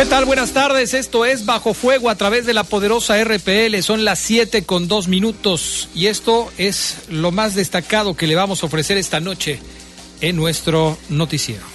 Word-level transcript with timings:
¿Qué 0.00 0.06
tal? 0.06 0.24
Buenas 0.24 0.52
tardes. 0.52 0.94
Esto 0.94 1.26
es 1.26 1.44
Bajo 1.44 1.74
Fuego 1.74 2.08
a 2.08 2.14
través 2.14 2.46
de 2.46 2.54
la 2.54 2.64
poderosa 2.64 3.22
RPL. 3.22 3.82
Son 3.82 4.02
las 4.02 4.18
7 4.20 4.64
con 4.64 4.88
2 4.88 5.08
minutos 5.08 5.90
y 5.94 6.06
esto 6.06 6.50
es 6.56 7.00
lo 7.10 7.32
más 7.32 7.54
destacado 7.54 8.16
que 8.16 8.26
le 8.26 8.34
vamos 8.34 8.62
a 8.62 8.66
ofrecer 8.66 8.96
esta 8.96 9.20
noche 9.20 9.58
en 10.22 10.36
nuestro 10.36 10.96
noticiero. 11.10 11.66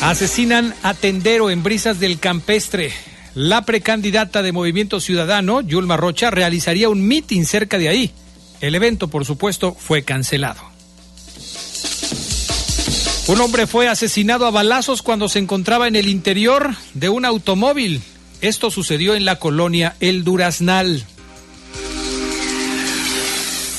Asesinan 0.00 0.74
a 0.82 0.94
Tendero 0.94 1.50
en 1.50 1.62
Brisas 1.62 2.00
del 2.00 2.18
Campestre. 2.18 2.90
La 3.34 3.66
precandidata 3.66 4.42
de 4.42 4.52
Movimiento 4.52 4.98
Ciudadano, 4.98 5.60
Yulma 5.60 5.98
Rocha, 5.98 6.30
realizaría 6.30 6.88
un 6.88 7.06
mitin 7.06 7.44
cerca 7.44 7.76
de 7.76 7.90
ahí. 7.90 8.12
El 8.62 8.74
evento, 8.74 9.08
por 9.08 9.26
supuesto, 9.26 9.76
fue 9.78 10.04
cancelado. 10.04 10.71
Un 13.32 13.40
hombre 13.40 13.66
fue 13.66 13.88
asesinado 13.88 14.44
a 14.44 14.50
balazos 14.50 15.00
cuando 15.00 15.26
se 15.26 15.38
encontraba 15.38 15.88
en 15.88 15.96
el 15.96 16.10
interior 16.10 16.74
de 16.92 17.08
un 17.08 17.24
automóvil. 17.24 18.02
Esto 18.42 18.70
sucedió 18.70 19.14
en 19.14 19.24
la 19.24 19.38
colonia 19.38 19.96
El 20.00 20.22
Duraznal. 20.22 21.06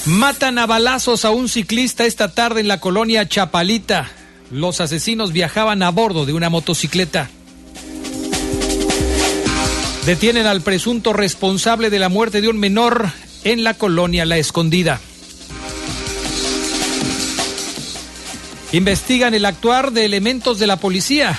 Matan 0.07 0.57
a 0.57 0.65
balazos 0.65 1.23
a 1.23 1.29
un 1.29 1.49
ciclista 1.49 2.07
esta 2.07 2.33
tarde 2.33 2.61
en 2.61 2.67
la 2.67 2.79
colonia 2.79 3.29
Chapalita. 3.29 4.09
Los 4.49 4.81
asesinos 4.81 5.31
viajaban 5.31 5.83
a 5.83 5.91
bordo 5.91 6.25
de 6.25 6.33
una 6.33 6.49
motocicleta. 6.49 7.29
Detienen 10.07 10.47
al 10.47 10.61
presunto 10.61 11.13
responsable 11.13 11.91
de 11.91 11.99
la 11.99 12.09
muerte 12.09 12.41
de 12.41 12.47
un 12.47 12.57
menor 12.57 13.11
en 13.43 13.63
la 13.63 13.75
colonia 13.75 14.25
La 14.25 14.37
Escondida. 14.37 14.99
Investigan 18.73 19.35
el 19.35 19.45
actuar 19.45 19.91
de 19.91 20.03
elementos 20.03 20.57
de 20.57 20.65
la 20.65 20.77
policía 20.77 21.37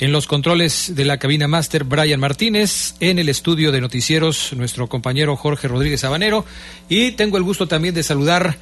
En 0.00 0.12
los 0.12 0.26
controles 0.26 0.94
de 0.94 1.04
la 1.04 1.18
cabina 1.18 1.46
máster, 1.46 1.84
Brian 1.84 2.18
Martínez. 2.18 2.94
En 3.00 3.18
el 3.18 3.28
estudio 3.28 3.70
de 3.70 3.82
noticieros, 3.82 4.54
nuestro 4.54 4.88
compañero 4.88 5.36
Jorge 5.36 5.68
Rodríguez 5.68 6.00
Sabanero. 6.00 6.46
Y 6.88 7.10
tengo 7.12 7.36
el 7.36 7.42
gusto 7.42 7.68
también 7.68 7.94
de 7.94 8.02
saludar 8.02 8.56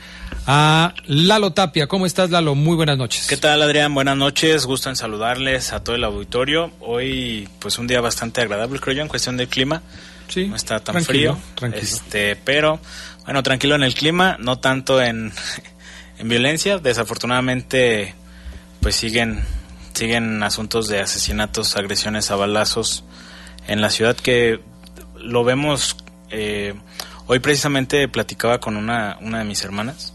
a 0.49 0.95
Lalo 1.07 1.53
Tapia. 1.53 1.87
¿Cómo 1.87 2.07
estás, 2.07 2.31
Lalo? 2.31 2.57
Muy 2.57 2.75
buenas 2.75 2.99
noches. 2.99 3.29
¿Qué 3.29 3.37
tal, 3.37 3.63
Adrián? 3.63 3.95
Buenas 3.95 4.17
noches. 4.17 4.67
Gusto 4.67 4.91
en 4.91 4.97
saludarles 4.97 5.73
a 5.73 5.85
todo 5.85 5.95
el 5.95 6.03
auditorio. 6.03 6.73
Hoy, 6.81 7.49
pues, 7.61 7.79
un 7.79 7.87
día 7.87 8.01
bastante 8.01 8.41
agradable, 8.41 8.81
creo 8.81 8.97
yo, 8.97 9.03
en 9.03 9.09
cuestión 9.09 9.37
del 9.37 9.47
clima. 9.47 9.83
Sí. 10.27 10.47
No 10.47 10.57
está 10.57 10.81
tan 10.81 10.95
tranquilo, 10.95 11.35
frío. 11.35 11.45
tranquilo. 11.55 11.83
Este, 11.85 12.35
pero, 12.35 12.81
bueno, 13.25 13.45
tranquilo 13.45 13.77
en 13.77 13.85
el 13.85 13.95
clima, 13.95 14.37
no 14.41 14.59
tanto 14.59 15.01
en, 15.01 15.33
en 16.19 16.29
violencia. 16.29 16.79
Desafortunadamente, 16.79 18.17
pues 18.81 18.97
siguen 18.97 19.45
siguen 19.99 20.43
asuntos 20.45 20.87
de 20.89 21.01
asesinatos, 21.01 21.77
agresiones 21.77 22.31
a 22.31 22.37
balazos 22.37 23.05
en 23.67 23.81
la 23.81 23.91
ciudad 23.91 24.17
que 24.17 24.61
lo 25.17 25.43
vemos. 25.43 25.97
Eh, 26.31 26.75
hoy 27.27 27.41
precisamente 27.41 28.07
platicaba 28.07 28.61
con 28.61 28.77
una, 28.77 29.19
una 29.21 29.41
de 29.41 29.45
mis 29.45 29.65
hermanas 29.65 30.15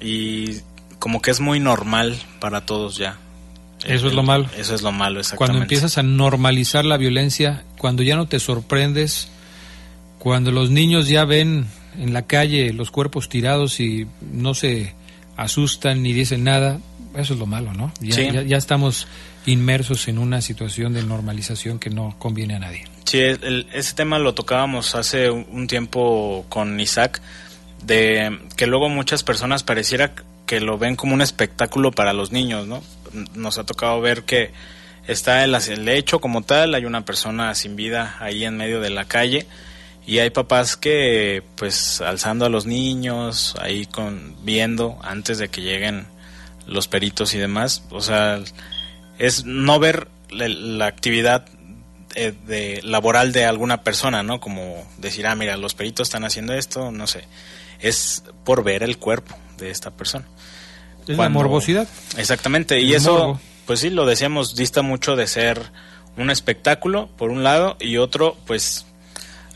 y 0.00 0.60
como 0.98 1.22
que 1.22 1.30
es 1.30 1.40
muy 1.40 1.60
normal 1.60 2.20
para 2.40 2.66
todos 2.66 2.96
ya. 2.96 3.16
Eso 3.84 4.08
es 4.08 4.14
lo 4.14 4.24
malo. 4.24 4.46
Eso 4.58 4.74
es 4.74 4.82
lo 4.82 4.92
malo, 4.92 5.20
exactamente. 5.20 5.36
Cuando 5.36 5.62
empiezas 5.62 5.96
a 5.96 6.02
normalizar 6.02 6.84
la 6.84 6.96
violencia, 6.96 7.64
cuando 7.78 8.02
ya 8.02 8.16
no 8.16 8.26
te 8.26 8.40
sorprendes, 8.40 9.30
cuando 10.18 10.50
los 10.50 10.70
niños 10.70 11.08
ya 11.08 11.24
ven 11.24 11.68
en 11.96 12.12
la 12.12 12.22
calle 12.22 12.72
los 12.72 12.90
cuerpos 12.90 13.28
tirados 13.28 13.78
y 13.78 14.06
no 14.20 14.52
se 14.52 14.94
asustan 15.36 16.02
ni 16.02 16.12
dicen 16.12 16.44
nada, 16.44 16.80
eso 17.16 17.34
es 17.34 17.38
lo 17.38 17.46
malo, 17.46 17.72
¿no? 17.72 17.92
Ya, 18.00 18.14
Sí. 18.14 18.30
ya, 18.32 18.42
ya 18.42 18.56
estamos 18.56 19.06
inmersos 19.46 20.08
en 20.08 20.18
una 20.18 20.40
situación 20.40 20.92
de 20.92 21.02
normalización 21.02 21.78
que 21.78 21.90
no 21.90 22.14
conviene 22.18 22.54
a 22.54 22.58
nadie. 22.58 22.84
Sí, 23.04 23.18
el- 23.20 23.66
ese 23.72 23.94
tema 23.94 24.18
lo 24.18 24.34
tocábamos 24.34 24.94
hace 24.94 25.30
un 25.30 25.46
un 25.50 25.66
tiempo 25.66 26.44
con 26.48 26.78
Isaac, 26.78 27.20
de 27.82 28.38
que 28.56 28.66
luego 28.66 28.88
muchas 28.88 29.22
personas 29.22 29.62
pareciera 29.62 30.12
que 30.46 30.60
lo 30.60 30.78
ven 30.78 30.96
como 30.96 31.14
un 31.14 31.22
espectáculo 31.22 31.90
para 31.92 32.12
los 32.12 32.30
niños, 32.32 32.66
¿no? 32.66 32.82
Nos 33.34 33.58
ha 33.58 33.64
tocado 33.64 34.00
ver 34.00 34.22
que 34.24 34.50
está 35.06 35.44
el, 35.44 35.54
el 35.54 35.88
hecho 35.88 36.20
como 36.20 36.42
tal, 36.42 36.74
hay 36.74 36.84
una 36.84 37.04
persona 37.04 37.54
sin 37.54 37.74
vida 37.76 38.16
ahí 38.20 38.44
en 38.44 38.56
medio 38.56 38.80
de 38.80 38.90
la 38.90 39.06
calle 39.06 39.46
y 40.06 40.18
hay 40.18 40.30
papás 40.30 40.76
que 40.76 41.42
pues 41.56 42.00
alzando 42.00 42.44
a 42.44 42.48
los 42.48 42.66
niños, 42.66 43.54
ahí 43.60 43.86
con 43.86 44.36
viendo 44.44 44.98
antes 45.02 45.38
de 45.38 45.48
que 45.48 45.62
lleguen 45.62 46.06
los 46.70 46.88
peritos 46.88 47.34
y 47.34 47.38
demás, 47.38 47.82
o 47.90 48.00
sea, 48.00 48.40
es 49.18 49.44
no 49.44 49.78
ver 49.78 50.08
la, 50.30 50.48
la 50.48 50.86
actividad 50.86 51.46
eh, 52.14 52.32
de 52.46 52.80
laboral 52.82 53.32
de 53.32 53.44
alguna 53.44 53.82
persona, 53.82 54.22
¿no? 54.22 54.40
Como 54.40 54.84
decir, 54.98 55.26
ah, 55.26 55.34
mira, 55.34 55.56
los 55.56 55.74
peritos 55.74 56.08
están 56.08 56.24
haciendo 56.24 56.54
esto, 56.54 56.90
no 56.90 57.06
sé. 57.06 57.24
Es 57.80 58.24
por 58.44 58.64
ver 58.64 58.82
el 58.82 58.98
cuerpo 58.98 59.36
de 59.58 59.70
esta 59.70 59.90
persona. 59.90 60.26
Es 61.06 61.16
la 61.16 61.28
morbosidad. 61.28 61.88
Exactamente, 62.16 62.80
y 62.80 62.94
eso, 62.94 63.12
morbo. 63.12 63.40
pues 63.66 63.80
sí, 63.80 63.90
lo 63.90 64.06
decíamos, 64.06 64.54
dista 64.54 64.82
mucho 64.82 65.16
de 65.16 65.26
ser 65.26 65.70
un 66.16 66.30
espectáculo, 66.30 67.08
por 67.16 67.30
un 67.30 67.42
lado, 67.42 67.76
y 67.80 67.96
otro, 67.96 68.36
pues 68.46 68.86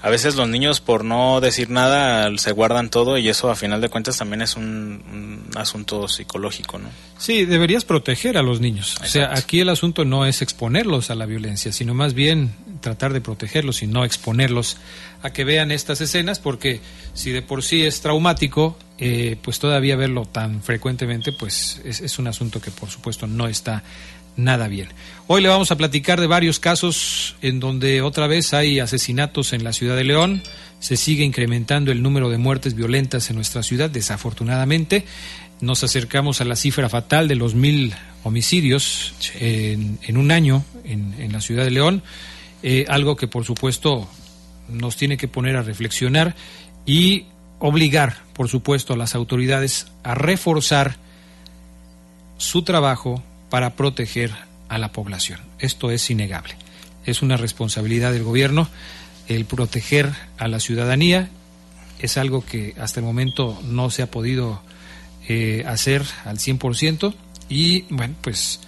a 0.05 0.11
veces 0.11 0.35
los 0.35 0.47
niños 0.47 0.83
por 0.83 1.03
no 1.03 1.41
decir 1.41 1.71
nada 1.71 2.31
se 2.37 2.53
guardan 2.53 2.91
todo 2.91 3.17
y 3.17 3.31
eso 3.31 3.51
a 3.51 3.56
final 3.56 3.81
de 3.81 3.89
cuentas 3.89 4.19
también 4.19 4.43
es 4.43 4.55
un, 4.55 5.49
asunto 5.56 6.09
psicológico, 6.09 6.79
¿no? 6.79 6.91
Sí, 7.17 7.47
deberías 7.47 7.87
proteger 7.87 8.37
a 8.37 8.43
los 8.43 8.61
niños. 8.61 8.97
O 9.03 9.06
sea, 9.06 9.31
aquí 9.33 9.61
el 9.61 9.71
asunto 9.71 10.05
no 10.05 10.27
es 10.27 10.43
exponerlos 10.43 11.09
a 11.09 11.15
la 11.15 11.25
violencia, 11.25 11.73
sino 11.73 11.95
más 11.95 12.12
bien 12.12 12.53
tratar 12.83 13.15
de 13.15 13.23
protegerlos 13.23 13.83
y 13.83 13.87
no 13.87 14.05
exponerlos 14.05 14.77
a 15.23 15.31
que 15.31 15.45
vean 15.45 15.71
estas 15.73 16.03
escenas, 16.03 16.39
porque 16.39 16.83
si 17.15 17.31
de 17.31 17.41
por 17.41 17.62
sí 17.62 17.83
es 17.85 18.03
traumático, 18.03 18.77
eh, 18.99 19.39
pues 19.41 19.59
todavía 19.59 19.97
verlo 19.97 20.27
tan 20.27 20.62
frecuentemente, 20.62 21.33
pues 21.33 21.81
es, 21.83 22.03
es 22.03 22.19
un 22.19 22.27
asunto 22.27 22.61
que 22.61 22.71
por 22.71 22.91
supuesto 22.91 23.27
no 23.27 23.49
está 23.49 23.83
nada 24.37 24.69
bien. 24.69 24.89
Hoy 25.27 25.43
le 25.43 25.49
vamos 25.49 25.71
a 25.71 25.77
platicar 25.77 26.21
de 26.21 26.27
varios 26.27 26.61
casos 26.61 27.37
en 27.43 27.61
donde 27.61 28.03
otra 28.03 28.27
vez 28.27 28.53
hay 28.55 28.81
asesinatos 28.81 29.53
en 29.53 29.65
la 29.65 29.73
ciudad 29.73 29.97
de 29.97 30.05
León. 30.05 30.43
Se 30.81 30.97
sigue 30.97 31.25
incrementando 31.25 31.93
el 31.93 32.03
número 32.03 32.29
de 32.29 32.39
muertes 32.39 32.75
violentas 32.75 33.31
en 33.31 33.37
nuestra 33.37 33.63
ciudad, 33.63 33.91
desafortunadamente. 33.91 35.05
Nos 35.61 35.83
acercamos 35.83 36.41
a 36.41 36.45
la 36.45 36.57
cifra 36.57 36.89
fatal 36.89 37.29
de 37.29 37.37
los 37.37 37.55
mil 37.55 37.95
homicidios 38.23 39.15
en, 39.39 39.99
un 40.17 40.31
año 40.31 40.65
en, 40.85 41.33
la 41.33 41.41
ciudad 41.41 41.65
de 41.65 41.71
León. 41.71 42.03
Eh, 42.63 42.85
algo 42.89 43.17
que 43.17 43.29
por 43.29 43.45
supuesto 43.45 44.09
nos 44.69 44.97
tiene 44.97 45.17
que 45.17 45.29
poner 45.29 45.57
a 45.57 45.63
reflexionar 45.63 46.35
y 46.87 47.27
obligar, 47.59 48.19
por 48.35 48.49
supuesto, 48.49 48.95
a 48.95 48.97
las 48.97 49.15
autoridades 49.15 49.87
a 50.03 50.15
reforzar 50.15 50.97
su 52.37 52.63
trabajo, 52.63 53.23
para 53.50 53.75
proteger 53.75 54.32
a 54.69 54.79
la 54.79 54.93
población. 54.93 55.41
Esto 55.58 55.91
es 55.91 56.11
innegable. 56.11 56.55
Es 57.05 57.23
una 57.23 57.37
responsabilidad 57.37 58.12
del 58.12 58.25
gobierno 58.25 58.69
el 59.29 59.44
proteger 59.44 60.11
a 60.38 60.49
la 60.49 60.61
ciudadanía. 60.61 61.31
Es 61.99 62.17
algo 62.17 62.44
que 62.44 62.75
hasta 62.79 63.00
el 63.00 63.06
momento 63.06 63.61
no 63.64 63.91
se 63.91 64.02
ha 64.02 64.11
podido 64.11 64.62
eh, 65.29 65.64
hacer 65.67 66.02
al 66.25 66.38
100% 66.38 67.14
y 67.49 67.82
bueno, 67.91 68.14
pues 68.20 68.61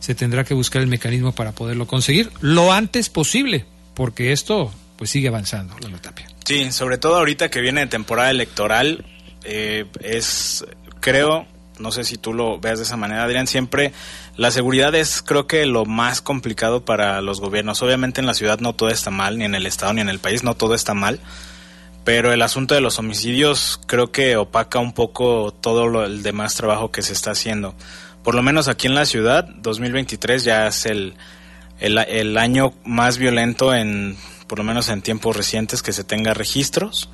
se 0.00 0.14
tendrá 0.14 0.44
que 0.44 0.54
buscar 0.54 0.82
el 0.82 0.88
mecanismo 0.88 1.32
para 1.32 1.52
poderlo 1.52 1.86
conseguir 1.86 2.30
lo 2.40 2.72
antes 2.72 3.08
posible, 3.08 3.64
porque 3.94 4.32
esto 4.32 4.70
pues 4.96 5.10
sigue 5.10 5.28
avanzando, 5.28 5.76
la 5.78 5.96
Tapia. 5.98 6.26
Sí, 6.44 6.70
sobre 6.72 6.98
todo 6.98 7.16
ahorita 7.16 7.50
que 7.50 7.60
viene 7.60 7.86
temporada 7.86 8.30
electoral, 8.30 9.04
eh, 9.44 9.86
es, 10.00 10.64
creo, 11.00 11.46
no 11.78 11.92
sé 11.92 12.04
si 12.04 12.16
tú 12.16 12.32
lo 12.32 12.58
veas 12.58 12.78
de 12.78 12.84
esa 12.84 12.96
manera, 12.96 13.24
Adrián, 13.24 13.46
siempre 13.46 13.92
la 14.36 14.50
seguridad 14.50 14.94
es 14.94 15.22
creo 15.22 15.46
que 15.46 15.66
lo 15.66 15.84
más 15.84 16.20
complicado 16.20 16.84
para 16.84 17.20
los 17.20 17.40
gobiernos. 17.40 17.82
Obviamente 17.82 18.20
en 18.20 18.26
la 18.26 18.34
ciudad 18.34 18.60
no 18.60 18.74
todo 18.74 18.90
está 18.90 19.10
mal, 19.10 19.38
ni 19.38 19.44
en 19.44 19.54
el 19.54 19.66
estado 19.66 19.92
ni 19.92 20.00
en 20.00 20.08
el 20.08 20.18
país 20.18 20.44
no 20.44 20.54
todo 20.54 20.74
está 20.74 20.94
mal, 20.94 21.20
pero 22.04 22.32
el 22.32 22.42
asunto 22.42 22.74
de 22.74 22.80
los 22.80 22.98
homicidios 22.98 23.80
creo 23.86 24.12
que 24.12 24.36
opaca 24.36 24.78
un 24.78 24.92
poco 24.92 25.52
todo 25.52 25.86
lo, 25.88 26.04
el 26.04 26.22
demás 26.22 26.54
trabajo 26.54 26.90
que 26.90 27.02
se 27.02 27.12
está 27.12 27.32
haciendo. 27.32 27.74
Por 28.22 28.34
lo 28.34 28.42
menos 28.42 28.68
aquí 28.68 28.86
en 28.86 28.94
la 28.94 29.04
ciudad, 29.04 29.44
2023 29.44 30.44
ya 30.44 30.66
es 30.66 30.86
el, 30.86 31.14
el, 31.80 31.98
el 31.98 32.38
año 32.38 32.72
más 32.84 33.18
violento 33.18 33.74
en, 33.74 34.16
por 34.46 34.58
lo 34.58 34.64
menos 34.64 34.88
en 34.88 35.02
tiempos 35.02 35.36
recientes, 35.36 35.82
que 35.82 35.92
se 35.92 36.04
tenga 36.04 36.34
registros 36.34 37.10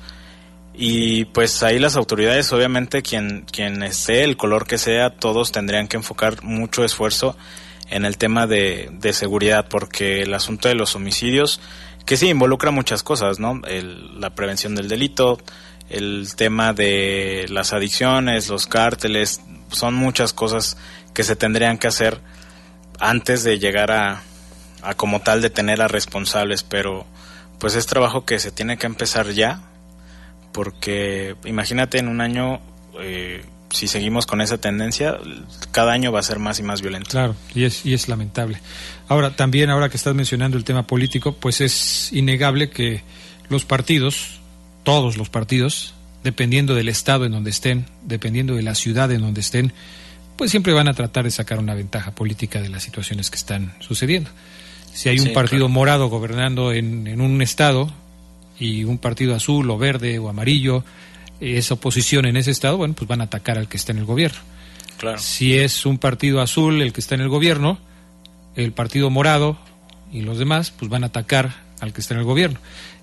y 0.73 1.25
pues 1.25 1.63
ahí 1.63 1.79
las 1.79 1.95
autoridades, 1.95 2.51
obviamente, 2.53 3.01
quien, 3.01 3.45
quien 3.51 3.83
esté, 3.83 4.23
el 4.23 4.37
color 4.37 4.65
que 4.65 4.77
sea, 4.77 5.09
todos 5.09 5.51
tendrían 5.51 5.87
que 5.87 5.97
enfocar 5.97 6.43
mucho 6.43 6.83
esfuerzo 6.83 7.35
en 7.89 8.05
el 8.05 8.17
tema 8.17 8.47
de, 8.47 8.89
de 8.93 9.13
seguridad, 9.13 9.67
porque 9.69 10.21
el 10.21 10.33
asunto 10.33 10.69
de 10.69 10.75
los 10.75 10.95
homicidios, 10.95 11.59
que 12.05 12.15
sí 12.15 12.29
involucra 12.29 12.71
muchas 12.71 13.03
cosas, 13.03 13.39
¿no? 13.39 13.61
la 13.63 14.29
prevención 14.29 14.75
del 14.75 14.87
delito, 14.87 15.39
el 15.89 16.33
tema 16.37 16.71
de 16.71 17.47
las 17.49 17.73
adicciones, 17.73 18.47
los 18.47 18.65
cárteles, 18.65 19.41
son 19.71 19.93
muchas 19.93 20.31
cosas 20.31 20.77
que 21.13 21.23
se 21.23 21.35
tendrían 21.35 21.77
que 21.77 21.87
hacer 21.87 22.21
antes 22.99 23.43
de 23.43 23.59
llegar 23.59 23.91
a, 23.91 24.21
a 24.81 24.93
como 24.93 25.19
tal 25.19 25.41
detener 25.41 25.81
a 25.81 25.89
responsables, 25.89 26.63
pero 26.63 27.05
pues 27.59 27.75
es 27.75 27.87
trabajo 27.87 28.25
que 28.25 28.39
se 28.39 28.51
tiene 28.51 28.77
que 28.77 28.87
empezar 28.87 29.31
ya, 29.31 29.70
porque 30.51 31.35
imagínate 31.45 31.99
en 31.99 32.07
un 32.07 32.21
año, 32.21 32.59
eh, 32.99 33.43
si 33.69 33.87
seguimos 33.87 34.25
con 34.25 34.41
esa 34.41 34.59
tendencia, 34.59 35.17
cada 35.71 35.93
año 35.93 36.11
va 36.11 36.19
a 36.19 36.23
ser 36.23 36.39
más 36.39 36.59
y 36.59 36.63
más 36.63 36.81
violento. 36.81 37.09
Claro, 37.09 37.35
y 37.53 37.63
es, 37.63 37.85
y 37.85 37.93
es 37.93 38.07
lamentable. 38.07 38.59
Ahora, 39.07 39.35
también 39.35 39.69
ahora 39.69 39.89
que 39.89 39.97
estás 39.97 40.15
mencionando 40.15 40.57
el 40.57 40.63
tema 40.63 40.87
político, 40.87 41.33
pues 41.33 41.61
es 41.61 42.11
innegable 42.13 42.69
que 42.69 43.01
los 43.49 43.65
partidos, 43.65 44.39
todos 44.83 45.17
los 45.17 45.29
partidos, 45.29 45.93
dependiendo 46.23 46.75
del 46.75 46.89
estado 46.89 47.25
en 47.25 47.31
donde 47.31 47.49
estén, 47.49 47.85
dependiendo 48.03 48.55
de 48.55 48.61
la 48.61 48.75
ciudad 48.75 49.11
en 49.11 49.21
donde 49.21 49.41
estén, 49.41 49.73
pues 50.37 50.51
siempre 50.51 50.73
van 50.73 50.87
a 50.87 50.93
tratar 50.93 51.25
de 51.25 51.31
sacar 51.31 51.59
una 51.59 51.75
ventaja 51.75 52.11
política 52.11 52.61
de 52.61 52.69
las 52.69 52.83
situaciones 52.83 53.29
que 53.29 53.37
están 53.37 53.73
sucediendo. 53.79 54.29
Si 54.93 55.09
hay 55.09 55.19
un 55.19 55.33
partido 55.33 55.69
morado 55.69 56.09
gobernando 56.09 56.73
en, 56.73 57.07
en, 57.07 57.21
un 57.21 57.41
estado, 57.41 57.91
y 58.61 58.83
un 58.83 58.99
partido 58.99 59.33
azul 59.33 59.69
o 59.71 59.77
verde 59.79 60.19
o 60.19 60.29
amarillo 60.29 60.85
es 61.39 61.71
oposición 61.71 62.27
en 62.27 62.37
ese 62.37 62.51
estado, 62.51 62.77
bueno, 62.77 62.93
pues 62.93 63.07
van 63.07 63.19
a 63.21 63.23
atacar 63.23 63.57
al 63.57 63.67
que 63.67 63.75
está 63.75 63.91
en 63.91 63.97
el 63.97 64.05
gobierno. 64.05 64.39
Claro. 64.99 65.17
Si 65.17 65.57
es 65.57 65.87
un 65.87 65.97
partido 65.97 66.41
azul 66.41 66.79
el 66.79 66.93
que 66.93 67.01
está 67.01 67.15
en 67.15 67.21
el 67.21 67.29
gobierno, 67.29 67.79
el 68.55 68.71
partido 68.71 69.09
morado 69.09 69.57
y 70.11 70.21
los 70.21 70.37
demás, 70.37 70.69
pues 70.69 70.91
van 70.91 71.03
a 71.03 71.07
atacar 71.07 71.55
al 71.79 71.91
que 71.91 72.01
está 72.01 72.13
en 72.13 72.19
el 72.19 72.25
gobierno. 72.25 72.59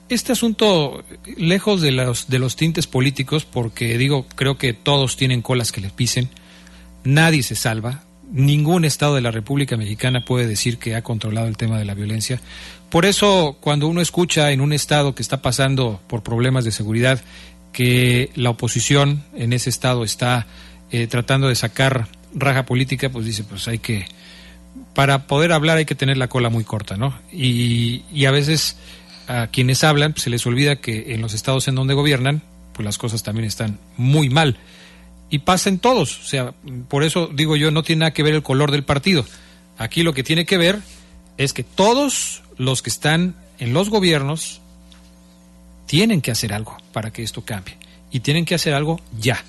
Este 0.09 0.31
asunto, 0.31 1.05
lejos 1.37 1.81
de 1.81 1.91
los, 1.91 2.29
de 2.29 2.39
los 2.39 2.55
tintes 2.55 2.87
políticos, 2.87 3.45
porque 3.45 3.99
digo, 3.99 4.27
creo 4.37 4.57
que 4.57 4.73
todos 4.75 5.17
tienen 5.17 5.43
colas 5.43 5.73
que 5.73 5.81
les 5.81 5.91
pisen, 5.91 6.31
nadie 7.03 7.43
se 7.43 7.57
salva, 7.57 8.05
ningún 8.31 8.85
Estado 8.85 9.15
de 9.15 9.21
la 9.21 9.31
República 9.31 9.77
Mexicana 9.77 10.25
puede 10.25 10.47
decir 10.47 10.79
que 10.79 10.95
ha 10.95 11.03
controlado 11.03 11.47
el 11.49 11.57
tema 11.57 11.79
de 11.79 11.85
la 11.85 11.95
violencia. 11.95 12.41
Por 12.91 13.05
eso, 13.05 13.57
cuando 13.61 13.89
uno 13.89 14.01
escucha 14.01 14.51
en 14.53 14.61
un 14.61 14.73
Estado 14.73 15.15
que 15.15 15.23
está 15.23 15.43
pasando 15.43 16.01
por 16.07 16.23
problemas 16.23 16.65
de 16.65 16.73
seguridad 16.73 17.21
que 17.73 18.31
la 18.35 18.51
oposición 18.51 19.23
en 19.35 19.53
ese 19.53 19.71
Estado 19.71 20.05
está 20.05 20.47
eh, 20.91 21.07
tratando 21.07 21.49
de 21.49 21.55
sacar 21.55 22.09
raja 22.35 22.65
política, 22.65 23.11
pues 23.11 23.27
dice, 23.27 23.45
pues 23.45 23.69
hay 23.69 23.79
que, 23.79 24.07
para 24.95 25.27
poder 25.27 25.53
hablar 25.53 25.79
hay 25.79 25.85
que 25.85 25.95
tener 25.95 26.17
la 26.17 26.29
cola 26.29 26.49
muy 26.49 26.65
corta, 26.65 26.97
¿no? 26.97 27.19
Y, 27.33 28.05
y 28.13 28.25
a 28.25 28.31
veces 28.31 28.77
a 29.27 29.49
quienes 29.49 29.85
hablan 29.85 30.13
pues, 30.13 30.23
se 30.23 30.31
les 30.31 30.47
olvida 30.47 30.77
que 30.77 31.15
en 31.15 31.21
los 31.21 31.35
estados 31.35 31.69
en 31.69 31.75
donde 31.75 31.95
gobiernan, 31.95 32.43
pues 32.73 32.85
las 32.85 32.99
cosas 32.99 33.23
también 33.23 33.47
están 33.47 33.79
muy 33.97 34.31
mal 34.31 34.57
y 35.31 35.41
pasen 35.41 35.79
todos. 35.79 36.21
O 36.21 36.25
sea, 36.25 36.55
por 36.89 37.05
eso 37.05 37.29
digo 37.33 37.57
yo, 37.57 37.71
no 37.71 37.83
tiene 37.83 38.01
nada 38.01 38.13
que 38.13 38.23
ver 38.23 38.35
el 38.35 38.43
color 38.43 38.71
del 38.71 38.85
partido. 38.85 39.25
Aquí 39.77 40.03
lo 40.03 40.13
que 40.13 40.23
tiene 40.23 40.47
que 40.47 40.59
ver 40.59 40.81
es 41.37 41.53
que 41.53 41.63
todos 41.63 42.43
los 42.57 42.83
que 42.83 42.91
están 42.91 43.37
en 43.59 43.73
los 43.73 43.91
gobiernos 43.91 44.61
tienen 45.87 46.21
que 46.21 46.31
hacer 46.31 46.53
algo 46.53 46.77
para 46.93 47.13
que 47.13 47.23
esto 47.23 47.45
cambie. 47.45 47.77
Y 48.11 48.21
tienen 48.21 48.45
que 48.45 48.55
hacer 48.55 48.75
algo 48.75 49.01
ya, 49.19 49.45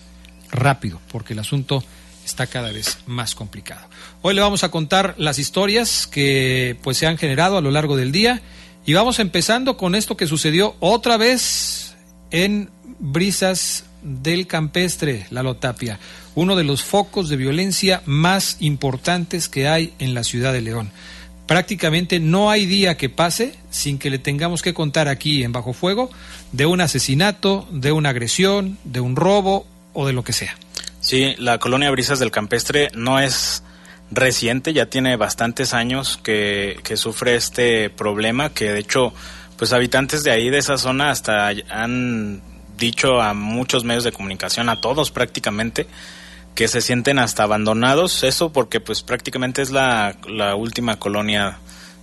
rápido, 0.51 1.00
porque 1.12 1.33
el 1.33 1.39
asunto 1.39 1.83
está 2.25 2.48
cada 2.48 2.71
vez 2.71 3.00
más 3.05 3.33
complicado. 3.36 3.88
Hoy 4.21 4.36
le 4.36 4.41
vamos 4.41 4.63
a 4.63 4.69
contar 4.69 5.15
las 5.17 5.39
historias 5.39 6.07
que 6.07 6.77
pues 6.83 6.98
se 6.98 7.07
han 7.07 7.17
generado 7.17 7.57
a 7.57 7.62
lo 7.62 7.71
largo 7.71 7.95
del 7.95 8.12
día 8.12 8.41
y 8.86 8.93
vamos 8.93 9.19
empezando 9.19 9.77
con 9.77 9.95
esto 9.95 10.17
que 10.17 10.27
sucedió 10.27 10.75
otra 10.79 11.17
vez 11.17 11.95
en 12.31 12.69
Brisas 13.00 13.86
del 14.01 14.48
campestre, 14.48 15.25
Lalo 15.29 15.56
Tapia, 15.56 16.00
uno 16.36 16.56
de 16.56 16.63
los 16.63 16.84
focos 16.84 17.29
de 17.29 17.38
violencia 17.38 18.01
más 18.06 18.58
importantes 18.60 19.50
que 19.50 19.68
hay 19.68 19.94
en 20.00 20.13
la 20.13 20.24
ciudad 20.24 20.53
de 20.53 20.62
León. 20.62 20.91
Prácticamente 21.48 22.20
no 22.20 22.51
hay 22.51 22.65
día 22.65 22.96
que 22.96 23.10
pase 23.10 23.56
sin 23.72 23.98
que 23.98 24.10
le 24.10 24.20
tengamos 24.20 24.62
que 24.62 24.74
contar 24.74 25.08
aquí 25.08 25.44
en 25.44 25.51
Bajo 25.51 25.74
Fuego 25.74 26.12
de 26.51 26.65
un 26.65 26.79
asesinato, 26.79 27.68
de 27.72 27.91
una 27.91 28.10
agresión, 28.10 28.77
de 28.84 29.00
un 29.00 29.15
robo 29.15 29.65
o 29.94 30.06
de 30.06 30.13
lo 30.13 30.24
que 30.24 30.34
sea. 30.34 30.56
Sí, 31.01 31.34
la 31.39 31.58
colonia 31.58 31.89
Brisas 31.91 32.20
del 32.20 32.29
Campestre 32.29 32.89
no 32.94 33.20
es 33.20 33.63
reciente, 34.12 34.74
ya 34.74 34.88
tiene 34.88 35.15
bastantes 35.15 35.74
años 35.74 36.20
que, 36.22 36.79
que 36.84 36.98
sufre 36.98 37.36
este 37.36 37.89
problema, 37.89 38.50
que 38.53 38.72
de 38.72 38.79
hecho, 38.79 39.13
pues 39.58 39.74
habitantes 39.74 40.24
de 40.24 40.32
ahí, 40.32 40.50
de 40.50 40.58
esa 40.58 40.77
zona, 40.77 41.10
hasta 41.10 41.48
han 41.70 42.41
dicho 42.79 43.21
a 43.21 43.33
muchos 43.33 43.83
medios 43.83 44.03
de 44.03 44.12
comunicación, 44.12 44.69
a 44.69 44.81
todos 44.81 45.12
prácticamente, 45.12 45.88
que 46.55 46.67
se 46.67 46.81
sienten 46.81 47.19
hasta 47.19 47.43
abandonados, 47.43 48.24
eso 48.24 48.51
porque 48.51 48.79
pues 48.79 49.03
prácticamente 49.03 49.62
es 49.62 49.69
la, 49.69 50.15
la 50.27 50.55
última 50.55 50.98
colonia 50.98 51.59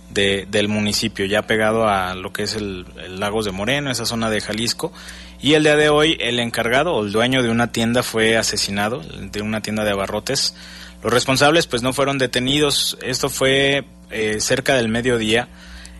de, 0.09 0.47
del 0.49 0.67
municipio, 0.67 1.25
ya 1.25 1.47
pegado 1.47 1.87
a 1.87 2.15
lo 2.15 2.31
que 2.33 2.43
es 2.43 2.55
el, 2.55 2.85
Lagos 3.19 3.45
de 3.45 3.51
Moreno, 3.51 3.91
esa 3.91 4.05
zona 4.05 4.29
de 4.29 4.41
Jalisco. 4.41 4.91
Y 5.39 5.53
el 5.53 5.63
día 5.63 5.75
de 5.75 5.89
hoy 5.89 6.17
el 6.19 6.39
encargado 6.39 6.93
o 6.93 7.03
el 7.03 7.11
dueño 7.11 7.43
de 7.43 7.49
una 7.49 7.71
tienda 7.71 8.03
fue 8.03 8.37
asesinado, 8.37 9.01
de 9.01 9.41
una 9.41 9.61
tienda 9.61 9.83
de 9.83 9.91
abarrotes. 9.91 10.55
Los 11.03 11.13
responsables 11.13 11.67
pues 11.67 11.83
no 11.83 11.93
fueron 11.93 12.17
detenidos, 12.17 12.97
esto 13.01 13.29
fue 13.29 13.85
eh, 14.09 14.37
cerca 14.39 14.75
del 14.75 14.89
mediodía 14.89 15.47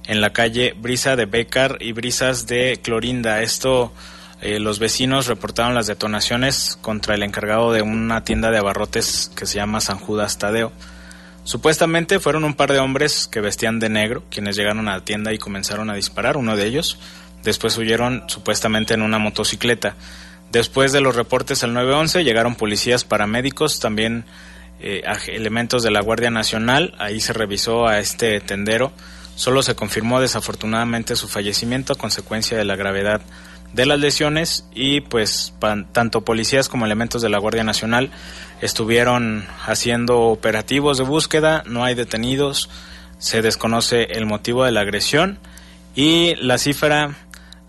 en 0.07 0.21
la 0.21 0.31
calle 0.31 0.73
Brisa 0.75 1.15
de 1.15 1.25
Becar 1.25 1.77
y 1.81 1.91
Brisas 1.91 2.47
de 2.47 2.79
Clorinda. 2.81 3.43
Esto, 3.43 3.93
eh, 4.41 4.59
los 4.59 4.79
vecinos 4.79 5.27
reportaron 5.27 5.75
las 5.75 5.87
detonaciones 5.87 6.77
contra 6.81 7.15
el 7.15 7.23
encargado 7.23 7.71
de 7.71 7.81
una 7.81 8.23
tienda 8.23 8.51
de 8.51 8.57
abarrotes 8.57 9.31
que 9.35 9.45
se 9.45 9.55
llama 9.55 9.81
San 9.81 9.97
Judas 9.97 10.37
Tadeo. 10.37 10.71
Supuestamente 11.43 12.19
fueron 12.19 12.43
un 12.43 12.53
par 12.53 12.71
de 12.71 12.79
hombres 12.79 13.27
que 13.27 13.41
vestían 13.41 13.79
de 13.79 13.89
negro 13.89 14.23
quienes 14.29 14.55
llegaron 14.55 14.87
a 14.87 14.97
la 14.97 15.05
tienda 15.05 15.33
y 15.33 15.37
comenzaron 15.37 15.89
a 15.89 15.95
disparar, 15.95 16.37
uno 16.37 16.55
de 16.55 16.65
ellos. 16.65 16.99
Después 17.43 17.77
huyeron 17.77 18.23
supuestamente 18.27 18.93
en 18.93 19.01
una 19.01 19.17
motocicleta. 19.17 19.95
Después 20.51 20.91
de 20.91 21.01
los 21.01 21.15
reportes 21.15 21.63
al 21.63 21.73
911 21.73 22.23
llegaron 22.23 22.55
policías 22.55 23.05
paramédicos, 23.05 23.79
también 23.79 24.25
eh, 24.79 25.03
elementos 25.27 25.83
de 25.83 25.91
la 25.91 26.01
Guardia 26.01 26.29
Nacional. 26.29 26.93
Ahí 26.99 27.19
se 27.21 27.33
revisó 27.33 27.87
a 27.87 27.99
este 27.99 28.39
tendero 28.41 28.91
Solo 29.37 29.61
se 29.61 29.75
confirmó 29.75 30.19
desafortunadamente 30.19 31.15
su 31.15 31.27
fallecimiento 31.27 31.93
a 31.93 31.95
consecuencia 31.95 32.57
de 32.57 32.65
la 32.65 32.75
gravedad 32.75 33.21
de 33.73 33.85
las 33.85 33.99
lesiones 33.99 34.67
y 34.73 35.01
pues 35.01 35.53
tanto 35.91 36.21
policías 36.25 36.69
como 36.69 36.85
elementos 36.85 37.21
de 37.21 37.29
la 37.29 37.37
Guardia 37.37 37.63
Nacional 37.63 38.09
estuvieron 38.61 39.45
haciendo 39.65 40.21
operativos 40.21 40.97
de 40.97 41.03
búsqueda, 41.03 41.63
no 41.65 41.83
hay 41.83 41.95
detenidos, 41.95 42.69
se 43.19 43.41
desconoce 43.41 44.03
el 44.03 44.25
motivo 44.25 44.63
de 44.63 44.71
la 44.71 44.81
agresión 44.81 45.39
y 45.95 46.35
la 46.35 46.57
cifra, 46.57 47.15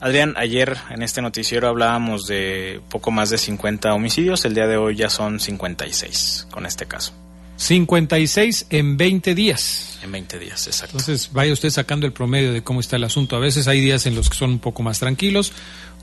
Adrián, 0.01 0.35
ayer 0.37 0.77
en 0.91 1.03
este 1.03 1.23
noticiero 1.23 1.69
hablábamos 1.69 2.27
de 2.27 2.81
poco 2.89 3.11
más 3.11 3.31
de 3.31 3.39
50 3.39 3.93
homicidios, 3.93 4.45
el 4.45 4.55
día 4.55 4.67
de 4.67 4.77
hoy 4.77 4.97
ya 4.97 5.11
son 5.11 5.41
56 5.41 6.49
con 6.51 6.67
este 6.67 6.87
caso. 6.87 7.13
56 7.59 8.67
en 8.71 8.97
20 8.97 9.35
días. 9.35 9.99
En 10.03 10.13
20 10.13 10.39
días, 10.39 10.67
exacto. 10.69 10.97
Entonces, 10.97 11.31
vaya 11.33 11.53
usted 11.53 11.71
sacando 11.71 12.07
el 12.07 12.13
promedio 12.13 12.53
de 12.53 12.63
cómo 12.63 12.79
está 12.79 12.97
el 12.97 13.05
asunto. 13.05 13.35
A 13.35 13.41
veces 13.41 13.67
hay 13.67 13.81
días 13.81 14.07
en 14.07 14.15
los 14.15 14.31
que 14.31 14.37
son 14.37 14.51
un 14.51 14.59
poco 14.61 14.85
más 14.85 15.01
tranquilos, 15.01 15.53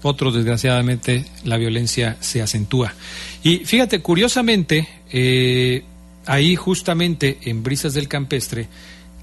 otros, 0.02 0.36
desgraciadamente, 0.36 1.26
la 1.46 1.56
violencia 1.58 2.18
se 2.20 2.42
acentúa. 2.42 2.94
Y 3.42 3.60
fíjate, 3.60 4.02
curiosamente, 4.02 4.88
eh, 5.12 5.84
ahí 6.26 6.58
justamente 6.58 7.40
en 7.44 7.64
Brisas 7.64 7.94
del 7.94 8.10
Campestre, 8.10 8.68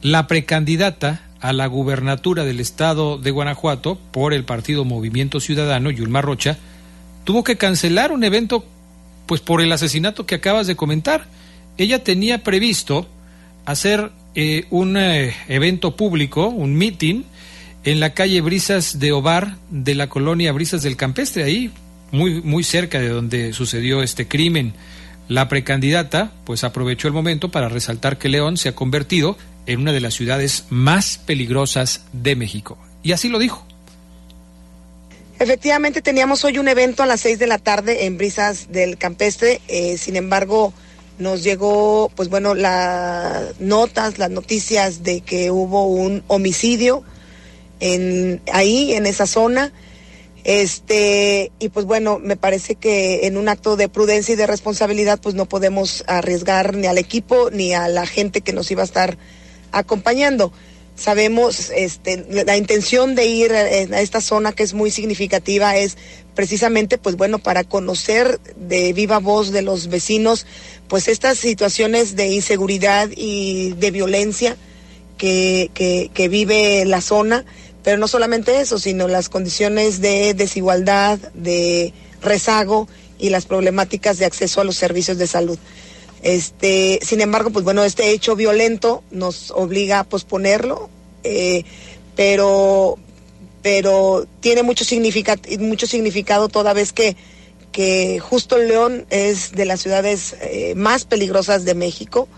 la 0.00 0.26
precandidata 0.26 1.28
a 1.40 1.52
la 1.52 1.66
gubernatura 1.66 2.44
del 2.44 2.60
estado 2.60 3.18
de 3.18 3.30
Guanajuato 3.30 3.98
por 4.10 4.32
el 4.32 4.44
partido 4.44 4.86
Movimiento 4.86 5.38
Ciudadano, 5.38 5.90
Yulma 5.90 6.22
Rocha, 6.22 6.56
tuvo 7.24 7.44
que 7.44 7.56
cancelar 7.56 8.10
un 8.10 8.24
evento 8.24 8.64
pues 9.26 9.42
por 9.42 9.60
el 9.60 9.70
asesinato 9.70 10.24
que 10.24 10.36
acabas 10.36 10.66
de 10.66 10.76
comentar 10.76 11.26
ella 11.78 12.04
tenía 12.04 12.42
previsto 12.42 13.06
hacer 13.64 14.10
eh, 14.34 14.66
un 14.70 14.96
eh, 14.96 15.34
evento 15.48 15.96
público, 15.96 16.48
un 16.48 16.74
meeting, 16.74 17.24
en 17.84 18.00
la 18.00 18.14
calle 18.14 18.40
Brisas 18.40 18.98
de 18.98 19.12
Ovar 19.12 19.56
de 19.70 19.94
la 19.94 20.08
colonia 20.08 20.52
Brisas 20.52 20.82
del 20.82 20.96
Campestre, 20.96 21.42
ahí 21.42 21.70
muy, 22.12 22.40
muy 22.42 22.62
cerca 22.62 23.00
de 23.00 23.08
donde 23.08 23.52
sucedió 23.52 24.02
este 24.02 24.28
crimen. 24.28 24.74
La 25.28 25.48
precandidata 25.48 26.32
pues 26.44 26.62
aprovechó 26.64 27.08
el 27.08 27.14
momento 27.14 27.50
para 27.50 27.68
resaltar 27.68 28.18
que 28.18 28.28
León 28.28 28.56
se 28.56 28.68
ha 28.68 28.74
convertido 28.74 29.36
en 29.66 29.80
una 29.80 29.92
de 29.92 30.00
las 30.00 30.14
ciudades 30.14 30.66
más 30.70 31.18
peligrosas 31.18 32.04
de 32.12 32.36
México. 32.36 32.78
Y 33.02 33.12
así 33.12 33.28
lo 33.28 33.38
dijo. 33.38 33.66
Efectivamente 35.38 36.02
teníamos 36.02 36.44
hoy 36.44 36.58
un 36.58 36.68
evento 36.68 37.02
a 37.02 37.06
las 37.06 37.20
seis 37.20 37.38
de 37.38 37.48
la 37.48 37.58
tarde 37.58 38.06
en 38.06 38.16
Brisas 38.16 38.70
del 38.70 38.96
Campestre, 38.96 39.60
eh, 39.66 39.98
sin 39.98 40.14
embargo 40.14 40.72
nos 41.18 41.42
llegó, 41.42 42.10
pues 42.14 42.28
bueno, 42.28 42.54
las 42.54 43.60
notas, 43.60 44.18
las 44.18 44.30
noticias 44.30 45.02
de 45.02 45.20
que 45.20 45.50
hubo 45.50 45.86
un 45.86 46.22
homicidio 46.26 47.02
en, 47.80 48.40
ahí, 48.52 48.94
en 48.94 49.06
esa 49.06 49.26
zona. 49.26 49.72
Este, 50.44 51.52
y 51.60 51.68
pues 51.68 51.86
bueno, 51.86 52.18
me 52.18 52.36
parece 52.36 52.74
que 52.74 53.26
en 53.26 53.36
un 53.36 53.48
acto 53.48 53.76
de 53.76 53.88
prudencia 53.88 54.32
y 54.32 54.36
de 54.36 54.46
responsabilidad, 54.46 55.20
pues 55.20 55.34
no 55.34 55.46
podemos 55.46 56.02
arriesgar 56.08 56.74
ni 56.74 56.86
al 56.86 56.98
equipo 56.98 57.50
ni 57.50 57.74
a 57.74 57.86
la 57.88 58.06
gente 58.06 58.40
que 58.40 58.52
nos 58.52 58.70
iba 58.70 58.82
a 58.82 58.86
estar 58.86 59.16
acompañando 59.70 60.52
sabemos 60.94 61.70
este, 61.74 62.26
la 62.44 62.56
intención 62.56 63.14
de 63.14 63.26
ir 63.26 63.52
a 63.52 64.00
esta 64.00 64.20
zona 64.20 64.52
que 64.52 64.62
es 64.62 64.74
muy 64.74 64.90
significativa 64.90 65.76
es 65.76 65.96
precisamente 66.34 66.98
pues 66.98 67.16
bueno 67.16 67.38
para 67.38 67.64
conocer 67.64 68.40
de 68.56 68.92
viva 68.92 69.18
voz 69.18 69.50
de 69.50 69.62
los 69.62 69.88
vecinos 69.88 70.46
pues 70.88 71.08
estas 71.08 71.38
situaciones 71.38 72.16
de 72.16 72.28
inseguridad 72.28 73.10
y 73.14 73.72
de 73.72 73.90
violencia 73.90 74.56
que, 75.18 75.70
que, 75.74 76.28
vive 76.28 76.84
la 76.84 77.00
zona 77.00 77.44
pero 77.84 77.96
no 77.98 78.08
solamente 78.08 78.60
eso 78.60 78.78
sino 78.78 79.08
las 79.08 79.28
condiciones 79.28 80.00
de 80.00 80.34
desigualdad 80.34 81.18
de 81.34 81.92
rezago 82.22 82.88
y 83.22 83.30
las 83.30 83.46
problemáticas 83.46 84.18
de 84.18 84.26
acceso 84.26 84.60
a 84.60 84.64
los 84.64 84.76
servicios 84.76 85.16
de 85.16 85.28
salud. 85.28 85.58
Este, 86.22 86.98
sin 87.02 87.20
embargo, 87.20 87.50
pues 87.50 87.64
bueno, 87.64 87.84
este 87.84 88.10
hecho 88.10 88.36
violento 88.36 89.02
nos 89.10 89.52
obliga 89.52 90.00
a 90.00 90.04
posponerlo, 90.04 90.90
eh, 91.22 91.64
pero, 92.16 92.98
pero 93.62 94.26
tiene 94.40 94.62
mucho, 94.62 94.84
mucho 95.60 95.86
significado 95.86 96.48
toda 96.48 96.72
vez 96.72 96.92
que, 96.92 97.16
que 97.70 98.18
justo 98.20 98.58
León 98.58 99.06
es 99.10 99.52
de 99.52 99.64
las 99.64 99.80
ciudades 99.80 100.36
eh, 100.40 100.74
más 100.76 101.04
peligrosas 101.04 101.64
de 101.64 101.74
México, 101.74 102.28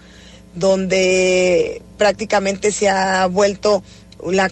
donde 0.54 1.82
prácticamente 1.98 2.70
se 2.72 2.88
ha 2.88 3.26
vuelto 3.26 3.82
la, 4.24 4.50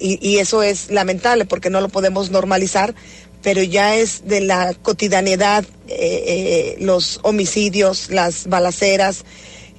y, 0.00 0.18
y, 0.26 0.38
eso 0.38 0.62
es 0.62 0.90
lamentable 0.90 1.44
porque 1.44 1.70
no 1.70 1.80
lo 1.80 1.88
podemos 1.88 2.30
normalizar, 2.30 2.94
pero 3.42 3.62
ya 3.62 3.96
es 3.96 4.26
de 4.26 4.40
la 4.40 4.74
cotidianidad, 4.74 5.64
eh, 5.88 5.96
eh, 5.98 6.76
los 6.80 7.20
homicidios, 7.22 8.10
las 8.10 8.46
balaceras, 8.46 9.24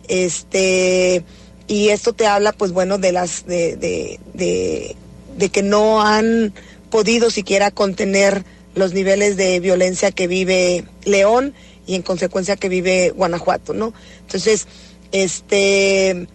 este, 0.07 1.23
y 1.67 1.89
esto 1.89 2.13
te 2.13 2.27
habla, 2.27 2.51
pues 2.51 2.71
bueno, 2.71 2.97
de 2.97 3.11
las, 3.11 3.45
de, 3.45 3.75
de, 3.77 4.19
de, 4.33 4.95
de 5.37 5.49
que 5.49 5.63
no 5.63 6.01
han 6.01 6.53
podido 6.89 7.31
siquiera 7.31 7.71
contener 7.71 8.45
los 8.75 8.93
niveles 8.93 9.37
de 9.37 9.59
violencia 9.59 10.11
que 10.11 10.27
vive 10.27 10.85
León 11.05 11.53
y 11.85 11.95
en 11.95 12.01
consecuencia 12.01 12.55
que 12.55 12.69
vive 12.69 13.11
Guanajuato, 13.11 13.73
¿no? 13.73 13.93
Entonces, 14.21 14.67
este 15.11 16.27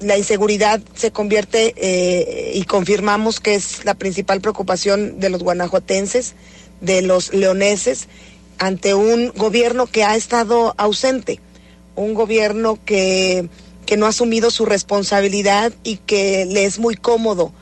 la 0.00 0.16
inseguridad 0.16 0.80
se 0.94 1.10
convierte 1.10 1.74
eh, 1.76 2.52
y 2.54 2.62
confirmamos 2.64 3.40
que 3.40 3.56
es 3.56 3.84
la 3.84 3.94
principal 3.94 4.40
preocupación 4.40 5.18
de 5.18 5.28
los 5.28 5.42
guanajuatenses, 5.42 6.34
de 6.80 7.02
los 7.02 7.34
leoneses, 7.34 8.06
ante 8.58 8.94
un 8.94 9.32
gobierno 9.34 9.86
que 9.86 10.04
ha 10.04 10.14
estado 10.14 10.74
ausente, 10.78 11.40
un 11.96 12.14
gobierno 12.14 12.78
que, 12.84 13.48
que 13.86 13.96
no 13.96 14.06
ha 14.06 14.10
asumido 14.10 14.52
su 14.52 14.66
responsabilidad 14.66 15.72
y 15.82 15.96
que 15.96 16.46
le 16.46 16.64
es 16.64 16.78
muy 16.78 16.94
cómodo 16.94 17.52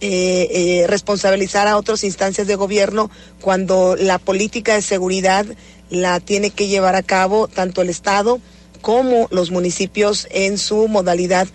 eh, 0.00 0.48
eh, 0.50 0.86
responsabilizar 0.86 1.66
a 1.66 1.76
otras 1.76 2.04
instancias 2.04 2.46
de 2.46 2.54
gobierno 2.54 3.10
cuando 3.40 3.96
la 3.96 4.18
política 4.18 4.74
de 4.74 4.82
seguridad 4.82 5.44
la 5.90 6.20
tiene 6.20 6.50
que 6.50 6.68
llevar 6.68 6.94
a 6.94 7.02
cabo 7.02 7.48
tanto 7.48 7.82
el 7.82 7.88
Estado, 7.88 8.40
como 8.80 9.26
los 9.30 9.50
municipios 9.50 10.28
en 10.30 10.58
su 10.58 10.86
modalidad 10.88 11.48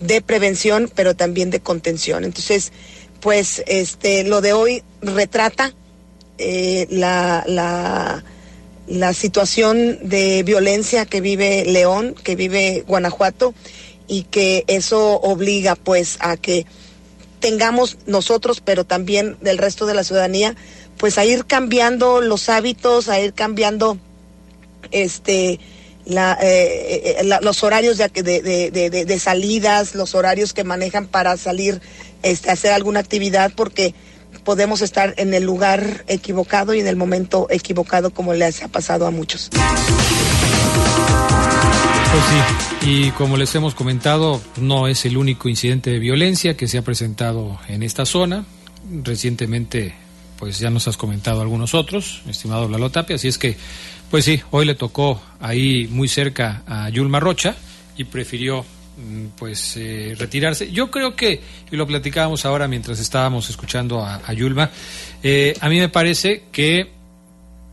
de 0.00 0.22
prevención, 0.22 0.90
pero 0.94 1.14
también 1.14 1.50
de 1.50 1.60
contención. 1.60 2.24
Entonces, 2.24 2.72
pues 3.20 3.62
este, 3.66 4.24
lo 4.24 4.40
de 4.40 4.54
hoy 4.54 4.82
retrata 5.02 5.74
eh, 6.38 6.86
la, 6.88 7.44
la, 7.46 8.24
la 8.86 9.12
situación 9.12 9.98
de 10.08 10.42
violencia 10.42 11.04
que 11.04 11.20
vive 11.20 11.66
León, 11.66 12.14
que 12.24 12.34
vive 12.34 12.82
Guanajuato, 12.86 13.52
y 14.08 14.24
que 14.24 14.64
eso 14.66 15.20
obliga 15.20 15.76
pues 15.76 16.16
a 16.20 16.36
que 16.36 16.66
tengamos 17.40 17.98
nosotros, 18.06 18.60
pero 18.60 18.84
también 18.84 19.36
del 19.40 19.58
resto 19.58 19.86
de 19.86 19.94
la 19.94 20.04
ciudadanía, 20.04 20.54
pues 20.98 21.18
a 21.18 21.24
ir 21.24 21.46
cambiando 21.46 22.20
los 22.20 22.48
hábitos, 22.48 23.08
a 23.08 23.18
ir 23.18 23.32
cambiando 23.32 23.98
este 24.92 25.58
la, 26.04 26.36
eh, 26.40 27.16
eh, 27.20 27.38
los 27.42 27.62
horarios 27.62 27.98
de, 27.98 28.08
de, 28.08 28.90
de, 28.90 29.18
salidas, 29.18 29.94
los 29.94 30.14
horarios 30.14 30.52
que 30.52 30.64
manejan 30.64 31.06
para 31.06 31.36
salir 31.36 31.80
este, 32.22 32.50
a 32.50 32.54
hacer 32.54 32.72
alguna 32.72 33.00
actividad, 33.00 33.52
porque 33.54 33.94
podemos 34.44 34.82
estar 34.82 35.14
en 35.18 35.34
el 35.34 35.44
lugar 35.44 36.04
equivocado 36.08 36.74
y 36.74 36.80
en 36.80 36.86
el 36.86 36.96
momento 36.96 37.46
equivocado, 37.50 38.10
como 38.10 38.34
les 38.34 38.62
ha 38.62 38.68
pasado 38.68 39.06
a 39.06 39.10
muchos. 39.10 39.50
Pues 42.12 42.24
sí, 42.24 42.90
y 42.90 43.10
como 43.12 43.36
les 43.36 43.54
hemos 43.54 43.74
comentado, 43.74 44.40
no 44.56 44.88
es 44.88 45.04
el 45.04 45.16
único 45.16 45.48
incidente 45.48 45.90
de 45.90 45.98
violencia 45.98 46.56
que 46.56 46.66
se 46.66 46.78
ha 46.78 46.82
presentado 46.82 47.58
en 47.68 47.82
esta 47.82 48.04
zona. 48.04 48.44
Recientemente, 49.04 49.94
pues 50.38 50.58
ya 50.58 50.70
nos 50.70 50.88
has 50.88 50.96
comentado 50.96 51.40
algunos 51.40 51.74
otros, 51.74 52.22
estimado 52.28 52.68
Lalo 52.68 52.90
Tapia, 52.90 53.16
así 53.16 53.28
es 53.28 53.38
que 53.38 53.56
pues 54.10 54.24
sí, 54.24 54.40
hoy 54.50 54.64
le 54.66 54.74
tocó 54.74 55.22
ahí 55.38 55.86
muy 55.88 56.08
cerca 56.08 56.64
a 56.66 56.88
Yulma 56.88 57.20
Rocha 57.20 57.54
y 57.96 58.04
prefirió 58.04 58.62
mm, 58.62 59.26
pues 59.38 59.76
eh, 59.76 60.16
retirarse. 60.18 60.72
Yo 60.72 60.90
creo 60.90 61.14
que, 61.14 61.40
y 61.70 61.76
lo 61.76 61.86
platicábamos 61.86 62.44
ahora 62.44 62.66
mientras 62.66 62.98
estábamos 62.98 63.48
escuchando 63.50 64.04
a, 64.04 64.32
Yulma, 64.32 64.70
eh, 65.22 65.54
a 65.60 65.68
mí 65.68 65.78
me 65.78 65.88
parece 65.88 66.42
que 66.50 66.90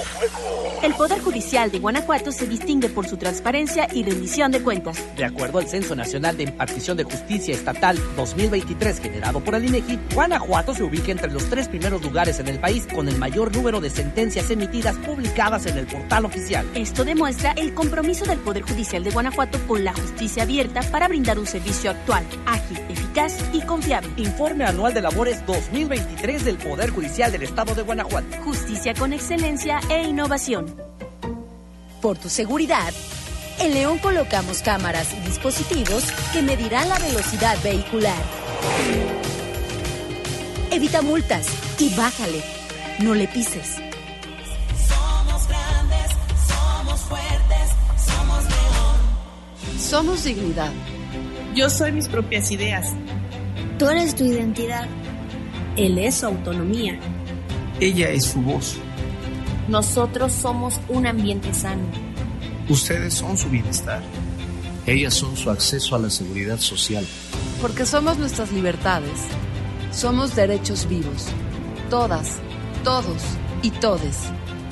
el 0.83 0.93
Poder 0.95 1.21
Judicial 1.21 1.71
de 1.71 1.79
Guanajuato 1.79 2.33
se 2.33 2.45
distingue 2.45 2.89
por 2.89 3.07
su 3.07 3.15
transparencia 3.15 3.87
y 3.93 4.03
rendición 4.03 4.51
de 4.51 4.61
cuentas. 4.61 5.01
De 5.15 5.23
acuerdo 5.23 5.59
al 5.59 5.67
Censo 5.67 5.95
Nacional 5.95 6.35
de 6.35 6.43
Impartición 6.43 6.97
de 6.97 7.05
Justicia 7.05 7.55
Estatal 7.55 7.97
2023 8.17 8.99
generado 8.99 9.39
por 9.39 9.55
el 9.55 9.65
INEGI, 9.65 9.97
Guanajuato 10.13 10.75
se 10.75 10.83
ubica 10.83 11.11
entre 11.11 11.31
los 11.31 11.49
tres 11.49 11.69
primeros 11.69 12.01
lugares 12.03 12.39
en 12.39 12.49
el 12.49 12.59
país 12.59 12.85
con 12.93 13.07
el 13.07 13.17
mayor 13.17 13.55
número 13.55 13.79
de 13.79 13.89
sentencias 13.89 14.51
emitidas 14.51 14.97
publicadas 14.97 15.65
en 15.67 15.77
el 15.77 15.87
portal 15.87 16.25
oficial. 16.25 16.65
Esto 16.75 17.05
demuestra 17.05 17.53
el 17.53 17.73
compromiso 17.73 18.25
del 18.25 18.39
Poder 18.39 18.63
Judicial 18.63 19.05
de 19.05 19.11
Guanajuato 19.11 19.59
con 19.67 19.85
la 19.85 19.93
justicia 19.93 20.43
abierta 20.43 20.81
para 20.91 21.07
brindar 21.07 21.39
un 21.39 21.47
servicio 21.47 21.91
actual, 21.91 22.25
ágil, 22.45 22.77
eficaz 22.89 23.37
y 23.53 23.61
confiable. 23.61 24.09
Informe 24.17 24.65
anual 24.65 24.93
de 24.93 25.01
labores 25.01 25.45
2023 25.45 26.43
del 26.43 26.57
Poder 26.57 26.89
Judicial 26.89 27.31
del 27.31 27.43
Estado 27.43 27.73
de 27.73 27.83
Guanajuato. 27.83 28.27
Justicia 28.43 28.93
con 28.93 29.13
excelencia 29.13 29.79
e 29.89 30.03
innovación. 30.03 30.72
Por 32.03 32.17
tu 32.17 32.27
seguridad, 32.27 32.93
en 33.61 33.73
León 33.73 33.97
colocamos 33.97 34.61
cámaras 34.61 35.13
y 35.13 35.25
dispositivos 35.25 36.03
que 36.33 36.41
medirán 36.41 36.89
la 36.89 36.99
velocidad 36.99 37.57
vehicular. 37.63 38.21
Evita 40.69 41.01
multas 41.01 41.47
y 41.79 41.95
bájale. 41.95 42.43
No 42.99 43.15
le 43.15 43.25
pises. 43.29 43.77
Somos 44.85 45.47
grandes, 45.47 46.11
somos 46.45 46.99
fuertes, 47.03 47.69
somos 48.05 48.43
León. 48.43 49.79
Somos 49.79 50.23
dignidad. 50.25 50.73
Yo 51.55 51.69
soy 51.69 51.93
mis 51.93 52.09
propias 52.09 52.51
ideas. 52.51 52.91
Tú 53.79 53.87
eres 53.87 54.13
tu 54.13 54.25
identidad. 54.25 54.89
Él 55.77 55.97
es 55.97 56.15
su 56.15 56.25
autonomía. 56.25 56.99
Ella 57.79 58.09
es 58.09 58.25
su 58.25 58.41
voz. 58.41 58.75
Nosotros 59.67 60.33
somos 60.33 60.79
un 60.89 61.07
ambiente 61.07 61.53
sano. 61.53 61.83
Ustedes 62.69 63.13
son 63.13 63.37
su 63.37 63.49
bienestar. 63.49 64.01
Ellas 64.85 65.13
son 65.13 65.37
su 65.37 65.49
acceso 65.49 65.95
a 65.95 65.99
la 65.99 66.09
seguridad 66.09 66.59
social. 66.59 67.05
Porque 67.61 67.85
somos 67.85 68.17
nuestras 68.17 68.51
libertades. 68.51 69.21
Somos 69.91 70.35
derechos 70.35 70.87
vivos. 70.89 71.27
Todas, 71.89 72.39
todos 72.83 73.21
y 73.61 73.71
todes. 73.71 74.17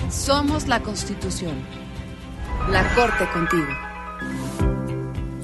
Somos 0.10 0.68
la 0.68 0.82
Constitución. 0.82 1.56
La 2.70 2.94
Corte 2.94 3.26
contigo. 3.32 3.68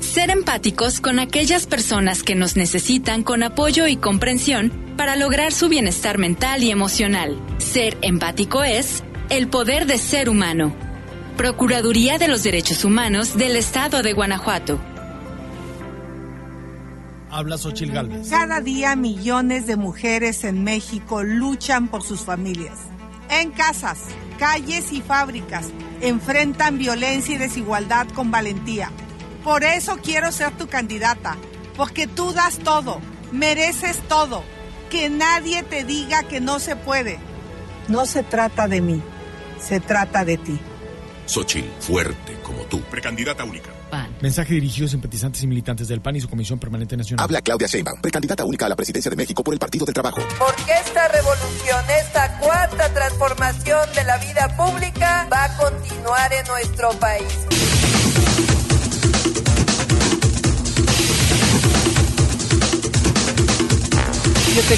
Ser 0.01 0.29
empáticos 0.31 0.99
con 0.99 1.19
aquellas 1.19 1.67
personas 1.67 2.23
que 2.23 2.35
nos 2.35 2.57
necesitan 2.57 3.23
con 3.23 3.43
apoyo 3.43 3.87
y 3.87 3.97
comprensión 3.97 4.73
para 4.97 5.15
lograr 5.15 5.53
su 5.53 5.69
bienestar 5.69 6.17
mental 6.17 6.63
y 6.63 6.71
emocional. 6.71 7.37
Ser 7.59 7.97
empático 8.01 8.63
es 8.63 9.03
el 9.29 9.50
poder 9.50 9.86
de 9.88 9.98
ser 9.98 10.29
humano. 10.29 10.74
Procuraduría 11.36 12.17
de 12.17 12.29
los 12.29 12.43
Derechos 12.43 12.86
Humanos 12.86 13.38
del 13.38 13.57
Estado 13.57 14.01
de 14.01 14.13
Guanajuato. 14.13 14.79
Habla 17.29 17.57
Xochil 17.57 17.91
Gálvez. 17.91 18.30
Cada 18.30 18.62
día 18.62 18.95
millones 18.95 19.67
de 19.67 19.75
mujeres 19.75 20.45
en 20.45 20.63
México 20.63 21.23
luchan 21.23 21.89
por 21.89 22.04
sus 22.04 22.21
familias. 22.21 22.78
En 23.30 23.51
casas, 23.51 23.99
calles 24.39 24.93
y 24.93 25.01
fábricas 25.01 25.67
enfrentan 25.99 26.78
violencia 26.78 27.36
y 27.36 27.38
desigualdad 27.38 28.08
con 28.08 28.32
valentía. 28.32 28.91
Por 29.43 29.65
eso 29.65 29.97
quiero 30.01 30.32
ser 30.32 30.51
tu 30.51 30.67
candidata, 30.67 31.36
porque 31.75 32.08
tú 32.08 32.32
das 32.32 32.60
todo, 32.60 33.01
mereces 33.34 33.99
todo. 34.08 34.43
Que 34.89 35.10
nadie 35.10 35.63
te 35.63 35.84
diga 35.84 36.23
que 36.23 36.39
no 36.39 36.60
se 36.60 36.78
puede. 36.78 37.19
No 37.89 38.06
se 38.06 38.23
trata 38.23 38.69
de 38.69 38.80
mí 38.80 39.01
se 39.60 39.80
trata 39.80 40.26
de 40.26 40.38
ti. 40.38 40.60
Xochitl, 41.26 41.67
fuerte 41.80 42.38
como 42.41 42.63
tú. 42.63 42.82
Precandidata 42.84 43.43
única. 43.43 43.70
PAN. 43.89 44.15
Mensaje 44.22 44.54
dirigido 44.54 44.88
a 44.88 44.89
simpatizantes 44.89 45.43
y 45.43 45.48
militantes 45.48 45.88
del 45.88 46.02
PAN 46.02 46.15
y 46.15 46.22
su 46.22 46.30
Comisión 46.30 46.60
Permanente 46.60 46.96
Nacional. 46.98 47.24
Habla 47.24 47.41
Claudia 47.41 47.67
Sheinbaum, 47.67 48.02
precandidata 48.02 48.46
única 48.46 48.65
a 48.65 48.70
la 48.70 48.76
presidencia 48.76 49.10
de 49.10 49.15
México 49.15 49.43
por 49.43 49.54
el 49.54 49.60
Partido 49.60 49.86
del 49.86 49.93
Trabajo. 49.93 50.22
Porque 50.39 50.72
esta 50.86 51.08
revolución, 51.10 51.86
esta 52.00 52.38
cuarta 52.39 52.93
transformación 52.93 53.93
de 53.93 54.04
la 54.04 54.17
vida 54.17 54.56
pública 54.58 55.28
va 55.32 55.46
a 55.46 55.58
continuar 55.58 56.34
en 56.34 56.48
nuestro 56.48 56.89
país. 57.00 57.48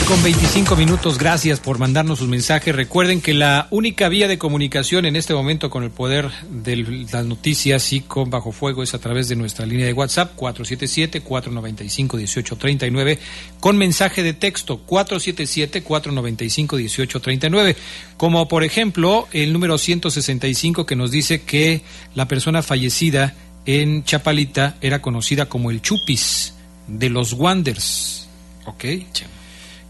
Con 0.07 0.21
25 0.21 0.75
minutos, 0.75 1.17
gracias 1.17 1.61
por 1.61 1.79
mandarnos 1.79 2.19
sus 2.19 2.27
mensajes. 2.27 2.75
Recuerden 2.75 3.21
que 3.21 3.33
la 3.33 3.69
única 3.71 4.09
vía 4.09 4.27
de 4.27 4.37
comunicación 4.37 5.05
en 5.05 5.15
este 5.15 5.33
momento 5.33 5.69
con 5.69 5.83
el 5.83 5.89
poder 5.89 6.29
de 6.49 7.07
las 7.11 7.25
noticias 7.25 7.93
y 7.93 8.01
con 8.01 8.29
Bajo 8.29 8.51
Fuego 8.51 8.83
es 8.83 8.93
a 8.93 8.99
través 8.99 9.29
de 9.29 9.37
nuestra 9.37 9.65
línea 9.65 9.85
de 9.85 9.93
WhatsApp 9.93 10.35
477-495-1839 10.35 13.19
con 13.61 13.77
mensaje 13.77 14.21
de 14.21 14.33
texto 14.33 14.81
477-495-1839. 14.85 17.77
Como 18.17 18.49
por 18.49 18.65
ejemplo 18.65 19.29
el 19.31 19.53
número 19.53 19.77
165 19.77 20.85
que 20.85 20.97
nos 20.97 21.09
dice 21.09 21.43
que 21.43 21.83
la 22.15 22.27
persona 22.27 22.61
fallecida 22.61 23.33
en 23.65 24.03
Chapalita 24.03 24.75
era 24.81 25.01
conocida 25.01 25.45
como 25.45 25.71
el 25.71 25.81
Chupis 25.81 26.53
de 26.87 27.09
los 27.09 27.31
Wanders. 27.31 28.27
¿Ok? 28.65 28.83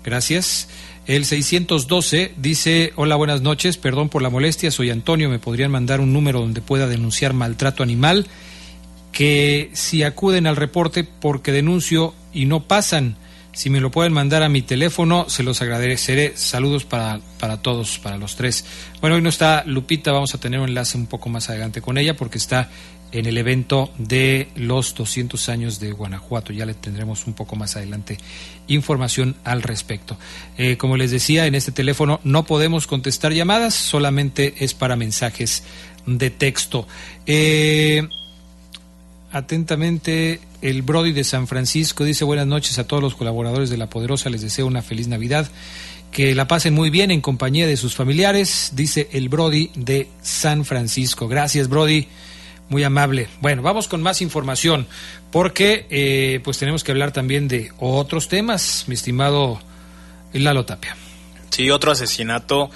Gracias. 0.09 0.67
El 1.05 1.23
612 1.23 2.33
dice, 2.35 2.93
hola, 2.95 3.15
buenas 3.15 3.41
noches, 3.41 3.77
perdón 3.77 4.09
por 4.09 4.23
la 4.23 4.31
molestia, 4.31 4.71
soy 4.71 4.89
Antonio, 4.89 5.29
me 5.29 5.37
podrían 5.37 5.69
mandar 5.69 6.01
un 6.01 6.13
número 6.13 6.39
donde 6.39 6.61
pueda 6.61 6.87
denunciar 6.87 7.33
maltrato 7.33 7.83
animal, 7.83 8.25
que 9.11 9.69
si 9.73 10.01
acuden 10.01 10.47
al 10.47 10.55
reporte 10.55 11.03
porque 11.03 11.51
denuncio 11.51 12.15
y 12.33 12.45
no 12.45 12.63
pasan, 12.63 13.17
si 13.51 13.69
me 13.69 13.81
lo 13.81 13.91
pueden 13.91 14.13
mandar 14.13 14.41
a 14.41 14.49
mi 14.49 14.63
teléfono, 14.63 15.29
se 15.29 15.43
los 15.43 15.61
agradeceré. 15.61 16.33
Saludos 16.35 16.85
para, 16.85 17.19
para 17.39 17.61
todos, 17.61 17.99
para 17.99 18.17
los 18.17 18.35
tres. 18.35 18.65
Bueno, 18.99 19.15
hoy 19.15 19.21
no 19.21 19.29
está 19.29 19.63
Lupita, 19.67 20.11
vamos 20.11 20.33
a 20.33 20.39
tener 20.39 20.59
un 20.59 20.69
enlace 20.69 20.97
un 20.97 21.05
poco 21.05 21.29
más 21.29 21.49
adelante 21.49 21.81
con 21.81 21.99
ella 21.99 22.15
porque 22.15 22.39
está 22.39 22.71
en 23.11 23.25
el 23.25 23.37
evento 23.37 23.91
de 23.97 24.49
los 24.55 24.93
200 24.95 25.49
años 25.49 25.79
de 25.79 25.91
Guanajuato. 25.91 26.53
Ya 26.53 26.65
le 26.65 26.73
tendremos 26.73 27.27
un 27.27 27.33
poco 27.33 27.55
más 27.55 27.75
adelante 27.75 28.17
información 28.67 29.35
al 29.43 29.61
respecto. 29.61 30.17
Eh, 30.57 30.77
como 30.77 30.97
les 30.97 31.11
decía, 31.11 31.45
en 31.45 31.55
este 31.55 31.71
teléfono 31.71 32.19
no 32.23 32.45
podemos 32.45 32.87
contestar 32.87 33.33
llamadas, 33.33 33.73
solamente 33.73 34.55
es 34.59 34.73
para 34.73 34.95
mensajes 34.95 35.63
de 36.05 36.29
texto. 36.29 36.87
Eh, 37.25 38.07
atentamente, 39.31 40.39
el 40.61 40.81
Brody 40.81 41.11
de 41.11 41.23
San 41.23 41.47
Francisco 41.47 42.03
dice 42.03 42.25
buenas 42.25 42.47
noches 42.47 42.79
a 42.79 42.85
todos 42.85 43.01
los 43.01 43.15
colaboradores 43.15 43.69
de 43.69 43.77
La 43.77 43.89
Poderosa, 43.89 44.29
les 44.29 44.41
deseo 44.41 44.67
una 44.67 44.81
feliz 44.81 45.07
Navidad. 45.07 45.49
Que 46.11 46.33
la 46.33 46.47
pasen 46.47 46.73
muy 46.73 46.89
bien 46.89 47.11
en 47.11 47.21
compañía 47.21 47.67
de 47.67 47.77
sus 47.77 47.93
familiares, 47.93 48.71
dice 48.73 49.09
el 49.11 49.29
Brody 49.29 49.69
de 49.75 50.07
San 50.23 50.65
Francisco. 50.65 51.27
Gracias, 51.27 51.69
Brody. 51.69 52.07
Muy 52.69 52.83
amable. 52.83 53.27
Bueno, 53.41 53.61
vamos 53.61 53.87
con 53.87 54.01
más 54.01 54.21
información, 54.21 54.87
porque 55.31 55.87
eh, 55.89 56.39
pues 56.43 56.57
tenemos 56.59 56.83
que 56.83 56.91
hablar 56.91 57.11
también 57.11 57.47
de 57.47 57.71
otros 57.79 58.27
temas, 58.27 58.85
mi 58.87 58.93
estimado 58.93 59.59
Lalo 60.33 60.65
Tapia. 60.65 60.95
Sí, 61.49 61.71
otro 61.71 61.91
asesinato 61.91 62.69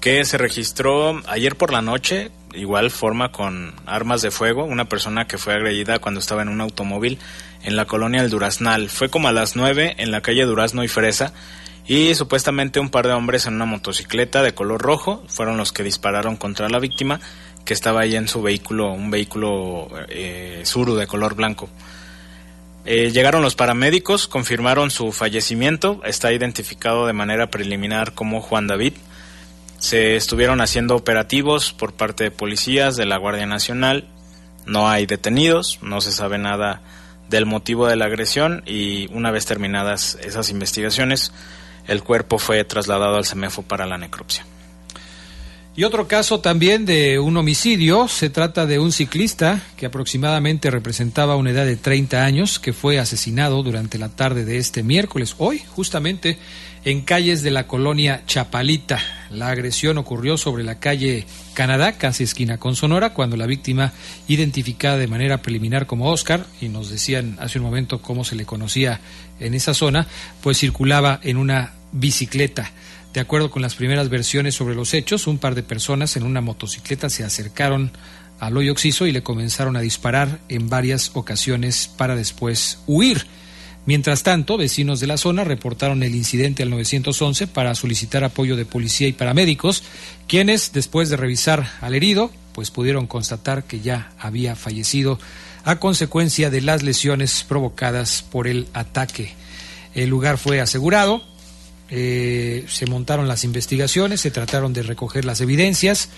que 0.00 0.24
se 0.24 0.38
registró 0.38 1.20
ayer 1.26 1.56
por 1.56 1.72
la 1.72 1.82
noche 1.82 2.30
igual 2.54 2.90
forma 2.90 3.32
con 3.32 3.74
armas 3.86 4.22
de 4.22 4.30
fuego, 4.30 4.64
una 4.64 4.86
persona 4.86 5.26
que 5.26 5.38
fue 5.38 5.54
agredida 5.54 5.98
cuando 5.98 6.20
estaba 6.20 6.42
en 6.42 6.48
un 6.48 6.60
automóvil 6.60 7.18
en 7.62 7.76
la 7.76 7.84
colonia 7.84 8.22
El 8.22 8.30
Duraznal. 8.30 8.88
Fue 8.90 9.08
como 9.08 9.28
a 9.28 9.32
las 9.32 9.56
9 9.56 9.96
en 9.98 10.10
la 10.10 10.20
calle 10.20 10.44
Durazno 10.44 10.84
y 10.84 10.88
Fresa 10.88 11.32
y 11.86 12.14
supuestamente 12.14 12.80
un 12.80 12.90
par 12.90 13.06
de 13.06 13.12
hombres 13.12 13.46
en 13.46 13.54
una 13.54 13.66
motocicleta 13.66 14.42
de 14.42 14.54
color 14.54 14.80
rojo 14.80 15.22
fueron 15.28 15.56
los 15.56 15.72
que 15.72 15.82
dispararon 15.82 16.36
contra 16.36 16.68
la 16.68 16.78
víctima 16.78 17.20
que 17.64 17.74
estaba 17.74 18.00
ahí 18.00 18.16
en 18.16 18.28
su 18.28 18.42
vehículo, 18.42 18.92
un 18.92 19.10
vehículo 19.10 19.88
eh, 20.08 20.62
suru 20.64 20.94
de 20.94 21.06
color 21.06 21.34
blanco. 21.34 21.68
Eh, 22.84 23.10
llegaron 23.12 23.42
los 23.42 23.54
paramédicos, 23.54 24.28
confirmaron 24.28 24.90
su 24.90 25.10
fallecimiento, 25.12 26.02
está 26.04 26.32
identificado 26.32 27.06
de 27.06 27.14
manera 27.14 27.50
preliminar 27.50 28.12
como 28.12 28.42
Juan 28.42 28.66
David. 28.66 28.92
Se 29.78 30.16
estuvieron 30.16 30.60
haciendo 30.60 30.94
operativos 30.94 31.72
por 31.72 31.94
parte 31.94 32.24
de 32.24 32.30
policías 32.30 32.96
de 32.96 33.06
la 33.06 33.16
Guardia 33.16 33.46
Nacional, 33.46 34.06
no 34.66 34.88
hay 34.88 35.06
detenidos, 35.06 35.78
no 35.82 36.00
se 36.00 36.12
sabe 36.12 36.38
nada 36.38 36.82
del 37.28 37.46
motivo 37.46 37.86
de 37.86 37.96
la 37.96 38.04
agresión 38.04 38.62
y 38.66 39.08
una 39.12 39.30
vez 39.30 39.46
terminadas 39.46 40.18
esas 40.22 40.50
investigaciones, 40.50 41.32
el 41.86 42.02
cuerpo 42.02 42.38
fue 42.38 42.64
trasladado 42.64 43.16
al 43.16 43.26
CEMEFO 43.26 43.62
para 43.62 43.86
la 43.86 43.98
necropsia. 43.98 44.46
Y 45.76 45.82
otro 45.82 46.06
caso 46.06 46.38
también 46.38 46.86
de 46.86 47.18
un 47.18 47.36
homicidio, 47.36 48.06
se 48.06 48.30
trata 48.30 48.64
de 48.64 48.78
un 48.78 48.92
ciclista 48.92 49.60
que 49.76 49.86
aproximadamente 49.86 50.70
representaba 50.70 51.34
una 51.34 51.50
edad 51.50 51.66
de 51.66 51.74
30 51.74 52.24
años, 52.24 52.60
que 52.60 52.72
fue 52.72 53.00
asesinado 53.00 53.60
durante 53.64 53.98
la 53.98 54.08
tarde 54.08 54.44
de 54.44 54.58
este 54.58 54.84
miércoles, 54.84 55.34
hoy 55.38 55.62
justamente 55.66 56.38
en 56.84 57.00
calles 57.00 57.42
de 57.42 57.50
la 57.50 57.66
colonia 57.66 58.22
Chapalita. 58.24 59.00
La 59.30 59.48
agresión 59.48 59.98
ocurrió 59.98 60.36
sobre 60.36 60.62
la 60.62 60.78
calle 60.78 61.26
Canadá, 61.54 61.98
casi 61.98 62.22
esquina 62.22 62.58
con 62.58 62.76
Sonora, 62.76 63.12
cuando 63.12 63.36
la 63.36 63.46
víctima, 63.46 63.92
identificada 64.28 64.96
de 64.96 65.08
manera 65.08 65.42
preliminar 65.42 65.86
como 65.86 66.08
Oscar, 66.08 66.46
y 66.60 66.68
nos 66.68 66.88
decían 66.88 67.36
hace 67.40 67.58
un 67.58 67.64
momento 67.64 68.00
cómo 68.00 68.22
se 68.22 68.36
le 68.36 68.46
conocía 68.46 69.00
en 69.40 69.54
esa 69.54 69.74
zona, 69.74 70.06
pues 70.40 70.56
circulaba 70.56 71.18
en 71.24 71.36
una 71.36 71.72
bicicleta. 71.90 72.70
De 73.14 73.20
acuerdo 73.20 73.48
con 73.48 73.62
las 73.62 73.76
primeras 73.76 74.08
versiones 74.08 74.56
sobre 74.56 74.74
los 74.74 74.92
hechos, 74.92 75.28
un 75.28 75.38
par 75.38 75.54
de 75.54 75.62
personas 75.62 76.16
en 76.16 76.24
una 76.24 76.40
motocicleta 76.40 77.08
se 77.08 77.22
acercaron 77.22 77.92
al 78.40 78.56
hoyo 78.56 78.72
oxiso 78.72 79.06
y 79.06 79.12
le 79.12 79.22
comenzaron 79.22 79.76
a 79.76 79.80
disparar 79.80 80.40
en 80.48 80.68
varias 80.68 81.12
ocasiones 81.14 81.88
para 81.96 82.16
después 82.16 82.80
huir. 82.88 83.24
Mientras 83.86 84.24
tanto, 84.24 84.56
vecinos 84.56 84.98
de 84.98 85.06
la 85.06 85.16
zona 85.16 85.44
reportaron 85.44 86.02
el 86.02 86.12
incidente 86.16 86.64
al 86.64 86.70
911 86.70 87.46
para 87.46 87.76
solicitar 87.76 88.24
apoyo 88.24 88.56
de 88.56 88.64
policía 88.64 89.06
y 89.06 89.12
paramédicos, 89.12 89.84
quienes, 90.26 90.72
después 90.72 91.08
de 91.08 91.16
revisar 91.16 91.70
al 91.82 91.94
herido, 91.94 92.32
pues 92.52 92.72
pudieron 92.72 93.06
constatar 93.06 93.62
que 93.62 93.78
ya 93.78 94.10
había 94.18 94.56
fallecido 94.56 95.20
a 95.62 95.78
consecuencia 95.78 96.50
de 96.50 96.62
las 96.62 96.82
lesiones 96.82 97.44
provocadas 97.46 98.24
por 98.28 98.48
el 98.48 98.66
ataque. 98.74 99.34
El 99.94 100.10
lugar 100.10 100.36
fue 100.36 100.60
asegurado, 100.60 101.22
eh, 101.90 102.64
se 102.68 102.86
montaron 102.86 103.28
las 103.28 103.44
investigaciones, 103.44 104.20
se 104.20 104.30
trataron 104.30 104.72
de 104.72 104.82
recoger 104.82 105.24
las 105.24 105.40
evidencias 105.40 106.08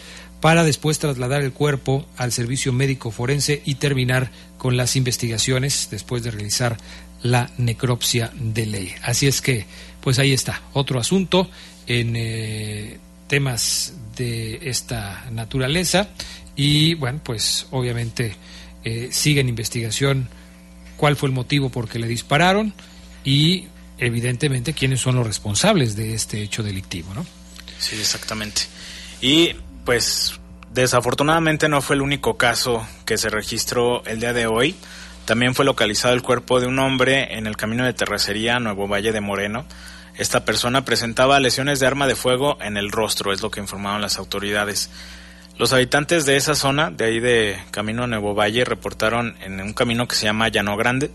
para 0.40 0.64
después 0.64 0.98
trasladar 0.98 1.42
el 1.42 1.52
cuerpo 1.52 2.06
al 2.16 2.32
servicio 2.32 2.72
médico 2.72 3.10
forense 3.10 3.62
y 3.64 3.76
terminar 3.76 4.30
con 4.58 4.76
las 4.76 4.96
investigaciones 4.96 5.88
después 5.90 6.22
de 6.22 6.30
realizar 6.30 6.76
la 7.22 7.50
necropsia 7.58 8.30
de 8.34 8.66
ley. 8.66 8.94
Así 9.02 9.26
es 9.26 9.40
que, 9.40 9.66
pues 10.00 10.18
ahí 10.18 10.32
está, 10.32 10.62
otro 10.72 11.00
asunto 11.00 11.48
en 11.86 12.14
eh, 12.16 12.98
temas 13.26 13.94
de 14.16 14.60
esta 14.62 15.26
naturaleza 15.32 16.08
y 16.54 16.94
bueno, 16.94 17.20
pues 17.22 17.66
obviamente 17.70 18.36
eh, 18.84 19.08
sigue 19.10 19.40
en 19.40 19.48
investigación 19.48 20.28
cuál 20.96 21.16
fue 21.16 21.28
el 21.28 21.34
motivo 21.34 21.70
por 21.70 21.88
que 21.88 21.98
le 21.98 22.06
dispararon 22.06 22.72
y 23.24 23.66
evidentemente 23.98 24.74
quiénes 24.74 25.00
son 25.00 25.16
los 25.16 25.26
responsables 25.26 25.96
de 25.96 26.14
este 26.14 26.42
hecho 26.42 26.62
delictivo, 26.62 27.14
¿no? 27.14 27.26
Sí, 27.78 27.96
exactamente. 27.96 28.62
Y 29.20 29.54
pues 29.84 30.38
desafortunadamente 30.72 31.68
no 31.68 31.80
fue 31.80 31.96
el 31.96 32.02
único 32.02 32.36
caso 32.36 32.86
que 33.04 33.18
se 33.18 33.30
registró 33.30 34.04
el 34.04 34.20
día 34.20 34.32
de 34.32 34.46
hoy. 34.46 34.74
También 35.24 35.54
fue 35.54 35.64
localizado 35.64 36.14
el 36.14 36.22
cuerpo 36.22 36.60
de 36.60 36.66
un 36.66 36.78
hombre 36.78 37.36
en 37.36 37.46
el 37.46 37.56
camino 37.56 37.84
de 37.84 37.92
terracería 37.92 38.60
Nuevo 38.60 38.86
Valle 38.86 39.12
de 39.12 39.20
Moreno. 39.20 39.64
Esta 40.16 40.44
persona 40.44 40.84
presentaba 40.84 41.40
lesiones 41.40 41.80
de 41.80 41.86
arma 41.86 42.06
de 42.06 42.14
fuego 42.14 42.58
en 42.60 42.76
el 42.76 42.90
rostro, 42.90 43.32
es 43.32 43.42
lo 43.42 43.50
que 43.50 43.60
informaron 43.60 44.00
las 44.00 44.18
autoridades. 44.18 44.90
Los 45.58 45.72
habitantes 45.72 46.26
de 46.26 46.36
esa 46.36 46.54
zona, 46.54 46.90
de 46.90 47.04
ahí 47.04 47.20
de 47.20 47.58
Camino 47.70 48.06
Nuevo 48.06 48.34
Valle, 48.34 48.64
reportaron 48.64 49.36
en 49.40 49.60
un 49.60 49.72
camino 49.72 50.06
que 50.06 50.14
se 50.14 50.26
llama 50.26 50.48
Llano 50.48 50.76
Grande, 50.76 51.10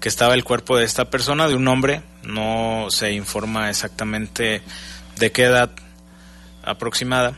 que 0.00 0.08
estaba 0.08 0.34
el 0.34 0.44
cuerpo 0.44 0.76
de 0.76 0.84
esta 0.84 1.06
persona, 1.06 1.48
de 1.48 1.54
un 1.54 1.66
hombre, 1.68 2.02
no 2.22 2.86
se 2.90 3.12
informa 3.12 3.70
exactamente 3.70 4.62
de 5.18 5.32
qué 5.32 5.44
edad 5.44 5.70
aproximada. 6.62 7.36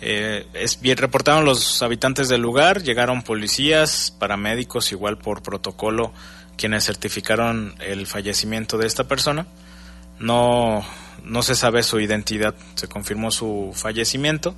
Eh, 0.00 0.46
es 0.54 0.80
bien, 0.80 0.96
reportaron 0.98 1.44
los 1.44 1.82
habitantes 1.82 2.28
del 2.28 2.42
lugar, 2.42 2.82
llegaron 2.82 3.22
policías, 3.22 4.14
paramédicos, 4.18 4.92
igual 4.92 5.18
por 5.18 5.42
protocolo, 5.42 6.12
quienes 6.56 6.84
certificaron 6.84 7.74
el 7.80 8.06
fallecimiento 8.06 8.78
de 8.78 8.86
esta 8.86 9.04
persona. 9.04 9.46
No, 10.18 10.84
no 11.24 11.42
se 11.42 11.54
sabe 11.54 11.82
su 11.82 12.00
identidad, 12.00 12.54
se 12.74 12.88
confirmó 12.88 13.30
su 13.30 13.72
fallecimiento. 13.74 14.54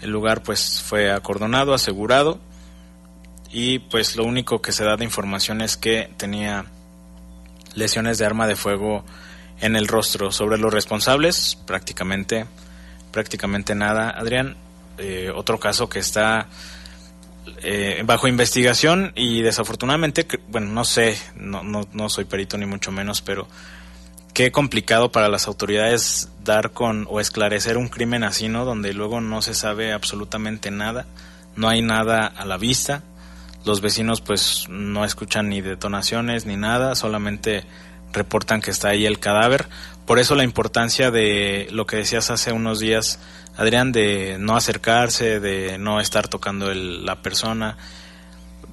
El 0.00 0.10
lugar 0.10 0.42
pues 0.42 0.82
fue 0.82 1.12
acordonado, 1.12 1.74
asegurado 1.74 2.40
y 3.52 3.80
pues 3.80 4.16
lo 4.16 4.24
único 4.24 4.62
que 4.62 4.72
se 4.72 4.82
da 4.82 4.96
de 4.96 5.04
información 5.04 5.60
es 5.60 5.76
que 5.76 6.10
tenía 6.16 6.64
lesiones 7.74 8.16
de 8.18 8.24
arma 8.24 8.46
de 8.46 8.56
fuego 8.56 9.04
en 9.60 9.76
el 9.76 9.88
rostro. 9.88 10.32
Sobre 10.32 10.56
los 10.56 10.72
responsables, 10.72 11.58
prácticamente, 11.66 12.46
prácticamente 13.10 13.74
nada. 13.74 14.10
Adrián, 14.10 14.56
eh, 14.96 15.30
otro 15.34 15.60
caso 15.60 15.90
que 15.90 15.98
está 15.98 16.48
eh, 17.62 18.02
bajo 18.06 18.26
investigación 18.26 19.12
y 19.14 19.42
desafortunadamente, 19.42 20.26
bueno, 20.48 20.68
no 20.68 20.84
sé, 20.84 21.18
no, 21.36 21.62
no, 21.62 21.86
no 21.92 22.08
soy 22.08 22.24
perito 22.24 22.56
ni 22.56 22.64
mucho 22.64 22.90
menos, 22.90 23.20
pero 23.20 23.48
qué 24.32 24.50
complicado 24.50 25.12
para 25.12 25.28
las 25.28 25.46
autoridades 25.46 26.30
dar 26.42 26.70
con 26.70 27.06
o 27.10 27.20
esclarecer 27.20 27.76
un 27.76 27.88
crimen 27.88 28.24
así, 28.24 28.48
¿no? 28.48 28.64
Donde 28.64 28.94
luego 28.94 29.20
no 29.20 29.42
se 29.42 29.52
sabe 29.52 29.92
absolutamente 29.92 30.70
nada, 30.70 31.04
no 31.54 31.68
hay 31.68 31.82
nada 31.82 32.26
a 32.26 32.46
la 32.46 32.56
vista 32.56 33.02
los 33.64 33.80
vecinos 33.80 34.20
pues 34.20 34.66
no 34.68 35.04
escuchan 35.04 35.48
ni 35.48 35.60
detonaciones 35.60 36.46
ni 36.46 36.56
nada, 36.56 36.94
solamente 36.94 37.64
reportan 38.12 38.60
que 38.60 38.70
está 38.70 38.88
ahí 38.88 39.06
el 39.06 39.18
cadáver. 39.18 39.68
Por 40.06 40.18
eso 40.18 40.34
la 40.34 40.44
importancia 40.44 41.10
de 41.10 41.68
lo 41.70 41.86
que 41.86 41.96
decías 41.96 42.30
hace 42.30 42.52
unos 42.52 42.80
días, 42.80 43.18
Adrián, 43.56 43.92
de 43.92 44.36
no 44.38 44.56
acercarse, 44.56 45.40
de 45.40 45.78
no 45.78 46.00
estar 46.00 46.28
tocando 46.28 46.72
la 46.74 47.22
persona, 47.22 47.76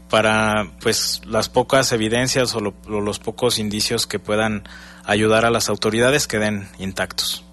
para 0.09 0.71
pues 0.81 1.21
las 1.25 1.49
pocas 1.49 1.91
evidencias 1.91 2.55
o, 2.55 2.73
o 2.87 3.01
los 3.01 3.19
pocos 3.19 3.59
indicios 3.59 4.07
que 4.07 4.19
puedan 4.19 4.63
ayudar 5.05 5.45
a 5.45 5.51
las 5.51 5.69
autoridades 5.69 6.27
queden 6.27 6.67
intactos. 6.79 7.43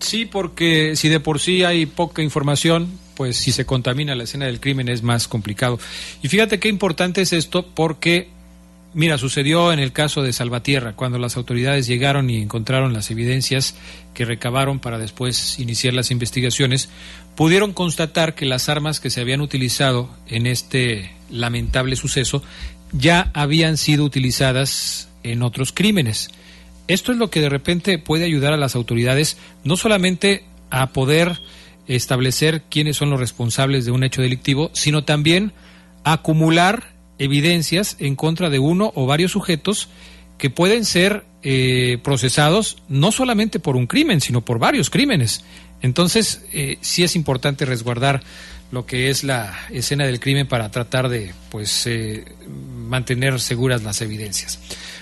Sí, 0.00 0.26
porque 0.26 0.96
si 0.96 1.08
de 1.08 1.20
por 1.20 1.40
sí 1.40 1.64
hay 1.64 1.86
poca 1.86 2.22
información, 2.22 2.88
pues 3.14 3.36
si 3.36 3.50
se 3.50 3.66
contamina 3.66 4.14
la 4.14 4.24
escena 4.24 4.46
del 4.46 4.60
crimen 4.60 4.88
es 4.88 5.02
más 5.02 5.26
complicado. 5.26 5.78
Y 6.22 6.28
fíjate 6.28 6.60
qué 6.60 6.68
importante 6.68 7.20
es 7.20 7.32
esto 7.32 7.66
porque, 7.66 8.28
mira, 8.94 9.18
sucedió 9.18 9.72
en 9.72 9.80
el 9.80 9.92
caso 9.92 10.22
de 10.22 10.32
Salvatierra, 10.32 10.94
cuando 10.94 11.18
las 11.18 11.36
autoridades 11.36 11.88
llegaron 11.88 12.30
y 12.30 12.40
encontraron 12.40 12.92
las 12.92 13.10
evidencias 13.10 13.74
que 14.14 14.24
recabaron 14.24 14.78
para 14.78 14.98
después 14.98 15.58
iniciar 15.58 15.94
las 15.94 16.12
investigaciones, 16.12 16.88
pudieron 17.34 17.72
constatar 17.72 18.36
que 18.36 18.46
las 18.46 18.68
armas 18.68 19.00
que 19.00 19.10
se 19.10 19.20
habían 19.20 19.40
utilizado 19.40 20.10
en 20.28 20.46
este 20.46 21.10
lamentable 21.28 21.96
suceso 21.96 22.42
ya 22.92 23.30
habían 23.34 23.76
sido 23.76 24.04
utilizadas 24.04 25.08
en 25.24 25.42
otros 25.42 25.72
crímenes. 25.72 26.30
Esto 26.88 27.12
es 27.12 27.18
lo 27.18 27.30
que 27.30 27.40
de 27.40 27.48
repente 27.48 27.98
puede 27.98 28.24
ayudar 28.24 28.52
a 28.52 28.56
las 28.56 28.74
autoridades 28.74 29.36
no 29.62 29.76
solamente 29.76 30.44
a 30.70 30.88
poder 30.88 31.38
establecer 31.86 32.62
quiénes 32.68 32.96
son 32.96 33.10
los 33.10 33.20
responsables 33.20 33.84
de 33.84 33.92
un 33.92 34.04
hecho 34.04 34.22
delictivo, 34.22 34.70
sino 34.74 35.04
también 35.04 35.52
acumular 36.04 36.92
evidencias 37.18 37.96
en 37.98 38.16
contra 38.16 38.50
de 38.50 38.58
uno 38.58 38.92
o 38.94 39.06
varios 39.06 39.32
sujetos 39.32 39.88
que 40.38 40.50
pueden 40.50 40.84
ser 40.84 41.24
eh, 41.42 41.98
procesados 42.02 42.78
no 42.88 43.12
solamente 43.12 43.58
por 43.58 43.76
un 43.76 43.86
crimen, 43.86 44.20
sino 44.20 44.44
por 44.44 44.58
varios 44.58 44.90
crímenes. 44.90 45.44
Entonces, 45.82 46.44
eh, 46.52 46.78
sí 46.80 47.04
es 47.04 47.16
importante 47.16 47.64
resguardar 47.64 48.22
lo 48.70 48.86
que 48.86 49.08
es 49.10 49.24
la 49.24 49.56
escena 49.70 50.04
del 50.04 50.20
crimen 50.20 50.46
para 50.46 50.70
tratar 50.70 51.08
de, 51.08 51.32
pues, 51.50 51.86
eh, 51.86 52.24
mantener 52.76 53.40
seguras 53.40 53.82
las 53.82 54.00
evidencias. 54.02 54.58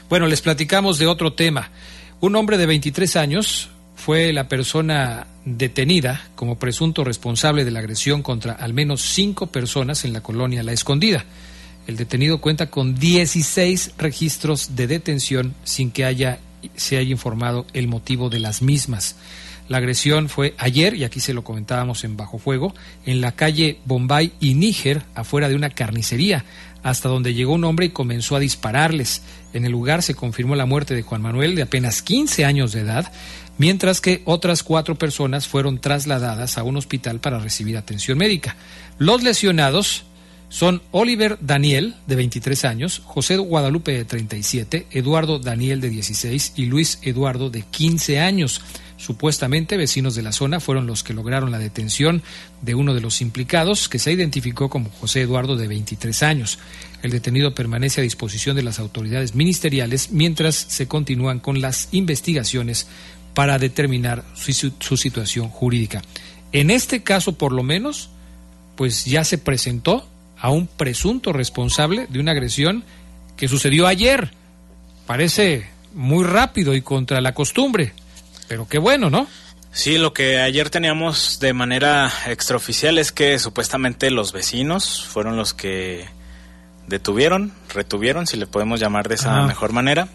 Bueno, 0.08 0.28
les 0.28 0.40
platicamos 0.40 1.00
de 1.00 1.08
otro 1.08 1.32
tema. 1.32 1.70
Un 2.20 2.36
hombre 2.36 2.58
de 2.58 2.66
23 2.66 3.16
años 3.16 3.70
fue 3.96 4.32
la 4.32 4.48
persona 4.48 5.26
detenida 5.44 6.28
como 6.36 6.60
presunto 6.60 7.02
responsable 7.02 7.64
de 7.64 7.72
la 7.72 7.80
agresión 7.80 8.22
contra 8.22 8.52
al 8.52 8.72
menos 8.72 9.02
cinco 9.02 9.48
personas 9.48 10.04
en 10.04 10.12
la 10.12 10.20
colonia 10.20 10.62
La 10.62 10.72
Escondida. 10.72 11.24
El 11.88 11.96
detenido 11.96 12.40
cuenta 12.40 12.70
con 12.70 12.94
16 12.94 13.94
registros 13.98 14.76
de 14.76 14.86
detención 14.86 15.54
sin 15.64 15.90
que 15.90 16.04
haya, 16.04 16.38
se 16.76 16.98
haya 16.98 17.10
informado 17.10 17.66
el 17.72 17.88
motivo 17.88 18.30
de 18.30 18.38
las 18.38 18.62
mismas. 18.62 19.16
La 19.68 19.78
agresión 19.78 20.28
fue 20.28 20.54
ayer, 20.58 20.94
y 20.94 21.02
aquí 21.02 21.18
se 21.18 21.34
lo 21.34 21.42
comentábamos 21.42 22.04
en 22.04 22.16
Bajo 22.16 22.38
Fuego, 22.38 22.72
en 23.04 23.20
la 23.20 23.32
calle 23.32 23.80
Bombay 23.84 24.32
y 24.38 24.54
Níger, 24.54 25.02
afuera 25.16 25.48
de 25.48 25.56
una 25.56 25.70
carnicería, 25.70 26.44
hasta 26.86 27.08
donde 27.08 27.34
llegó 27.34 27.54
un 27.54 27.64
hombre 27.64 27.86
y 27.86 27.90
comenzó 27.90 28.36
a 28.36 28.38
dispararles. 28.38 29.20
En 29.52 29.64
el 29.64 29.72
lugar 29.72 30.04
se 30.04 30.14
confirmó 30.14 30.54
la 30.54 30.66
muerte 30.66 30.94
de 30.94 31.02
Juan 31.02 31.20
Manuel, 31.20 31.56
de 31.56 31.62
apenas 31.62 32.00
15 32.00 32.44
años 32.44 32.70
de 32.70 32.82
edad, 32.82 33.12
mientras 33.58 34.00
que 34.00 34.22
otras 34.24 34.62
cuatro 34.62 34.94
personas 34.94 35.48
fueron 35.48 35.80
trasladadas 35.80 36.58
a 36.58 36.62
un 36.62 36.76
hospital 36.76 37.18
para 37.18 37.40
recibir 37.40 37.76
atención 37.76 38.18
médica. 38.18 38.54
Los 38.98 39.24
lesionados 39.24 40.04
son 40.48 40.80
Oliver 40.92 41.38
Daniel, 41.40 41.96
de 42.06 42.16
23 42.16 42.64
años, 42.64 43.02
José 43.04 43.36
Guadalupe, 43.36 43.92
de 43.92 44.04
37, 44.04 44.86
Eduardo 44.92 45.38
Daniel, 45.38 45.80
de 45.80 45.90
16 45.90 46.52
y 46.56 46.66
Luis 46.66 46.98
Eduardo, 47.02 47.50
de 47.50 47.62
15 47.62 48.20
años. 48.20 48.62
Supuestamente 48.96 49.76
vecinos 49.76 50.14
de 50.14 50.22
la 50.22 50.32
zona 50.32 50.58
fueron 50.58 50.86
los 50.86 51.02
que 51.02 51.12
lograron 51.12 51.50
la 51.50 51.58
detención 51.58 52.22
de 52.62 52.74
uno 52.74 52.94
de 52.94 53.00
los 53.00 53.20
implicados, 53.20 53.88
que 53.88 53.98
se 53.98 54.12
identificó 54.12 54.70
como 54.70 54.88
José 54.90 55.20
Eduardo, 55.20 55.56
de 55.56 55.68
23 55.68 56.22
años. 56.22 56.58
El 57.02 57.10
detenido 57.10 57.54
permanece 57.54 58.00
a 58.00 58.04
disposición 58.04 58.56
de 58.56 58.62
las 58.62 58.78
autoridades 58.78 59.34
ministeriales 59.34 60.12
mientras 60.12 60.54
se 60.54 60.88
continúan 60.88 61.40
con 61.40 61.60
las 61.60 61.88
investigaciones 61.92 62.86
para 63.34 63.58
determinar 63.58 64.24
su, 64.34 64.72
su 64.78 64.96
situación 64.96 65.50
jurídica. 65.50 66.02
En 66.52 66.70
este 66.70 67.02
caso, 67.02 67.32
por 67.32 67.52
lo 67.52 67.62
menos, 67.62 68.08
pues 68.76 69.04
ya 69.04 69.24
se 69.24 69.36
presentó 69.36 70.08
a 70.46 70.50
un 70.50 70.68
presunto 70.68 71.32
responsable 71.32 72.06
de 72.08 72.20
una 72.20 72.30
agresión 72.30 72.84
que 73.36 73.48
sucedió 73.48 73.88
ayer. 73.88 74.30
Parece 75.06 75.68
muy 75.92 76.24
rápido 76.24 76.74
y 76.74 76.82
contra 76.82 77.20
la 77.20 77.32
costumbre, 77.34 77.92
pero 78.46 78.68
qué 78.68 78.78
bueno, 78.78 79.10
¿no? 79.10 79.26
Sí, 79.72 79.98
lo 79.98 80.12
que 80.14 80.38
ayer 80.40 80.70
teníamos 80.70 81.38
de 81.40 81.52
manera 81.52 82.12
extraoficial 82.28 82.96
es 82.98 83.10
que 83.10 83.38
supuestamente 83.40 84.10
los 84.12 84.32
vecinos 84.32 85.04
fueron 85.04 85.36
los 85.36 85.52
que 85.52 86.06
detuvieron, 86.86 87.52
retuvieron, 87.74 88.26
si 88.28 88.36
le 88.36 88.46
podemos 88.46 88.78
llamar 88.78 89.08
de 89.08 89.16
esa 89.16 89.42
Ah. 89.42 89.46
mejor 89.46 89.72
manera, 89.72 90.08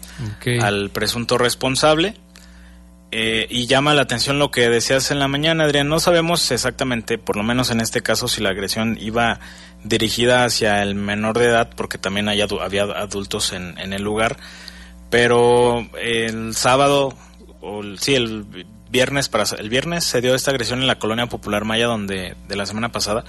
al 0.62 0.88
presunto 0.90 1.36
responsable. 1.36 2.16
Eh, 3.14 3.46
y 3.50 3.66
llama 3.66 3.92
la 3.92 4.02
atención 4.02 4.38
lo 4.38 4.50
que 4.50 4.70
decías 4.70 5.10
en 5.10 5.18
la 5.18 5.28
mañana, 5.28 5.64
Adrián. 5.64 5.86
No 5.88 6.00
sabemos 6.00 6.50
exactamente, 6.50 7.18
por 7.18 7.36
lo 7.36 7.42
menos 7.42 7.70
en 7.70 7.80
este 7.82 8.02
caso, 8.02 8.26
si 8.26 8.40
la 8.40 8.48
agresión 8.50 8.96
iba 8.98 9.38
dirigida 9.84 10.44
hacia 10.44 10.82
el 10.82 10.94
menor 10.94 11.38
de 11.38 11.44
edad, 11.46 11.70
porque 11.76 11.98
también 11.98 12.28
había 12.30 12.82
adultos 12.84 13.52
en, 13.52 13.78
en 13.78 13.92
el 13.92 14.02
lugar. 14.02 14.38
Pero 15.10 15.86
el 16.00 16.54
sábado, 16.54 17.14
o 17.60 17.82
el- 17.82 17.98
sí, 17.98 18.14
el 18.14 18.46
viernes, 18.88 19.28
para, 19.28 19.44
el 19.58 19.68
viernes 19.68 20.04
se 20.04 20.22
dio 20.22 20.34
esta 20.34 20.50
agresión 20.50 20.80
en 20.80 20.86
la 20.86 20.98
colonia 20.98 21.26
popular 21.26 21.66
Maya, 21.66 21.86
donde 21.86 22.34
de 22.48 22.56
la 22.56 22.64
semana 22.64 22.92
pasada, 22.92 23.24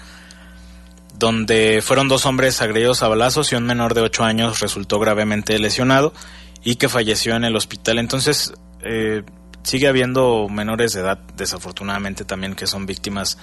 donde 1.18 1.82
fueron 1.84 2.08
dos 2.08 2.26
hombres 2.26 2.62
agredidos 2.62 3.04
a 3.04 3.10
balazos 3.10 3.52
y 3.52 3.56
un 3.56 3.66
menor 3.66 3.94
de 3.94 4.02
8 4.02 4.24
años 4.24 4.62
resultó 4.62 4.98
gravemente 5.00 5.60
lesionado 5.60 6.14
y 6.64 6.76
que 6.76 6.88
falleció 6.90 7.36
en 7.36 7.44
el 7.44 7.56
hospital. 7.58 8.00
Entonces, 8.00 8.54
eh, 8.82 9.24
sigue 9.64 9.88
habiendo 9.88 10.48
menores 10.50 10.94
de 10.94 11.02
edad, 11.02 11.20
desafortunadamente 11.36 12.26
también, 12.26 12.56
que 12.56 12.68
son 12.68 12.86
víctimas 12.86 13.38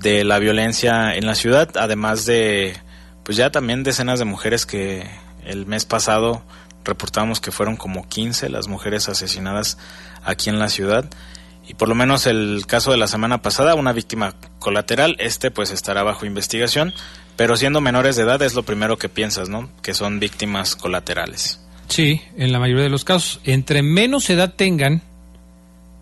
de 0.00 0.24
la 0.24 0.38
violencia 0.38 1.14
en 1.14 1.26
la 1.26 1.34
ciudad, 1.34 1.70
además 1.76 2.26
de, 2.26 2.76
pues 3.24 3.36
ya 3.36 3.50
también 3.50 3.82
decenas 3.82 4.18
de 4.18 4.24
mujeres 4.24 4.66
que 4.66 5.08
el 5.44 5.66
mes 5.66 5.84
pasado 5.84 6.42
reportamos 6.84 7.40
que 7.40 7.52
fueron 7.52 7.76
como 7.76 8.08
15 8.08 8.48
las 8.48 8.68
mujeres 8.68 9.08
asesinadas 9.08 9.78
aquí 10.24 10.50
en 10.50 10.58
la 10.58 10.68
ciudad. 10.68 11.08
Y 11.68 11.74
por 11.74 11.88
lo 11.88 11.96
menos 11.96 12.26
el 12.26 12.64
caso 12.66 12.92
de 12.92 12.96
la 12.96 13.08
semana 13.08 13.42
pasada, 13.42 13.74
una 13.74 13.92
víctima 13.92 14.34
colateral, 14.60 15.16
este 15.18 15.50
pues 15.50 15.72
estará 15.72 16.04
bajo 16.04 16.24
investigación, 16.24 16.94
pero 17.36 17.56
siendo 17.56 17.80
menores 17.80 18.16
de 18.16 18.22
edad 18.22 18.40
es 18.42 18.54
lo 18.54 18.62
primero 18.62 18.98
que 18.98 19.08
piensas, 19.08 19.48
¿no? 19.48 19.68
Que 19.82 19.92
son 19.92 20.20
víctimas 20.20 20.76
colaterales. 20.76 21.60
Sí, 21.88 22.22
en 22.36 22.52
la 22.52 22.60
mayoría 22.60 22.84
de 22.84 22.90
los 22.90 23.04
casos. 23.04 23.40
Entre 23.44 23.82
menos 23.82 24.30
edad 24.30 24.54
tengan, 24.54 25.02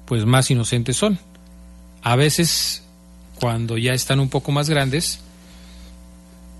pues 0.07 0.25
más 0.25 0.51
inocentes 0.51 0.97
son. 0.97 1.19
A 2.03 2.17
veces, 2.17 2.83
cuando 3.37 3.79
ya 3.79 3.95
están 3.95 4.21
un 4.21 4.29
poco 4.29 4.53
más 4.53 4.69
grandes, 4.69 5.21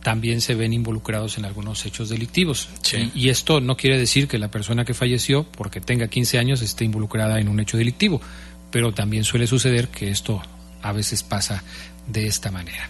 también 0.03 0.41
se 0.41 0.55
ven 0.55 0.73
involucrados 0.73 1.39
en 1.39 1.45
algunos 1.45 1.85
hechos 1.87 2.09
delictivos. 2.09 2.69
Sí. 2.83 3.11
Y, 3.15 3.27
y 3.27 3.29
esto 3.31 3.61
no 3.61 3.77
quiere 3.77 3.99
decir 3.99 4.29
que 4.29 4.39
la 4.39 4.51
persona 4.51 4.85
que 4.85 4.95
falleció, 4.95 5.45
porque 5.45 5.81
tenga 5.81 6.09
15 6.09 6.39
años, 6.39 6.63
esté 6.63 6.85
involucrada 6.85 7.41
en 7.41 7.49
un 7.49 7.61
hecho 7.61 7.77
delictivo, 7.77 8.21
pero 8.71 8.93
también 8.93 9.25
suele 9.25 9.47
suceder 9.47 9.89
que 9.89 10.11
esto 10.11 10.43
a 10.83 10.93
veces 10.93 11.23
pasa 11.23 11.63
de 12.07 12.27
esta 12.27 12.51
manera. 12.51 12.89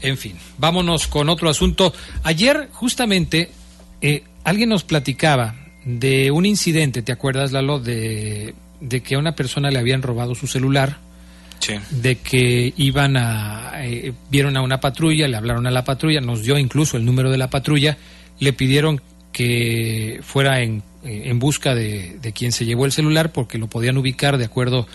En 0.00 0.18
fin, 0.18 0.36
vámonos 0.58 1.06
con 1.06 1.28
otro 1.28 1.48
asunto. 1.48 1.94
Ayer, 2.24 2.68
justamente, 2.72 3.50
eh, 4.00 4.24
alguien 4.44 4.68
nos 4.68 4.84
platicaba 4.84 5.54
de 5.84 6.30
un 6.30 6.44
incidente, 6.44 7.02
¿te 7.02 7.12
acuerdas, 7.12 7.52
Lalo? 7.52 7.78
De, 7.78 8.54
de 8.82 9.00
que 9.02 9.14
a 9.14 9.18
una 9.18 9.34
persona 9.34 9.70
le 9.70 9.78
habían 9.78 10.02
robado 10.02 10.34
su 10.34 10.46
celular, 10.46 10.98
Sí. 11.60 11.74
de 11.90 12.16
que 12.16 12.74
iban 12.76 13.16
a, 13.16 13.70
eh, 13.84 14.12
vieron 14.30 14.56
a 14.56 14.62
una 14.62 14.80
patrulla, 14.80 15.28
le 15.28 15.36
hablaron 15.36 15.66
a 15.68 15.70
la 15.70 15.84
patrulla, 15.84 16.20
nos 16.20 16.42
dio 16.42 16.58
incluso 16.58 16.96
el 16.96 17.04
número 17.04 17.30
de 17.30 17.38
la 17.38 17.48
patrulla, 17.50 17.96
le 18.40 18.52
pidieron 18.52 19.00
que 19.32 20.18
fuera 20.24 20.60
en, 20.60 20.82
eh, 21.04 21.22
en 21.26 21.38
busca 21.38 21.74
de, 21.76 22.18
de 22.20 22.32
quien 22.32 22.50
se 22.50 22.64
llevó 22.64 22.84
el 22.84 22.90
celular 22.92 23.30
porque 23.30 23.58
lo 23.58 23.68
podían 23.68 23.96
ubicar 23.96 24.38
de 24.38 24.44
acuerdo 24.46 24.88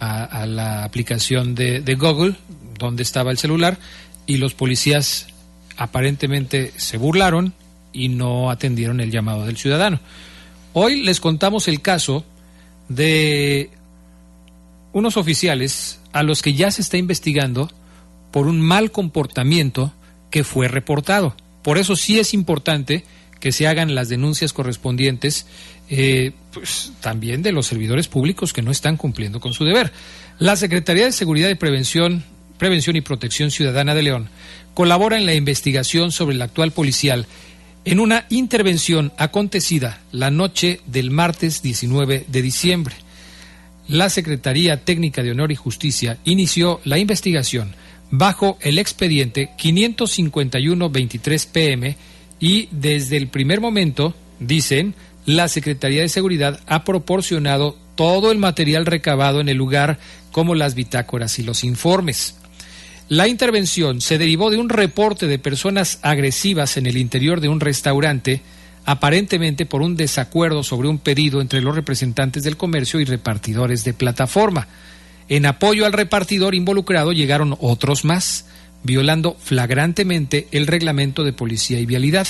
a, 0.00 0.24
a 0.24 0.46
la 0.46 0.84
aplicación 0.84 1.54
de, 1.54 1.80
de 1.82 1.94
Google, 1.94 2.34
donde 2.78 3.02
estaba 3.02 3.30
el 3.30 3.36
celular, 3.38 3.76
y 4.26 4.38
los 4.38 4.54
policías 4.54 5.26
aparentemente 5.76 6.72
se 6.76 6.96
burlaron 6.96 7.52
y 7.92 8.08
no 8.08 8.50
atendieron 8.50 9.00
el 9.00 9.10
llamado 9.10 9.44
del 9.44 9.56
ciudadano. 9.58 10.00
Hoy 10.72 11.02
les 11.02 11.20
contamos 11.20 11.68
el 11.68 11.82
caso 11.82 12.24
de 12.88 13.70
unos 14.92 15.16
oficiales 15.16 16.00
a 16.12 16.22
los 16.22 16.42
que 16.42 16.54
ya 16.54 16.70
se 16.70 16.82
está 16.82 16.96
investigando 16.96 17.70
por 18.30 18.46
un 18.46 18.60
mal 18.60 18.90
comportamiento 18.90 19.92
que 20.30 20.44
fue 20.44 20.68
reportado. 20.68 21.36
Por 21.62 21.78
eso 21.78 21.96
sí 21.96 22.18
es 22.18 22.34
importante 22.34 23.04
que 23.40 23.52
se 23.52 23.66
hagan 23.66 23.94
las 23.94 24.08
denuncias 24.08 24.52
correspondientes 24.52 25.46
eh, 25.90 26.32
pues, 26.52 26.92
también 27.00 27.42
de 27.42 27.52
los 27.52 27.66
servidores 27.66 28.08
públicos 28.08 28.52
que 28.52 28.62
no 28.62 28.70
están 28.70 28.96
cumpliendo 28.96 29.40
con 29.40 29.52
su 29.52 29.64
deber. 29.64 29.92
La 30.38 30.56
Secretaría 30.56 31.04
de 31.04 31.12
Seguridad 31.12 31.50
y 31.50 31.54
Prevención, 31.54 32.24
Prevención 32.58 32.96
y 32.96 33.00
Protección 33.00 33.50
Ciudadana 33.50 33.94
de 33.94 34.02
León 34.02 34.28
colabora 34.74 35.16
en 35.16 35.26
la 35.26 35.34
investigación 35.34 36.10
sobre 36.10 36.34
el 36.34 36.42
actual 36.42 36.72
policial 36.72 37.26
en 37.84 38.00
una 38.00 38.26
intervención 38.30 39.12
acontecida 39.18 40.00
la 40.12 40.30
noche 40.30 40.80
del 40.86 41.10
martes 41.10 41.62
19 41.62 42.24
de 42.28 42.42
diciembre. 42.42 42.94
La 43.88 44.08
Secretaría 44.08 44.84
Técnica 44.84 45.22
de 45.22 45.32
Honor 45.32 45.52
y 45.52 45.56
Justicia 45.56 46.16
inició 46.24 46.80
la 46.84 46.98
investigación 46.98 47.74
bajo 48.10 48.58
el 48.60 48.78
expediente 48.78 49.50
551-23 49.58 51.48
PM 51.50 51.96
y 52.40 52.68
desde 52.70 53.16
el 53.16 53.28
primer 53.28 53.60
momento, 53.60 54.14
dicen, 54.40 54.94
la 55.26 55.48
Secretaría 55.48 56.02
de 56.02 56.08
Seguridad 56.08 56.60
ha 56.66 56.84
proporcionado 56.84 57.76
todo 57.94 58.32
el 58.32 58.38
material 58.38 58.86
recabado 58.86 59.40
en 59.40 59.48
el 59.48 59.56
lugar, 59.56 59.98
como 60.32 60.54
las 60.54 60.74
bitácoras 60.74 61.38
y 61.38 61.42
los 61.42 61.64
informes. 61.64 62.36
La 63.10 63.28
intervención 63.28 64.00
se 64.00 64.16
derivó 64.16 64.48
de 64.48 64.56
un 64.56 64.70
reporte 64.70 65.26
de 65.26 65.38
personas 65.38 65.98
agresivas 66.00 66.78
en 66.78 66.86
el 66.86 66.96
interior 66.96 67.40
de 67.40 67.50
un 67.50 67.60
restaurante, 67.60 68.40
aparentemente 68.86 69.66
por 69.66 69.82
un 69.82 69.94
desacuerdo 69.94 70.62
sobre 70.62 70.88
un 70.88 70.96
pedido 70.96 71.42
entre 71.42 71.60
los 71.60 71.74
representantes 71.74 72.44
del 72.44 72.56
comercio 72.56 73.00
y 73.00 73.04
repartidores 73.04 73.84
de 73.84 73.92
plataforma. 73.92 74.68
En 75.28 75.44
apoyo 75.44 75.84
al 75.84 75.92
repartidor 75.92 76.54
involucrado 76.54 77.12
llegaron 77.12 77.58
otros 77.60 78.06
más, 78.06 78.46
violando 78.82 79.36
flagrantemente 79.38 80.48
el 80.50 80.66
reglamento 80.66 81.24
de 81.24 81.34
policía 81.34 81.80
y 81.80 81.86
vialidad, 81.86 82.26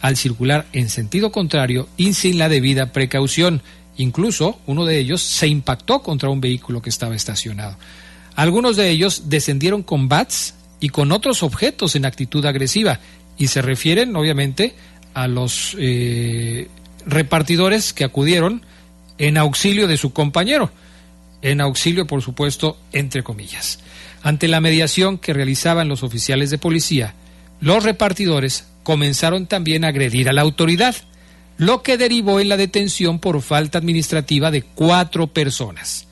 al 0.00 0.16
circular 0.16 0.66
en 0.72 0.88
sentido 0.88 1.32
contrario 1.32 1.86
y 1.98 2.14
sin 2.14 2.38
la 2.38 2.48
debida 2.48 2.92
precaución. 2.92 3.60
Incluso 3.98 4.58
uno 4.66 4.86
de 4.86 4.98
ellos 4.98 5.20
se 5.20 5.48
impactó 5.48 6.02
contra 6.02 6.30
un 6.30 6.40
vehículo 6.40 6.80
que 6.80 6.90
estaba 6.90 7.14
estacionado. 7.14 7.76
Algunos 8.36 8.76
de 8.76 8.90
ellos 8.90 9.24
descendieron 9.26 9.82
con 9.82 10.08
bats 10.08 10.54
y 10.80 10.88
con 10.88 11.12
otros 11.12 11.42
objetos 11.42 11.96
en 11.96 12.04
actitud 12.04 12.44
agresiva 12.44 13.00
y 13.38 13.48
se 13.48 13.62
refieren 13.62 14.14
obviamente 14.16 14.74
a 15.14 15.28
los 15.28 15.76
eh, 15.78 16.68
repartidores 17.06 17.92
que 17.92 18.04
acudieron 18.04 18.62
en 19.18 19.36
auxilio 19.36 19.86
de 19.86 19.96
su 19.96 20.12
compañero. 20.12 20.70
en 21.42 21.60
auxilio, 21.60 22.06
por 22.06 22.22
supuesto, 22.22 22.78
entre 22.90 23.22
comillas. 23.22 23.78
Ante 24.22 24.48
la 24.48 24.62
mediación 24.62 25.18
que 25.18 25.34
realizaban 25.34 25.88
los 25.88 26.02
oficiales 26.02 26.48
de 26.48 26.56
policía, 26.56 27.12
los 27.60 27.84
repartidores 27.84 28.64
comenzaron 28.82 29.46
también 29.46 29.84
a 29.84 29.88
agredir 29.88 30.30
a 30.30 30.32
la 30.32 30.40
autoridad, 30.40 30.96
lo 31.58 31.82
que 31.82 31.98
derivó 31.98 32.40
en 32.40 32.48
la 32.48 32.56
detención 32.56 33.18
por 33.18 33.42
falta 33.42 33.76
administrativa 33.76 34.50
de 34.50 34.62
cuatro 34.62 35.26
personas. 35.26 36.08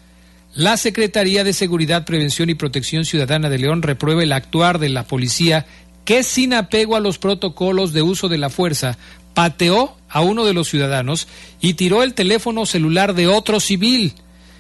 La 0.55 0.77
Secretaría 0.77 1.45
de 1.45 1.55
Seguridad, 1.55 2.05
Prevención 2.05 2.51
y 2.51 2.55
Protección 2.55 3.07
Ciudadana 3.07 3.49
de 3.49 3.57
León 3.57 3.81
reprueba 3.81 4.23
el 4.23 4.33
actuar 4.33 4.79
de 4.79 4.91
la 4.91 5.05
policía 5.05 5.65
que 6.05 6.23
sin 6.23 6.53
apego 6.53 6.95
a 6.95 7.01
los 7.01 7.17
protocolos 7.17 7.95
de 7.95 8.03
uso 8.03 8.29
de 8.29 8.37
la 8.37 8.51
fuerza 8.51 8.99
pateó 9.33 9.97
a 10.11 10.21
uno 10.21 10.45
de 10.45 10.53
los 10.53 10.69
ciudadanos 10.69 11.27
y 11.63 11.73
tiró 11.75 12.03
el 12.03 12.13
teléfono 12.13 12.67
celular 12.67 13.15
de 13.15 13.29
otro 13.29 13.61
civil. 13.61 14.13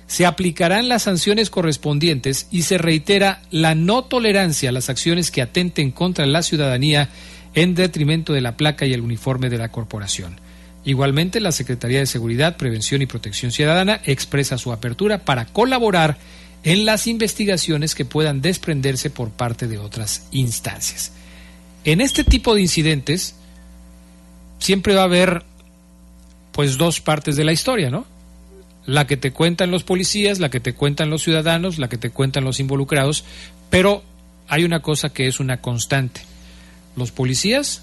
Se 0.07 0.24
aplicarán 0.24 0.88
las 0.88 1.02
sanciones 1.02 1.50
correspondientes 1.50 2.46
y 2.50 2.62
se 2.62 2.78
reitera 2.78 3.42
la 3.50 3.74
no 3.74 4.02
tolerancia 4.05 4.70
a 4.70 4.72
las 4.72 4.88
acciones 4.88 5.31
que 5.31 5.42
atenten 5.42 5.90
contra 5.90 6.24
la 6.24 6.42
ciudadanía 6.42 7.11
en 7.52 7.74
detrimento 7.74 8.33
de 8.33 8.40
la 8.40 8.57
placa 8.57 8.87
y 8.87 8.94
el 8.94 9.02
uniforme 9.02 9.50
de 9.50 9.59
la 9.59 9.68
corporación. 9.68 10.40
Igualmente, 10.85 11.40
la 11.40 11.53
Secretaría 11.53 12.01
de 12.01 12.07
Seguridad, 12.07 12.57
Prevención 12.57 13.03
y 13.03 13.07
Protección 13.07 13.53
Ciudadana 13.53 14.01
expresa 14.05 14.59
su 14.59 14.73
apertura 14.73 15.18
para 15.18 15.47
colaborar 15.47 16.18
en 16.64 16.85
las 16.85 17.07
investigaciones 17.07 17.95
que 17.95 18.05
puedan 18.05 18.40
desprenderse 18.40 19.11
por 19.11 19.31
parte 19.31 19.68
de 19.68 19.79
otras 19.79 20.27
instancias. 20.33 21.12
En 21.85 22.01
este 22.01 22.25
tipo 22.25 22.55
de 22.55 22.62
incidentes 22.62 23.35
siempre 24.59 24.95
va 24.95 25.03
a 25.03 25.05
haber 25.05 25.45
pues 26.53 26.79
dos 26.79 27.01
partes 27.01 27.37
de 27.37 27.45
la 27.45 27.53
historia, 27.53 27.90
¿no? 27.90 28.07
La 28.87 29.07
que 29.07 29.16
te 29.16 29.33
cuentan 29.33 29.71
los 29.71 29.85
policías, 29.85 30.38
la 30.38 30.51
que 30.51 30.61
te 30.61 30.75
cuentan 30.75 31.11
los 31.11 31.23
ciudadanos, 31.23 31.79
la 31.79 31.88
que 31.88 31.99
te 31.99 32.11
cuentan 32.11 32.45
los 32.45 32.61
involucrados, 32.61 33.25
pero 33.71 34.03
hay 34.49 34.64
una 34.64 34.81
cosa 34.81 35.11
que 35.11 35.29
es 35.29 35.40
una 35.40 35.61
constante. 35.61 36.21
Los 36.97 37.11
policías 37.11 37.83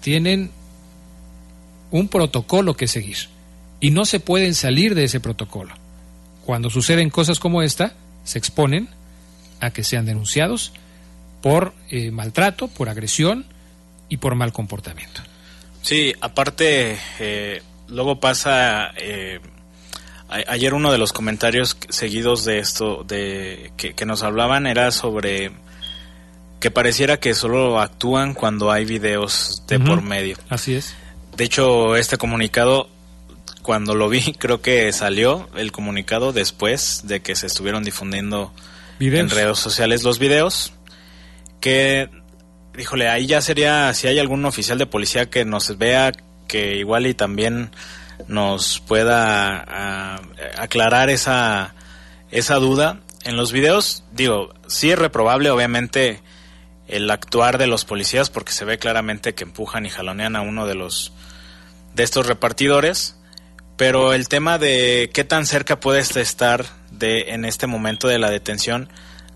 tienen 0.00 0.50
un 1.90 2.08
protocolo 2.08 2.74
que 2.74 2.88
seguir 2.88 3.16
y 3.80 3.90
no 3.90 4.04
se 4.04 4.20
pueden 4.20 4.54
salir 4.54 4.94
de 4.94 5.04
ese 5.04 5.20
protocolo. 5.20 5.74
Cuando 6.44 6.70
suceden 6.70 7.10
cosas 7.10 7.38
como 7.38 7.62
esta, 7.62 7.94
se 8.24 8.38
exponen 8.38 8.88
a 9.60 9.70
que 9.70 9.84
sean 9.84 10.06
denunciados 10.06 10.72
por 11.40 11.74
eh, 11.90 12.10
maltrato, 12.10 12.68
por 12.68 12.88
agresión 12.88 13.46
y 14.08 14.16
por 14.16 14.34
mal 14.34 14.52
comportamiento. 14.52 15.22
Sí, 15.82 16.14
aparte, 16.20 16.98
eh, 17.20 17.62
luego 17.88 18.18
pasa, 18.18 18.90
eh, 18.96 19.40
ayer 20.28 20.74
uno 20.74 20.90
de 20.90 20.98
los 20.98 21.12
comentarios 21.12 21.76
seguidos 21.88 22.44
de 22.44 22.58
esto, 22.58 23.04
de 23.04 23.72
que, 23.76 23.94
que 23.94 24.06
nos 24.06 24.22
hablaban 24.22 24.66
era 24.66 24.90
sobre 24.90 25.52
que 26.60 26.70
pareciera 26.70 27.18
que 27.20 27.34
solo 27.34 27.80
actúan 27.80 28.34
cuando 28.34 28.72
hay 28.72 28.84
videos 28.84 29.62
de 29.68 29.78
por 29.78 30.02
medio. 30.02 30.36
Así 30.48 30.74
es. 30.74 30.94
De 31.38 31.44
hecho, 31.44 31.94
este 31.94 32.18
comunicado, 32.18 32.88
cuando 33.62 33.94
lo 33.94 34.08
vi, 34.08 34.32
creo 34.38 34.60
que 34.60 34.92
salió 34.92 35.48
el 35.54 35.70
comunicado 35.70 36.32
después 36.32 37.02
de 37.04 37.20
que 37.20 37.36
se 37.36 37.46
estuvieron 37.46 37.84
difundiendo 37.84 38.52
Videos. 38.98 39.30
en 39.30 39.38
redes 39.38 39.58
sociales 39.60 40.02
los 40.02 40.18
videos. 40.18 40.72
Que, 41.60 42.10
híjole, 42.76 43.08
ahí 43.08 43.28
ya 43.28 43.40
sería, 43.40 43.94
si 43.94 44.08
hay 44.08 44.18
algún 44.18 44.44
oficial 44.46 44.78
de 44.78 44.86
policía 44.86 45.30
que 45.30 45.44
nos 45.44 45.78
vea, 45.78 46.10
que 46.48 46.74
igual 46.74 47.06
y 47.06 47.14
también 47.14 47.70
nos 48.26 48.80
pueda 48.80 49.64
ah, 49.68 50.20
aclarar 50.56 51.08
esa, 51.08 51.76
esa 52.32 52.56
duda. 52.56 52.98
En 53.22 53.36
los 53.36 53.52
videos, 53.52 54.02
digo, 54.10 54.54
sí 54.66 54.90
es 54.90 54.98
reprobable, 54.98 55.50
obviamente, 55.50 56.20
el 56.88 57.08
actuar 57.12 57.58
de 57.58 57.68
los 57.68 57.84
policías 57.84 58.28
porque 58.28 58.50
se 58.50 58.64
ve 58.64 58.78
claramente 58.78 59.36
que 59.36 59.44
empujan 59.44 59.86
y 59.86 59.90
jalonean 59.90 60.34
a 60.34 60.40
uno 60.40 60.66
de 60.66 60.74
los 60.74 61.12
de 61.98 62.04
estos 62.04 62.26
repartidores 62.26 63.16
pero 63.76 64.12
el 64.12 64.28
tema 64.28 64.58
de 64.58 65.10
qué 65.12 65.24
tan 65.24 65.46
cerca 65.46 65.80
puedes 65.80 66.16
estar 66.16 66.64
de 66.90 67.32
en 67.32 67.44
este 67.44 67.66
momento 67.66 68.08
de 68.08 68.18
la 68.18 68.30
detención 68.30 68.88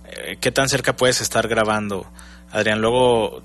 eh, 0.06 0.36
qué 0.40 0.52
tan 0.52 0.68
cerca 0.68 0.94
puedes 0.94 1.20
estar 1.20 1.48
grabando. 1.48 2.06
Adrián 2.50 2.80
luego 2.80 3.42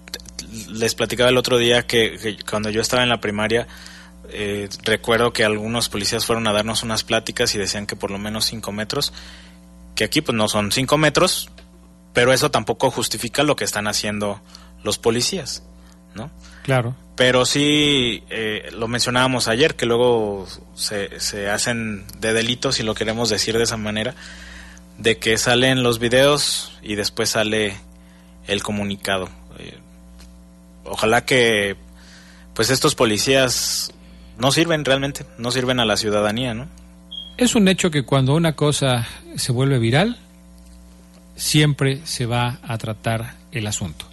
les 0.69 0.95
platicaba 0.95 1.29
el 1.29 1.37
otro 1.37 1.57
día 1.57 1.87
que, 1.87 2.37
cuando 2.49 2.69
yo 2.69 2.81
estaba 2.81 3.03
en 3.03 3.09
la 3.09 3.19
primaria 3.19 3.67
eh, 4.29 4.69
recuerdo 4.83 5.33
que 5.33 5.43
algunos 5.43 5.89
policías 5.89 6.25
fueron 6.25 6.47
a 6.47 6.53
darnos 6.53 6.83
unas 6.83 7.03
pláticas 7.03 7.55
y 7.55 7.57
decían 7.57 7.87
que 7.87 7.95
por 7.95 8.11
lo 8.11 8.19
menos 8.19 8.45
cinco 8.45 8.71
metros 8.71 9.13
que 9.95 10.03
aquí 10.03 10.21
pues 10.21 10.35
no 10.35 10.47
son 10.47 10.71
cinco 10.71 10.97
metros 10.97 11.49
pero 12.13 12.33
eso 12.33 12.51
tampoco 12.51 12.91
justifica 12.91 13.43
lo 13.43 13.55
que 13.55 13.63
están 13.63 13.87
haciendo 13.87 14.41
los 14.83 14.99
policías, 14.99 15.63
¿no? 16.17 16.29
Claro. 16.63 16.95
Pero 17.15 17.45
sí, 17.45 18.23
eh, 18.29 18.69
lo 18.73 18.89
mencionábamos 18.89 19.47
ayer, 19.47 19.75
que 19.75 19.85
luego 19.85 20.45
se, 20.75 21.19
se 21.19 21.49
hacen 21.49 22.03
de 22.19 22.33
delitos, 22.33 22.75
si 22.75 22.83
lo 22.83 22.93
queremos 22.93 23.29
decir 23.29 23.57
de 23.57 23.63
esa 23.63 23.77
manera, 23.77 24.13
de 24.97 25.17
que 25.17 25.37
salen 25.37 25.83
los 25.83 25.99
videos 25.99 26.77
y 26.81 26.95
después 26.95 27.29
sale 27.29 27.75
el 28.47 28.61
comunicado. 28.63 29.29
Eh, 29.59 29.77
ojalá 30.83 31.25
que 31.25 31.75
pues 32.53 32.69
estos 32.69 32.95
policías 32.95 33.93
no 34.37 34.51
sirven 34.51 34.83
realmente, 34.83 35.25
no 35.37 35.51
sirven 35.51 35.79
a 35.79 35.85
la 35.85 35.97
ciudadanía, 35.97 36.53
¿no? 36.53 36.67
Es 37.37 37.53
un 37.53 37.67
hecho 37.67 37.91
que 37.91 38.03
cuando 38.03 38.33
una 38.33 38.53
cosa 38.53 39.07
se 39.35 39.51
vuelve 39.51 39.77
viral, 39.77 40.17
siempre 41.35 42.01
se 42.05 42.25
va 42.25 42.59
a 42.63 42.77
tratar 42.79 43.35
el 43.51 43.67
asunto. 43.67 44.07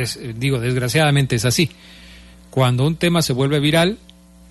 Es, 0.00 0.16
eh, 0.16 0.34
digo, 0.36 0.58
desgraciadamente 0.60 1.36
es 1.36 1.44
así. 1.44 1.70
Cuando 2.50 2.86
un 2.86 2.96
tema 2.96 3.22
se 3.22 3.32
vuelve 3.32 3.60
viral, 3.60 3.98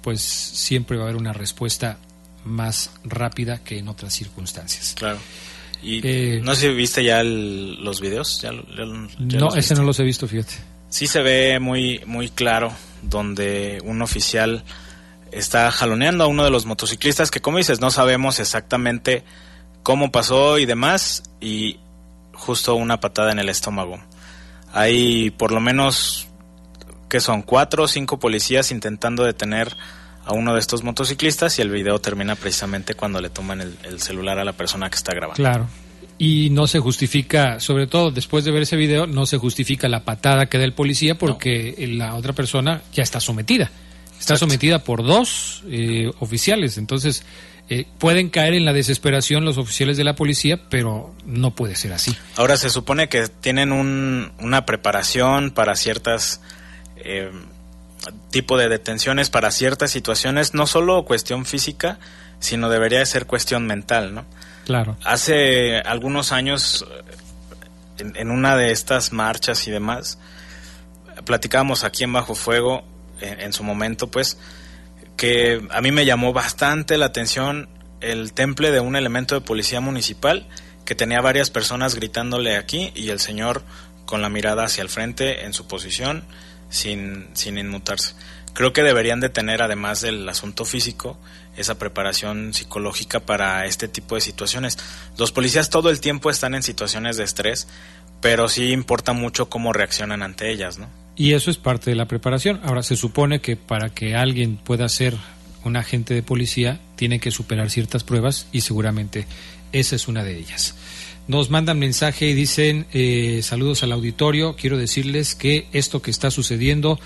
pues 0.02 0.22
siempre 0.22 0.98
va 0.98 1.04
a 1.04 1.06
haber 1.08 1.16
una 1.20 1.34
respuesta 1.34 1.98
más 2.46 2.92
rápida 3.04 3.64
que 3.64 3.78
en 3.80 3.88
otras 3.90 4.14
circunstancias. 4.14 4.94
Claro. 4.98 5.18
Y 5.84 6.02
Eh, 6.08 6.40
no 6.44 6.56
sé 6.56 6.62
si 6.62 6.74
viste 6.74 7.04
ya 7.04 7.20
el- 7.22 7.84
los 7.84 8.00
videos. 8.02 8.42
¿Ya, 8.42 8.52
ya 8.52 8.86
ya 9.20 9.40
No, 9.40 9.54
ese 9.56 9.76
no 9.76 9.84
los 9.84 10.00
he 10.00 10.04
visto, 10.04 10.28
fíjate. 10.28 10.54
Sí 10.90 11.08
se 11.08 11.22
ve 11.22 11.60
muy, 11.60 12.02
muy 12.06 12.30
claro 12.30 12.72
donde 13.02 13.80
un 13.84 14.02
oficial 14.02 14.64
está 15.32 15.70
jaloneando 15.72 16.24
a 16.24 16.28
uno 16.28 16.44
de 16.46 16.50
los 16.50 16.66
motociclistas 16.66 17.30
que, 17.30 17.42
como 17.42 17.58
dices, 17.58 17.82
no 17.82 17.92
sabemos 17.92 18.40
exactamente 18.40 19.24
cómo 19.84 20.12
pasó 20.12 20.58
y 20.58 20.66
demás, 20.66 21.24
y 21.42 21.78
justo 22.34 22.76
una 22.76 23.00
patada 23.00 23.32
en 23.32 23.40
el 23.40 23.50
estómago. 23.50 24.00
Hay 24.78 25.32
por 25.32 25.52
lo 25.52 25.60
menos, 25.60 26.28
que 27.10 27.20
son 27.20 27.42
cuatro 27.42 27.84
o 27.84 27.88
cinco 27.88 28.20
policías 28.20 28.72
intentando 28.72 29.24
detener 29.24 29.76
a 30.24 30.34
uno 30.34 30.54
de 30.54 30.60
estos 30.60 30.84
motociclistas 30.84 31.58
y 31.58 31.64
el 31.64 31.72
video 31.72 32.00
termina 32.00 32.36
precisamente 32.36 32.94
cuando 32.94 33.20
le 33.20 33.32
toman 33.32 33.62
el, 33.62 33.76
el 33.86 34.00
celular 34.02 34.38
a 34.38 34.46
la 34.46 34.54
persona 34.54 34.90
que 34.90 34.98
está 34.98 35.14
grabando. 35.14 35.38
Claro. 35.38 35.68
Y 36.20 36.50
no 36.52 36.68
se 36.68 36.80
justifica, 36.80 37.60
sobre 37.60 37.88
todo 37.88 38.12
después 38.12 38.46
de 38.46 38.52
ver 38.52 38.64
ese 38.64 38.76
video, 38.76 39.08
no 39.08 39.26
se 39.26 39.38
justifica 39.38 39.88
la 39.88 40.04
patada 40.04 40.46
que 40.46 40.60
da 40.60 40.64
el 40.64 40.74
policía 40.74 41.18
porque 41.18 41.76
la 41.90 42.14
otra 42.14 42.34
persona 42.34 42.84
ya 42.94 43.02
está 43.02 43.20
sometida. 43.20 43.72
Está 44.20 44.36
sometida 44.36 44.84
por 44.84 45.04
dos 45.04 45.64
eh, 45.70 46.12
oficiales. 46.20 46.78
Entonces, 46.78 47.24
eh, 47.70 47.86
pueden 47.98 48.30
caer 48.30 48.54
en 48.54 48.64
la 48.66 48.74
desesperación 48.74 49.44
los 49.46 49.58
oficiales 49.58 49.98
de 49.98 50.04
la 50.04 50.16
policía, 50.16 50.60
pero 50.70 51.14
no 51.26 51.52
puede 51.52 51.76
ser 51.76 51.94
así. 51.94 52.16
Ahora 52.38 52.56
se 52.58 52.70
supone 52.70 53.10
que 53.10 53.28
tienen 53.28 53.72
un- 53.72 54.32
una 54.40 54.66
preparación 54.66 55.52
para 55.52 55.76
ciertas 55.76 56.42
eh, 56.98 57.32
tipo 58.32 58.58
de 58.58 58.70
detenciones, 58.70 59.30
para 59.30 59.52
ciertas 59.52 59.92
situaciones, 59.92 60.54
no 60.54 60.66
solo 60.68 61.04
cuestión 61.06 61.46
física, 61.46 62.00
sino 62.40 62.70
debería 62.70 63.00
de 63.00 63.06
ser 63.06 63.26
cuestión 63.26 63.68
mental, 63.68 64.14
¿no? 64.16 64.26
Claro. 64.66 64.98
Hace 65.04 65.80
algunos 65.80 66.32
años, 66.32 66.86
en, 67.98 68.16
en 68.16 68.32
una 68.32 68.56
de 68.56 68.72
estas 68.72 69.12
marchas 69.14 69.68
y 69.68 69.72
demás, 69.72 70.20
platicábamos 71.26 71.84
aquí 71.84 72.04
en 72.04 72.14
Bajo 72.14 72.36
Fuego, 72.36 72.84
en, 73.22 73.40
en 73.42 73.54
su 73.54 73.64
momento, 73.64 74.08
pues, 74.08 74.38
que 75.18 75.68
a 75.72 75.82
mí 75.82 75.92
me 75.92 76.06
llamó 76.06 76.32
bastante 76.32 76.98
la 76.98 77.08
atención 77.08 77.68
el 78.00 78.34
temple 78.34 78.72
de 78.72 78.80
un 78.80 78.96
elemento 78.96 79.36
de 79.36 79.42
policía 79.42 79.82
municipal 79.82 80.48
que 80.86 80.96
tenía 80.96 81.20
varias 81.20 81.50
personas 81.50 81.96
gritándole 81.96 82.56
aquí 82.56 82.92
y 82.96 83.10
el 83.10 83.20
señor 83.20 83.64
con 84.06 84.22
la 84.22 84.30
mirada 84.30 84.64
hacia 84.64 84.84
el 84.84 84.90
frente 84.90 85.46
en 85.46 85.54
su 85.54 85.68
posición 85.68 86.24
sin, 86.70 87.28
sin 87.34 87.58
inmutarse. 87.58 88.14
Creo 88.54 88.74
que 88.74 88.84
deberían 88.84 89.20
de 89.20 89.30
tener, 89.30 89.62
además 89.62 90.02
del 90.02 90.28
asunto 90.30 90.66
físico, 90.66 91.20
esa 91.58 91.78
preparación 91.78 92.54
psicológica 92.54 93.20
para 93.20 93.66
este 93.66 93.88
tipo 93.88 94.16
de 94.16 94.22
situaciones. 94.22 94.78
Los 95.18 95.32
policías 95.32 95.70
todo 95.70 95.90
el 95.90 96.00
tiempo 96.00 96.30
están 96.30 96.56
en 96.56 96.64
situaciones 96.64 97.18
de 97.18 97.24
estrés, 97.24 97.68
pero 98.22 98.48
sí 98.48 98.72
importa 98.72 99.14
mucho 99.14 99.50
cómo 99.50 99.74
reaccionan 99.74 100.24
ante 100.24 100.52
ellas, 100.52 100.78
¿no? 100.78 100.90
Y 101.18 101.34
eso 101.34 101.50
es 101.50 101.58
parte 101.58 101.90
de 101.90 101.96
la 101.96 102.08
preparación. 102.08 102.60
Ahora, 102.64 102.84
se 102.84 102.96
supone 102.96 103.42
que 103.42 103.56
para 103.56 103.90
que 103.90 104.16
alguien 104.16 104.58
pueda 104.58 104.88
ser 104.88 105.18
un 105.64 105.76
agente 105.76 106.14
de 106.14 106.24
policía, 106.24 106.80
tiene 106.96 107.20
que 107.20 107.32
superar 107.32 107.70
ciertas 107.72 108.04
pruebas 108.04 108.48
y 108.52 108.62
seguramente 108.62 109.26
esa 109.72 109.96
es 109.96 110.08
una 110.08 110.24
de 110.24 110.38
ellas. 110.38 110.76
Nos 111.28 111.50
mandan 111.50 111.80
mensaje 111.80 112.28
y 112.28 112.34
dicen 112.34 112.86
eh, 112.94 113.42
saludos 113.44 113.84
al 113.84 113.92
auditorio. 113.92 114.56
Quiero 114.56 114.78
decirles 114.78 115.36
que 115.36 115.68
esto 115.74 116.02
que 116.02 116.12
está 116.12 116.32
sucediendo 116.32 117.00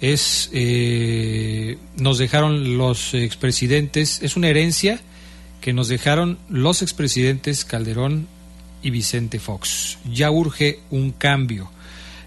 es 0.00 0.50
eh, 0.52 1.78
nos 1.96 2.18
dejaron 2.18 2.76
los 2.76 3.14
expresidentes, 3.14 4.22
es 4.22 4.36
una 4.36 4.48
herencia 4.48 5.00
que 5.60 5.72
nos 5.72 5.88
dejaron 5.88 6.38
los 6.48 6.82
expresidentes 6.82 7.64
Calderón 7.64 8.28
y 8.82 8.90
Vicente 8.90 9.40
Fox. 9.40 9.98
Ya 10.12 10.30
urge 10.30 10.80
un 10.90 11.10
cambio. 11.10 11.70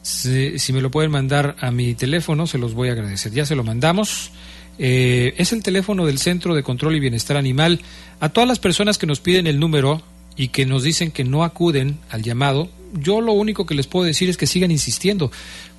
Si, 0.03 0.59
si 0.59 0.73
me 0.73 0.81
lo 0.81 0.91
pueden 0.91 1.13
mandar 1.13 1.55
a 1.61 1.71
mi 1.71 1.95
teléfono, 1.95 2.49
se 2.49 2.59
los 2.59 2.75
voy 2.75 2.89
a 2.89 2.93
agradecer. 2.93 3.31
Ya 3.31 3.47
se 3.47 3.55
lo 3.55 3.63
mandamos. 3.63 4.33
Eh, 4.79 5.35
es 5.39 5.53
el 5.53 5.63
teléfono 5.63 6.07
del 6.07 6.19
Centro 6.19 6.55
de 6.55 6.63
Control 6.63 6.95
y 6.97 7.01
Bienestar 7.01 7.37
Animal. 7.37 7.81
A 8.21 8.29
todas 8.29 8.49
las 8.49 8.59
personas 8.59 8.99
que 8.99 9.07
nos 9.07 9.21
piden 9.21 9.47
el 9.47 9.59
número 9.59 10.03
y 10.37 10.49
que 10.49 10.67
nos 10.67 10.83
dicen 10.85 11.11
que 11.11 11.25
no 11.25 11.43
acuden 11.45 11.99
al 12.11 12.23
llamado, 12.23 12.69
yo 12.95 13.21
lo 13.21 13.33
único 13.33 13.67
que 13.67 13.75
les 13.75 13.87
puedo 13.89 14.05
decir 14.07 14.29
es 14.29 14.37
que 14.37 14.47
sigan 14.47 14.71
insistiendo, 14.71 15.31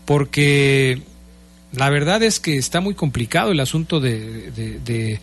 porque 0.05 1.01
la 1.71 1.89
verdad 1.89 2.21
es 2.23 2.39
que 2.39 2.57
está 2.57 2.81
muy 2.81 2.93
complicado 2.93 3.51
el 3.51 3.59
asunto 3.59 3.99
de, 3.99 4.51
de- 4.51 4.79
de- 4.79 5.19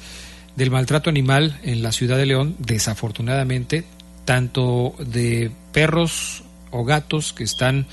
del 0.57 0.71
maltrato 0.71 1.11
animal 1.11 1.59
en 1.65 1.83
la 1.83 1.93
ciudad 1.93 2.17
de 2.17 2.25
León, 2.25 2.57
desafortunadamente, 2.59 3.85
tanto 4.25 4.95
de 4.99 5.51
perros 5.73 6.45
o 6.71 6.85
gatos 6.85 7.33
que 7.35 7.45
están 7.45 7.87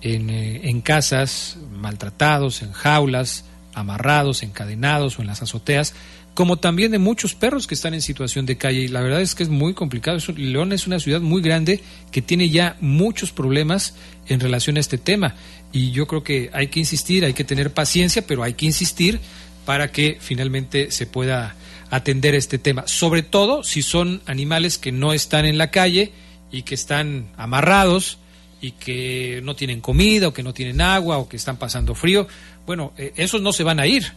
en, 0.00 0.30
eh, 0.30 0.60
en 0.68 0.80
casas, 0.80 1.56
maltratados, 1.72 2.62
en 2.62 2.70
jaulas, 2.72 3.46
amarrados, 3.74 4.42
encadenados 4.42 5.18
o 5.18 5.22
en 5.22 5.28
las 5.28 5.42
azoteas, 5.42 5.94
como 6.34 6.56
también 6.56 6.90
de 6.90 6.98
muchos 6.98 7.34
perros 7.34 7.66
que 7.66 7.74
están 7.74 7.94
en 7.94 8.02
situación 8.02 8.46
de 8.46 8.56
calle. 8.56 8.80
Y 8.80 8.88
la 8.88 9.00
verdad 9.00 9.20
es 9.20 9.34
que 9.34 9.44
es 9.44 9.48
muy 9.48 9.74
complicado. 9.74 10.18
León 10.36 10.72
es 10.72 10.86
una 10.86 10.98
ciudad 10.98 11.20
muy 11.20 11.42
grande 11.42 11.80
que 12.10 12.22
tiene 12.22 12.50
ya 12.50 12.76
muchos 12.80 13.30
problemas 13.30 13.94
en 14.26 14.40
relación 14.40 14.76
a 14.76 14.80
este 14.80 14.98
tema. 14.98 15.34
Y 15.72 15.92
yo 15.92 16.06
creo 16.06 16.24
que 16.24 16.50
hay 16.52 16.68
que 16.68 16.80
insistir, 16.80 17.24
hay 17.24 17.34
que 17.34 17.44
tener 17.44 17.72
paciencia, 17.72 18.26
pero 18.26 18.42
hay 18.42 18.54
que 18.54 18.66
insistir 18.66 19.20
para 19.64 19.92
que 19.92 20.18
finalmente 20.20 20.90
se 20.90 21.06
pueda 21.06 21.54
atender 21.90 22.34
este 22.34 22.58
tema. 22.58 22.84
Sobre 22.86 23.22
todo 23.22 23.62
si 23.62 23.82
son 23.82 24.20
animales 24.26 24.78
que 24.78 24.92
no 24.92 25.12
están 25.12 25.44
en 25.44 25.58
la 25.58 25.70
calle 25.70 26.12
y 26.50 26.62
que 26.62 26.74
están 26.74 27.28
amarrados 27.36 28.18
y 28.60 28.72
que 28.72 29.40
no 29.44 29.54
tienen 29.54 29.80
comida 29.80 30.28
o 30.28 30.32
que 30.32 30.42
no 30.42 30.54
tienen 30.54 30.80
agua 30.80 31.18
o 31.18 31.28
que 31.28 31.36
están 31.36 31.56
pasando 31.56 31.94
frío. 31.94 32.26
Bueno, 32.66 32.92
eh, 32.96 33.12
esos 33.16 33.42
no 33.42 33.52
se 33.52 33.64
van 33.64 33.80
a 33.80 33.86
ir. 33.86 34.12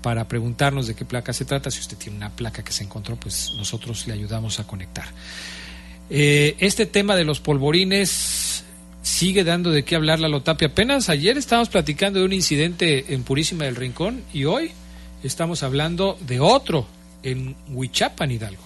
para 0.02 0.28
preguntarnos 0.28 0.86
de 0.86 0.94
qué 0.94 1.04
placa 1.04 1.32
se 1.32 1.44
trata. 1.44 1.70
Si 1.70 1.80
usted 1.80 1.96
tiene 1.96 2.16
una 2.16 2.30
placa 2.30 2.62
que 2.62 2.72
se 2.72 2.84
encontró, 2.84 3.16
pues 3.16 3.52
nosotros 3.56 4.06
le 4.06 4.14
ayudamos 4.14 4.60
a 4.60 4.66
conectar. 4.66 5.06
Eh, 6.10 6.56
este 6.60 6.86
tema 6.86 7.16
de 7.16 7.24
los 7.24 7.40
polvorines 7.40 8.64
sigue 9.02 9.44
dando 9.44 9.70
de 9.70 9.84
qué 9.84 9.96
hablar 9.96 10.20
la 10.20 10.28
Lotapia. 10.28 10.68
Apenas 10.68 11.08
ayer 11.08 11.36
estábamos 11.38 11.68
platicando 11.68 12.20
de 12.20 12.24
un 12.24 12.32
incidente 12.32 13.14
en 13.14 13.22
Purísima 13.22 13.64
del 13.64 13.76
Rincón 13.76 14.22
y 14.32 14.44
hoy 14.44 14.72
estamos 15.22 15.62
hablando 15.62 16.18
de 16.20 16.40
otro 16.40 16.86
en 17.22 17.56
Huichapan, 17.68 18.30
Hidalgo. 18.30 18.62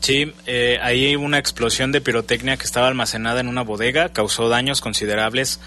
Sí, 0.00 0.32
eh, 0.46 0.78
ahí 0.82 1.14
una 1.14 1.38
explosión 1.38 1.92
de 1.92 2.00
pirotecnia 2.00 2.56
que 2.56 2.64
estaba 2.64 2.88
almacenada 2.88 3.40
en 3.40 3.48
una 3.48 3.62
bodega 3.62 4.08
causó 4.08 4.48
daños 4.48 4.80
considerables 4.80 5.60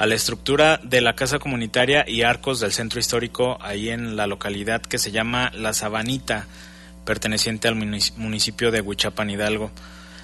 a 0.00 0.06
la 0.06 0.14
estructura 0.14 0.80
de 0.82 1.02
la 1.02 1.14
casa 1.14 1.38
comunitaria 1.38 2.06
y 2.08 2.22
arcos 2.22 2.58
del 2.58 2.72
centro 2.72 2.98
histórico 2.98 3.58
ahí 3.60 3.90
en 3.90 4.16
la 4.16 4.26
localidad 4.26 4.80
que 4.80 4.96
se 4.96 5.10
llama 5.10 5.52
La 5.54 5.74
Sabanita, 5.74 6.46
perteneciente 7.04 7.68
al 7.68 7.74
munici- 7.76 8.16
municipio 8.16 8.70
de 8.70 8.80
Huichapan 8.80 9.28
Hidalgo. 9.28 9.70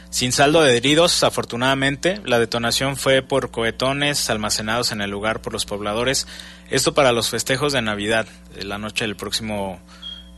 Sin 0.08 0.32
saldo 0.32 0.62
de 0.62 0.74
heridos, 0.78 1.22
afortunadamente, 1.24 2.22
la 2.24 2.38
detonación 2.38 2.96
fue 2.96 3.20
por 3.20 3.50
cohetones 3.50 4.30
almacenados 4.30 4.92
en 4.92 5.02
el 5.02 5.10
lugar 5.10 5.42
por 5.42 5.52
los 5.52 5.66
pobladores. 5.66 6.26
Esto 6.70 6.94
para 6.94 7.12
los 7.12 7.28
festejos 7.28 7.74
de 7.74 7.82
Navidad, 7.82 8.26
de 8.54 8.64
la 8.64 8.78
noche 8.78 9.04
del 9.04 9.14
próximo, 9.14 9.78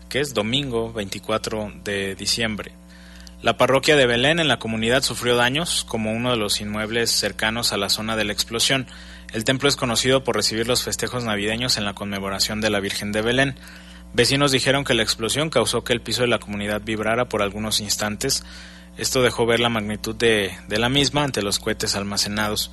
que 0.08 0.18
es 0.18 0.34
domingo 0.34 0.92
24 0.92 1.70
de 1.84 2.16
diciembre. 2.16 2.72
La 3.40 3.56
parroquia 3.56 3.94
de 3.94 4.06
Belén 4.06 4.40
en 4.40 4.48
la 4.48 4.58
comunidad 4.58 5.04
sufrió 5.04 5.36
daños, 5.36 5.84
como 5.86 6.10
uno 6.10 6.32
de 6.32 6.38
los 6.38 6.60
inmuebles 6.60 7.12
cercanos 7.12 7.72
a 7.72 7.76
la 7.76 7.88
zona 7.88 8.16
de 8.16 8.24
la 8.24 8.32
explosión. 8.32 8.88
El 9.32 9.44
templo 9.44 9.68
es 9.68 9.76
conocido 9.76 10.24
por 10.24 10.36
recibir 10.36 10.66
los 10.66 10.82
festejos 10.82 11.22
navideños 11.22 11.76
en 11.76 11.84
la 11.84 11.92
conmemoración 11.92 12.62
de 12.62 12.70
la 12.70 12.80
Virgen 12.80 13.12
de 13.12 13.20
Belén. 13.20 13.56
Vecinos 14.14 14.52
dijeron 14.52 14.84
que 14.84 14.94
la 14.94 15.02
explosión 15.02 15.50
causó 15.50 15.84
que 15.84 15.92
el 15.92 16.00
piso 16.00 16.22
de 16.22 16.28
la 16.28 16.38
comunidad 16.38 16.80
vibrara 16.82 17.28
por 17.28 17.42
algunos 17.42 17.80
instantes. 17.80 18.42
Esto 18.96 19.22
dejó 19.22 19.44
ver 19.44 19.60
la 19.60 19.68
magnitud 19.68 20.14
de, 20.14 20.56
la 20.68 20.88
misma 20.88 21.24
ante 21.24 21.42
los 21.42 21.58
cohetes 21.58 21.94
almacenados. 21.94 22.70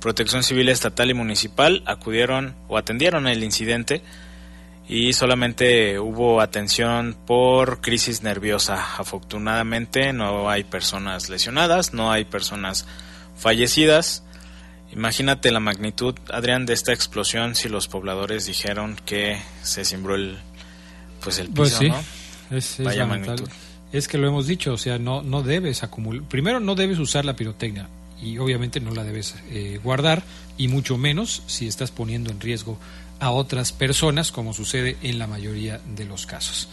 Protección 0.00 0.44
Civil 0.44 0.68
Estatal 0.68 1.10
y 1.10 1.14
Municipal 1.14 1.82
acudieron 1.86 2.54
o 2.68 2.78
atendieron 2.78 3.26
el 3.26 3.42
incidente 3.42 4.02
y 4.88 5.12
solamente 5.12 5.98
hubo 5.98 6.40
atención 6.40 7.16
por 7.26 7.80
crisis 7.80 8.22
nerviosa. 8.22 8.96
Afortunadamente 8.96 10.12
no 10.12 10.48
hay 10.48 10.62
personas 10.62 11.28
lesionadas, 11.28 11.92
no 11.92 12.12
hay 12.12 12.24
personas 12.24 12.86
fallecidas. 13.36 14.22
Imagínate 14.92 15.50
la 15.50 15.60
magnitud, 15.60 16.14
Adrián, 16.30 16.66
de 16.66 16.72
esta 16.72 16.92
explosión 16.92 17.54
si 17.54 17.68
los 17.68 17.88
pobladores 17.88 18.46
dijeron 18.46 18.96
que 19.04 19.38
se 19.62 19.84
cimbró 19.84 20.14
el, 20.14 20.38
pues 21.20 21.38
el 21.38 21.48
piso, 21.48 21.56
Pues 21.56 21.72
sí, 21.74 21.88
¿no? 21.88 22.56
es, 22.56 22.76
Vaya 22.82 23.06
magnitud. 23.06 23.48
Es 23.92 24.08
que 24.08 24.18
lo 24.18 24.28
hemos 24.28 24.46
dicho, 24.46 24.72
o 24.72 24.78
sea, 24.78 24.98
no, 24.98 25.22
no 25.22 25.42
debes 25.42 25.82
acumular. 25.82 26.22
Primero, 26.28 26.60
no 26.60 26.74
debes 26.74 26.98
usar 26.98 27.24
la 27.24 27.36
pirotecnia 27.36 27.88
y 28.20 28.38
obviamente 28.38 28.80
no 28.80 28.92
la 28.92 29.04
debes 29.04 29.36
eh, 29.50 29.78
guardar, 29.82 30.22
y 30.56 30.68
mucho 30.68 30.96
menos 30.96 31.42
si 31.46 31.66
estás 31.66 31.90
poniendo 31.90 32.30
en 32.30 32.40
riesgo 32.40 32.78
a 33.20 33.30
otras 33.30 33.72
personas, 33.72 34.32
como 34.32 34.54
sucede 34.54 34.96
en 35.02 35.18
la 35.18 35.26
mayoría 35.26 35.80
de 35.96 36.04
los 36.04 36.26
casos. 36.26 36.68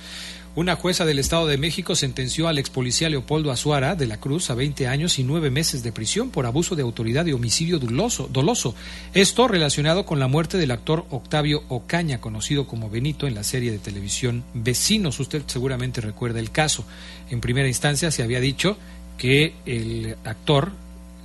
Una 0.55 0.75
jueza 0.75 1.03
del 1.03 1.17
Estado 1.17 1.47
de 1.47 1.57
México 1.57 1.95
sentenció 1.95 2.47
al 2.47 2.59
ex 2.59 2.69
policía 2.69 3.09
Leopoldo 3.09 3.49
Azuara 3.49 3.95
de 3.95 4.05
la 4.05 4.19
Cruz 4.19 4.51
a 4.51 4.53
20 4.53 4.85
años 4.85 5.17
y 5.17 5.23
9 5.23 5.49
meses 5.49 5.81
de 5.81 5.91
prisión 5.91 6.29
por 6.29 6.45
abuso 6.45 6.75
de 6.75 6.83
autoridad 6.83 7.25
y 7.25 7.31
homicidio 7.31 7.79
doloso, 7.79 8.29
doloso. 8.31 8.75
Esto 9.15 9.47
relacionado 9.47 10.05
con 10.05 10.19
la 10.19 10.27
muerte 10.27 10.59
del 10.59 10.69
actor 10.69 11.07
Octavio 11.09 11.63
Ocaña, 11.69 12.21
conocido 12.21 12.67
como 12.67 12.91
Benito 12.91 13.25
en 13.25 13.33
la 13.33 13.43
serie 13.43 13.71
de 13.71 13.79
televisión 13.79 14.43
Vecinos. 14.53 15.19
Usted 15.19 15.41
seguramente 15.47 16.01
recuerda 16.01 16.39
el 16.39 16.51
caso. 16.51 16.85
En 17.31 17.41
primera 17.41 17.67
instancia 17.67 18.11
se 18.11 18.21
había 18.21 18.39
dicho 18.39 18.77
que 19.17 19.55
el 19.65 20.17
actor 20.23 20.71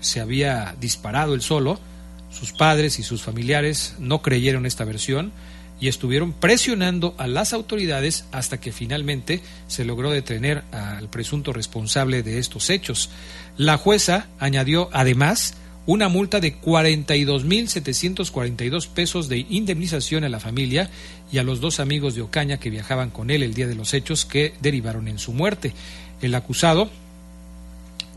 se 0.01 0.21
había 0.21 0.75
disparado 0.81 1.35
él 1.35 1.43
solo. 1.43 1.79
Sus 2.31 2.53
padres 2.53 2.99
y 2.99 3.03
sus 3.03 3.21
familiares 3.21 3.95
no 3.99 4.23
creyeron 4.23 4.65
esta 4.65 4.87
versión 4.87 5.33
y 5.81 5.89
estuvieron 5.89 6.33
presionando 6.33 7.17
a 7.19 7.27
las 7.27 7.53
autoridades 7.53 8.27
hasta 8.33 8.59
que 8.61 8.71
finalmente 8.73 9.43
se 9.67 9.85
logró 9.85 10.11
detener 10.11 10.63
al 10.73 11.09
presunto 11.09 11.53
responsable 11.53 12.23
de 12.23 12.39
estos 12.39 12.71
hechos. 12.71 13.11
La 13.57 13.77
jueza 13.77 14.29
añadió 14.39 14.89
además 14.93 15.57
una 15.87 16.09
multa 16.09 16.39
de 16.41 16.61
42.742 16.61 18.89
pesos 18.89 19.29
de 19.31 19.47
indemnización 19.49 20.25
a 20.25 20.29
la 20.29 20.39
familia 20.39 20.91
y 21.33 21.39
a 21.39 21.43
los 21.43 21.61
dos 21.61 21.81
amigos 21.81 22.15
de 22.15 22.21
Ocaña 22.21 22.59
que 22.59 22.69
viajaban 22.69 23.09
con 23.09 23.31
él 23.31 23.43
el 23.43 23.55
día 23.55 23.67
de 23.67 23.75
los 23.75 23.95
hechos 23.95 24.27
que 24.27 24.53
derivaron 24.61 25.09
en 25.09 25.19
su 25.19 25.33
muerte. 25.33 25.73
El 26.21 26.35
acusado 26.35 26.91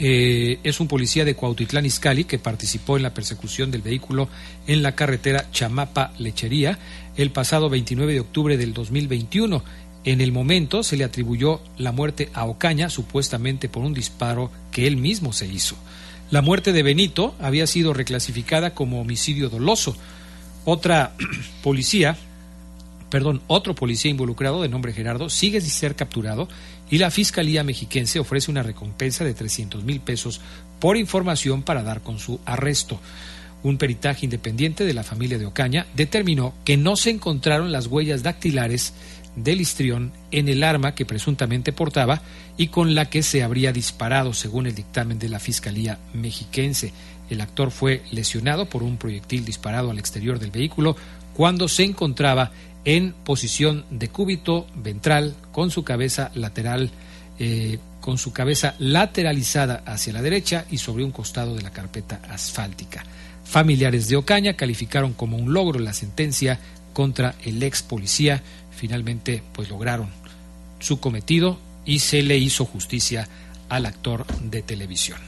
eh, 0.04 0.58
es 0.64 0.80
un 0.80 0.88
policía 0.88 1.26
de 1.26 1.36
Cuautitlán 1.36 1.86
Izcalli 1.86 2.24
que 2.24 2.40
participó 2.40 2.98
en 2.98 3.04
la 3.04 3.14
persecución 3.14 3.70
del 3.70 3.84
vehículo 3.84 4.30
en 4.66 4.82
la 4.82 4.96
carretera 4.96 5.52
Chamapa-Lechería 5.52 6.80
el 7.18 7.30
pasado 7.30 7.70
29 7.70 8.14
de 8.14 8.20
octubre 8.20 8.58
del 8.58 8.74
2021. 8.74 9.64
En 10.04 10.20
el 10.20 10.32
momento 10.32 10.82
se 10.82 10.98
le 10.98 11.04
atribuyó 11.04 11.62
la 11.78 11.92
muerte 11.92 12.32
a 12.34 12.46
Ocaña 12.46 12.90
supuestamente 12.90 13.70
por 13.70 13.84
un 13.84 13.94
disparo 13.94 14.50
que 14.72 14.88
él 14.88 14.98
mismo 14.98 15.34
se 15.34 15.46
hizo. 15.46 15.76
La 16.32 16.42
muerte 16.42 16.74
de 16.74 16.82
Benito 16.82 17.36
había 17.40 17.68
sido 17.68 17.94
reclasificada 17.94 18.74
como 18.74 19.02
homicidio 19.02 19.50
doloso. 19.50 19.96
Otra 20.66 21.14
policía, 21.62 22.18
perdón, 23.12 23.44
otro 23.46 23.76
policía 23.76 24.10
involucrado 24.10 24.64
de 24.64 24.70
nombre 24.70 24.94
Gerardo 24.94 25.30
sigue 25.30 25.62
sin 25.62 25.70
ser 25.70 25.96
capturado 25.96 26.48
y 26.92 26.98
la 26.98 27.10
Fiscalía 27.10 27.64
Mexiquense 27.64 28.20
ofrece 28.20 28.52
una 28.52 28.62
recompensa 28.62 29.24
de 29.24 29.34
300 29.34 29.84
mil 29.84 30.02
pesos 30.02 30.42
por 30.80 30.98
información 30.98 31.64
para 31.64 31.82
dar 31.82 32.02
con 32.02 32.20
su 32.20 32.40
arresto. 32.46 33.00
Un 33.64 33.78
peritaje 33.78 34.26
independiente 34.26 34.86
de 34.86 34.94
la 34.94 35.04
familia 35.04 35.38
de 35.38 35.46
Ocaña 35.46 35.88
determinó 35.96 36.54
que 36.66 36.78
no 36.78 36.96
se 36.98 37.12
encontraron 37.12 37.72
las 37.72 37.88
huellas 37.88 38.24
dactilares 38.24 38.94
del 39.36 39.62
histrión 39.62 40.12
en 40.32 40.50
el 40.50 40.64
arma 40.64 40.94
que 40.94 41.06
presuntamente 41.06 41.72
portaba 41.72 42.22
y 42.58 42.68
con 42.68 42.94
la 42.96 43.10
que 43.10 43.24
se 43.24 43.44
habría 43.44 43.72
disparado, 43.72 44.34
según 44.34 44.68
el 44.68 44.76
dictamen 44.76 45.20
de 45.20 45.30
la 45.30 45.40
Fiscalía 45.40 46.00
Mexiquense. 46.14 46.92
El 47.30 47.40
actor 47.40 47.72
fue 47.72 48.04
lesionado 48.12 48.66
por 48.66 48.84
un 48.84 48.98
proyectil 48.98 49.46
disparado 49.46 49.92
al 49.92 50.00
exterior 50.00 50.40
del 50.40 50.52
vehículo 50.52 50.98
cuando 51.34 51.68
se 51.68 51.84
encontraba 51.84 52.52
en 52.86 53.14
posición 53.24 53.86
de 53.90 54.10
cúbito 54.10 54.68
ventral 54.76 55.36
con 55.52 55.70
su 55.72 55.84
cabeza 55.84 56.32
lateral 56.34 56.92
eh, 57.40 57.80
con 58.02 58.18
su 58.18 58.34
cabeza 58.34 58.76
lateralizada 58.80 59.84
hacia 59.86 60.14
la 60.14 60.22
derecha 60.22 60.66
y 60.70 60.80
sobre 60.80 61.04
un 61.04 61.12
costado 61.12 61.56
de 61.56 61.62
la 61.62 61.72
carpeta 61.72 62.20
asfáltica. 62.30 63.06
Familiares 63.46 64.08
de 64.10 64.16
Ocaña 64.16 64.56
calificaron 64.56 65.14
como 65.14 65.38
un 65.38 65.54
logro 65.54 65.80
la 65.80 65.94
sentencia 65.94 66.60
contra 66.94 67.36
el 67.44 67.62
ex 67.64 67.84
policía. 67.84 68.42
Finalmente, 68.72 69.44
pues 69.54 69.70
lograron 69.70 70.10
su 70.80 71.00
cometido 71.00 71.60
y 71.86 72.00
se 72.00 72.24
le 72.24 72.38
hizo 72.38 72.66
justicia 72.66 73.28
al 73.70 73.86
actor 73.86 74.26
de 74.40 74.62
televisión. 74.62 75.20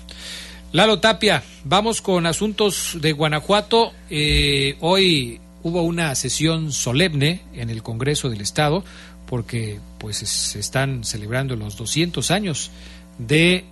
Lalo 0.71 0.99
Tapia, 0.99 1.43
vamos 1.63 2.01
con 2.01 2.25
asuntos 2.25 2.97
de 2.99 3.11
Guanajuato. 3.11 3.93
Eh, 4.09 4.75
hoy 4.79 5.39
hubo 5.63 5.81
una 5.83 6.13
sesión 6.15 6.71
solemne 6.71 7.41
en 7.53 7.69
el 7.69 7.81
Congreso 7.83 8.29
del 8.29 8.41
Estado 8.41 8.83
porque 9.25 9.79
pues 9.97 10.17
se 10.17 10.59
están 10.59 11.03
celebrando 11.03 11.55
los 11.55 11.77
200 11.77 12.29
años 12.31 12.69
de 13.17 13.65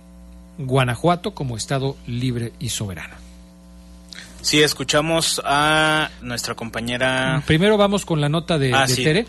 Guanajuato 0.58 1.34
como 1.34 1.56
Estado 1.56 1.96
libre 2.06 2.52
y 2.58 2.70
soberano. 2.70 3.14
Sí, 4.40 4.60
escuchamos 4.62 5.40
a 5.44 6.10
nuestra 6.20 6.54
compañera. 6.56 7.42
Primero 7.46 7.76
vamos 7.76 8.04
con 8.04 8.20
la 8.20 8.28
nota 8.28 8.58
de, 8.58 8.72
Ah, 8.74 8.86
de 8.86 8.94
sí. 8.94 9.04
Tere. 9.04 9.26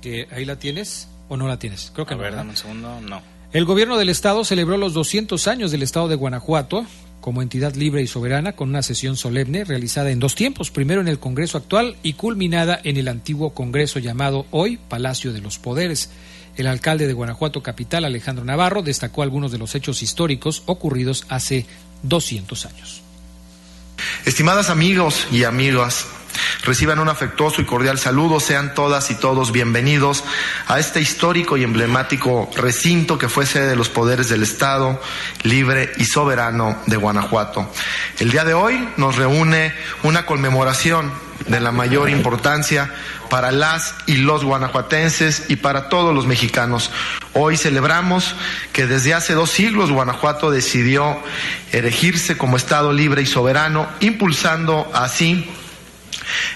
Que 0.00 0.28
ahí 0.30 0.44
la 0.44 0.56
tienes 0.56 1.08
o 1.28 1.36
no 1.36 1.48
la 1.48 1.58
tienes. 1.58 1.90
Creo 1.94 2.06
que 2.06 2.14
A 2.14 2.16
no. 2.16 2.22
ver, 2.22 2.34
dame 2.36 2.50
un 2.50 2.56
segundo. 2.56 3.00
No. 3.00 3.22
El 3.52 3.64
gobierno 3.64 3.96
del 3.98 4.08
estado 4.08 4.44
celebró 4.44 4.76
los 4.76 4.94
200 4.94 5.48
años 5.48 5.72
del 5.72 5.82
estado 5.82 6.06
de 6.08 6.14
Guanajuato 6.14 6.86
como 7.20 7.42
entidad 7.42 7.74
libre 7.74 8.02
y 8.02 8.06
soberana 8.06 8.52
con 8.52 8.68
una 8.68 8.82
sesión 8.82 9.16
solemne 9.16 9.64
realizada 9.64 10.10
en 10.10 10.20
dos 10.20 10.34
tiempos, 10.34 10.70
primero 10.70 11.00
en 11.00 11.08
el 11.08 11.18
Congreso 11.18 11.58
actual 11.58 11.96
y 12.02 12.14
culminada 12.14 12.80
en 12.82 12.96
el 12.96 13.08
antiguo 13.08 13.50
Congreso 13.50 13.98
llamado 13.98 14.46
hoy 14.50 14.78
Palacio 14.88 15.32
de 15.32 15.40
los 15.40 15.58
Poderes. 15.58 16.10
El 16.56 16.66
alcalde 16.66 17.06
de 17.06 17.12
Guanajuato 17.12 17.62
Capital, 17.62 18.04
Alejandro 18.04 18.44
Navarro, 18.44 18.82
destacó 18.82 19.22
algunos 19.22 19.52
de 19.52 19.58
los 19.58 19.74
hechos 19.74 20.02
históricos 20.02 20.62
ocurridos 20.66 21.24
hace 21.28 21.66
200 22.02 22.66
años. 22.66 23.02
Estimadas 24.24 24.70
amigos 24.70 25.26
y 25.30 25.44
amigas, 25.44 26.06
reciban 26.64 26.98
un 26.98 27.08
afectuoso 27.08 27.60
y 27.60 27.64
cordial 27.64 27.98
saludo, 27.98 28.40
sean 28.40 28.74
todas 28.74 29.10
y 29.10 29.14
todos 29.14 29.52
bienvenidos 29.52 30.24
a 30.68 30.78
este 30.78 31.00
histórico 31.00 31.56
y 31.56 31.64
emblemático 31.64 32.50
recinto 32.56 33.18
que 33.18 33.28
fue 33.28 33.46
sede 33.46 33.68
de 33.68 33.76
los 33.76 33.88
poderes 33.88 34.28
del 34.28 34.42
Estado 34.42 35.00
libre 35.42 35.92
y 35.96 36.04
soberano 36.04 36.76
de 36.86 36.96
Guanajuato. 36.96 37.70
El 38.18 38.30
día 38.30 38.44
de 38.44 38.54
hoy 38.54 38.88
nos 38.96 39.16
reúne 39.16 39.72
una 40.02 40.26
conmemoración 40.26 41.10
de 41.46 41.60
la 41.60 41.72
mayor 41.72 42.10
importancia 42.10 42.92
para 43.28 43.52
las 43.52 43.94
y 44.06 44.16
los 44.16 44.44
guanajuatenses 44.44 45.44
y 45.48 45.56
para 45.56 45.88
todos 45.88 46.14
los 46.14 46.26
mexicanos. 46.26 46.90
Hoy 47.32 47.56
celebramos 47.56 48.34
que 48.72 48.86
desde 48.86 49.14
hace 49.14 49.34
dos 49.34 49.50
siglos 49.50 49.90
Guanajuato 49.90 50.50
decidió 50.50 51.18
erigirse 51.72 52.36
como 52.36 52.56
Estado 52.56 52.92
libre 52.92 53.22
y 53.22 53.26
soberano, 53.26 53.88
impulsando 54.00 54.90
así 54.92 55.48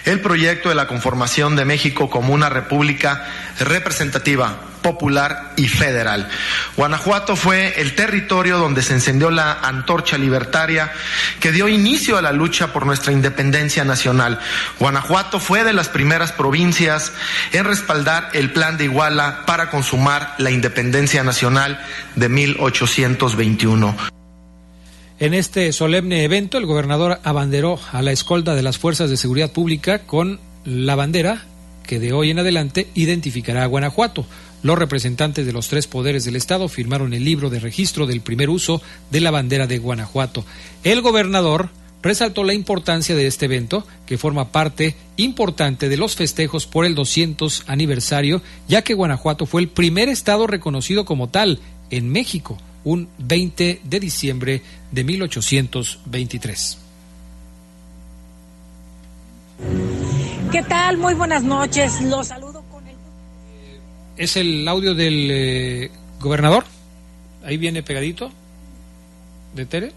el 0.04 0.20
proyecto 0.20 0.68
de 0.68 0.74
la 0.74 0.86
conformación 0.86 1.56
de 1.56 1.64
México 1.64 2.10
como 2.10 2.32
una 2.32 2.48
república 2.48 3.26
representativa, 3.58 4.56
popular 4.82 5.54
y 5.56 5.66
federal. 5.68 6.28
Guanajuato 6.76 7.36
fue 7.36 7.80
el 7.80 7.94
territorio 7.94 8.58
donde 8.58 8.82
se 8.82 8.92
encendió 8.92 9.30
la 9.30 9.52
antorcha 9.52 10.18
libertaria 10.18 10.92
que 11.40 11.52
dio 11.52 11.68
inicio 11.68 12.18
a 12.18 12.22
la 12.22 12.32
lucha 12.32 12.72
por 12.72 12.84
nuestra 12.84 13.10
independencia 13.10 13.84
nacional. 13.84 14.38
Guanajuato 14.78 15.40
fue 15.40 15.64
de 15.64 15.72
las 15.72 15.88
primeras 15.88 16.32
provincias 16.32 17.12
en 17.52 17.64
respaldar 17.64 18.28
el 18.34 18.52
plan 18.52 18.76
de 18.76 18.84
Iguala 18.84 19.44
para 19.46 19.70
consumar 19.70 20.34
la 20.38 20.50
independencia 20.50 21.24
nacional 21.24 21.82
de 22.14 22.28
1821. 22.28 24.23
En 25.20 25.32
este 25.32 25.72
solemne 25.72 26.24
evento, 26.24 26.58
el 26.58 26.66
gobernador 26.66 27.20
abanderó 27.22 27.78
a 27.92 28.02
la 28.02 28.10
escolta 28.10 28.56
de 28.56 28.62
las 28.62 28.78
fuerzas 28.78 29.10
de 29.10 29.16
seguridad 29.16 29.52
pública 29.52 30.00
con 30.00 30.40
la 30.64 30.96
bandera 30.96 31.44
que 31.86 32.00
de 32.00 32.12
hoy 32.12 32.30
en 32.30 32.40
adelante 32.40 32.88
identificará 32.94 33.62
a 33.62 33.66
Guanajuato. 33.66 34.26
Los 34.64 34.78
representantes 34.78 35.46
de 35.46 35.52
los 35.52 35.68
tres 35.68 35.86
poderes 35.86 36.24
del 36.24 36.34
Estado 36.34 36.68
firmaron 36.68 37.12
el 37.12 37.24
libro 37.24 37.48
de 37.48 37.60
registro 37.60 38.06
del 38.06 38.22
primer 38.22 38.50
uso 38.50 38.82
de 39.10 39.20
la 39.20 39.30
bandera 39.30 39.68
de 39.68 39.78
Guanajuato. 39.78 40.44
El 40.82 41.00
gobernador 41.00 41.68
resaltó 42.02 42.42
la 42.42 42.54
importancia 42.54 43.14
de 43.14 43.26
este 43.26 43.44
evento, 43.44 43.86
que 44.06 44.18
forma 44.18 44.50
parte 44.50 44.96
importante 45.16 45.88
de 45.88 45.96
los 45.96 46.16
festejos 46.16 46.66
por 46.66 46.86
el 46.86 46.94
200 46.94 47.64
aniversario, 47.66 48.42
ya 48.68 48.82
que 48.82 48.94
Guanajuato 48.94 49.46
fue 49.46 49.60
el 49.60 49.68
primer 49.68 50.08
estado 50.08 50.46
reconocido 50.46 51.04
como 51.04 51.28
tal 51.28 51.60
en 51.90 52.10
México, 52.10 52.58
un 52.84 53.08
20 53.18 53.80
de 53.82 54.00
diciembre 54.00 54.62
de 54.90 55.04
1823. 55.04 56.78
¿Qué 60.52 60.62
tal? 60.62 60.98
Muy 60.98 61.14
buenas 61.14 61.42
noches. 61.42 62.00
Los 62.02 62.28
saludo 62.28 62.62
con 62.70 62.86
el... 62.86 62.94
¿Es 64.16 64.36
el 64.36 64.68
audio 64.68 64.94
del 64.94 65.28
eh, 65.30 65.90
gobernador? 66.20 66.64
Ahí 67.44 67.56
viene 67.56 67.82
pegadito. 67.82 68.30
¿De 69.54 69.66
Tere? 69.66 69.92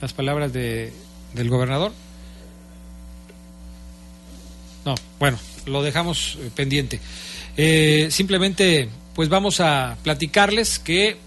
Las 0.00 0.12
palabras 0.12 0.52
de, 0.52 0.92
del 1.34 1.48
gobernador. 1.48 1.92
No, 4.84 4.94
bueno, 5.18 5.38
lo 5.66 5.82
dejamos 5.82 6.38
eh, 6.40 6.50
pendiente. 6.54 7.00
Eh, 7.56 8.08
simplemente, 8.10 8.88
pues 9.14 9.28
vamos 9.28 9.60
a 9.60 9.96
platicarles 10.02 10.78
que 10.78 11.18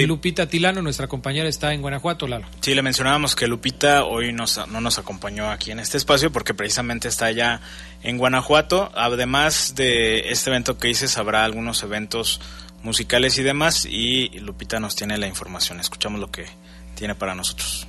Sí. 0.00 0.06
Lupita 0.06 0.46
Tilano, 0.46 0.82
nuestra 0.82 1.08
compañera, 1.08 1.48
está 1.48 1.72
en 1.72 1.82
Guanajuato, 1.82 2.26
Lalo. 2.26 2.46
Sí, 2.60 2.74
le 2.74 2.82
mencionábamos 2.82 3.34
que 3.34 3.46
Lupita 3.46 4.04
hoy 4.04 4.32
nos, 4.32 4.66
no 4.68 4.80
nos 4.80 4.98
acompañó 4.98 5.50
aquí 5.50 5.70
en 5.70 5.78
este 5.78 5.96
espacio 5.96 6.32
porque 6.32 6.54
precisamente 6.54 7.08
está 7.08 7.26
allá 7.26 7.60
en 8.02 8.18
Guanajuato. 8.18 8.90
Además 8.94 9.74
de 9.74 10.30
este 10.30 10.50
evento 10.50 10.78
que 10.78 10.88
dices, 10.88 11.18
habrá 11.18 11.44
algunos 11.44 11.82
eventos 11.82 12.40
musicales 12.82 13.38
y 13.38 13.42
demás 13.42 13.84
y 13.84 14.28
Lupita 14.40 14.80
nos 14.80 14.96
tiene 14.96 15.18
la 15.18 15.26
información. 15.26 15.80
Escuchamos 15.80 16.20
lo 16.20 16.30
que 16.30 16.46
tiene 16.94 17.14
para 17.14 17.34
nosotros. 17.34 17.86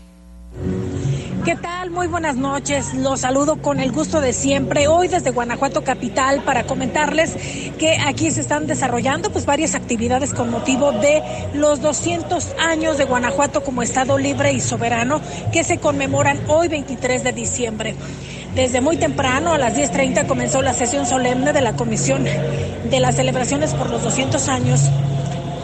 ¿Qué 1.47 1.55
tal? 1.55 1.91
Muy 1.91 2.07
buenas 2.07 2.35
noches. 2.35 2.93
Los 2.93 3.21
saludo 3.21 3.61
con 3.61 3.79
el 3.79 3.93
gusto 3.93 4.19
de 4.19 4.33
siempre. 4.33 4.89
Hoy 4.89 5.07
desde 5.07 5.31
Guanajuato 5.31 5.81
Capital 5.81 6.41
para 6.43 6.65
comentarles 6.65 7.37
que 7.79 7.99
aquí 8.05 8.31
se 8.31 8.41
están 8.41 8.67
desarrollando 8.67 9.31
pues 9.31 9.45
varias 9.45 9.73
actividades 9.73 10.33
con 10.33 10.51
motivo 10.51 10.91
de 10.91 11.23
los 11.53 11.79
200 11.79 12.53
años 12.59 12.97
de 12.97 13.05
Guanajuato 13.05 13.63
como 13.63 13.81
estado 13.81 14.17
libre 14.17 14.51
y 14.51 14.59
soberano 14.59 15.21
que 15.53 15.63
se 15.63 15.77
conmemoran 15.77 16.37
hoy 16.49 16.67
23 16.67 17.23
de 17.23 17.31
diciembre. 17.31 17.95
Desde 18.53 18.81
muy 18.81 18.97
temprano, 18.97 19.53
a 19.53 19.57
las 19.57 19.73
10.30, 19.73 20.27
comenzó 20.27 20.61
la 20.61 20.73
sesión 20.73 21.05
solemne 21.05 21.53
de 21.53 21.61
la 21.61 21.77
Comisión 21.77 22.25
de 22.25 22.99
las 22.99 23.15
Celebraciones 23.15 23.73
por 23.73 23.89
los 23.89 24.03
200 24.03 24.49
años 24.49 24.81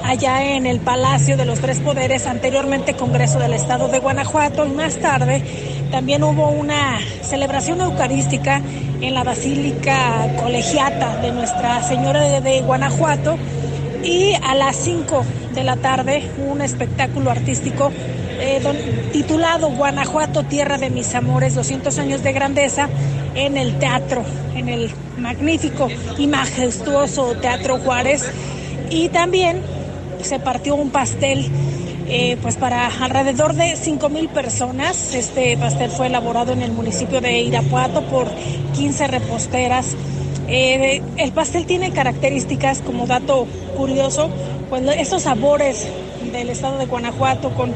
allá 0.03 0.55
en 0.55 0.65
el 0.65 0.79
Palacio 0.79 1.37
de 1.37 1.45
los 1.45 1.59
Tres 1.59 1.79
Poderes, 1.79 2.27
anteriormente 2.27 2.93
Congreso 2.93 3.39
del 3.39 3.53
Estado 3.53 3.87
de 3.87 3.99
Guanajuato, 3.99 4.65
y 4.65 4.69
más 4.69 4.97
tarde 4.97 5.43
también 5.91 6.23
hubo 6.23 6.49
una 6.49 6.99
celebración 7.21 7.81
eucarística 7.81 8.61
en 9.01 9.13
la 9.13 9.23
Basílica 9.23 10.35
Colegiata 10.41 11.17
de 11.17 11.31
Nuestra 11.31 11.83
Señora 11.83 12.41
de, 12.41 12.61
Guanajuato, 12.61 13.37
y 14.03 14.33
a 14.43 14.53
las 14.55 14.75
5 14.75 15.23
de 15.53 15.63
la 15.63 15.77
tarde 15.77 16.29
un 16.37 16.61
espectáculo 16.61 17.31
artístico 17.31 17.91
eh, 18.39 19.09
titulado 19.13 19.69
Guanajuato, 19.69 20.43
Tierra 20.43 20.77
de 20.77 20.89
mis 20.89 21.15
Amores, 21.15 21.55
200 21.55 21.97
años 21.99 22.23
de 22.23 22.33
grandeza, 22.33 22.89
en 23.35 23.55
el 23.57 23.79
teatro, 23.79 24.23
en 24.55 24.67
el 24.67 24.91
magnífico 25.17 25.87
y 26.17 26.27
majestuoso 26.27 27.35
Teatro 27.35 27.77
Juárez. 27.77 28.29
Y 28.89 29.09
también 29.09 29.61
se 30.23 30.39
partió 30.39 30.75
un 30.75 30.89
pastel 30.89 31.49
eh, 32.07 32.37
pues 32.41 32.57
para 32.57 32.87
alrededor 32.87 33.53
de 33.53 33.75
5 33.75 34.09
mil 34.09 34.27
personas. 34.29 35.15
Este 35.15 35.57
pastel 35.57 35.89
fue 35.89 36.07
elaborado 36.07 36.51
en 36.51 36.61
el 36.61 36.71
municipio 36.71 37.21
de 37.21 37.39
Irapuato 37.41 38.01
por 38.03 38.27
15 38.75 39.07
reposteras. 39.07 39.95
Eh, 40.47 41.01
el 41.17 41.31
pastel 41.31 41.65
tiene 41.65 41.91
características, 41.91 42.81
como 42.81 43.07
dato 43.07 43.47
curioso, 43.77 44.29
pues 44.69 44.83
esos 44.97 45.23
sabores 45.23 45.87
del 46.31 46.49
estado 46.49 46.77
de 46.77 46.85
Guanajuato 46.85 47.51
con 47.55 47.73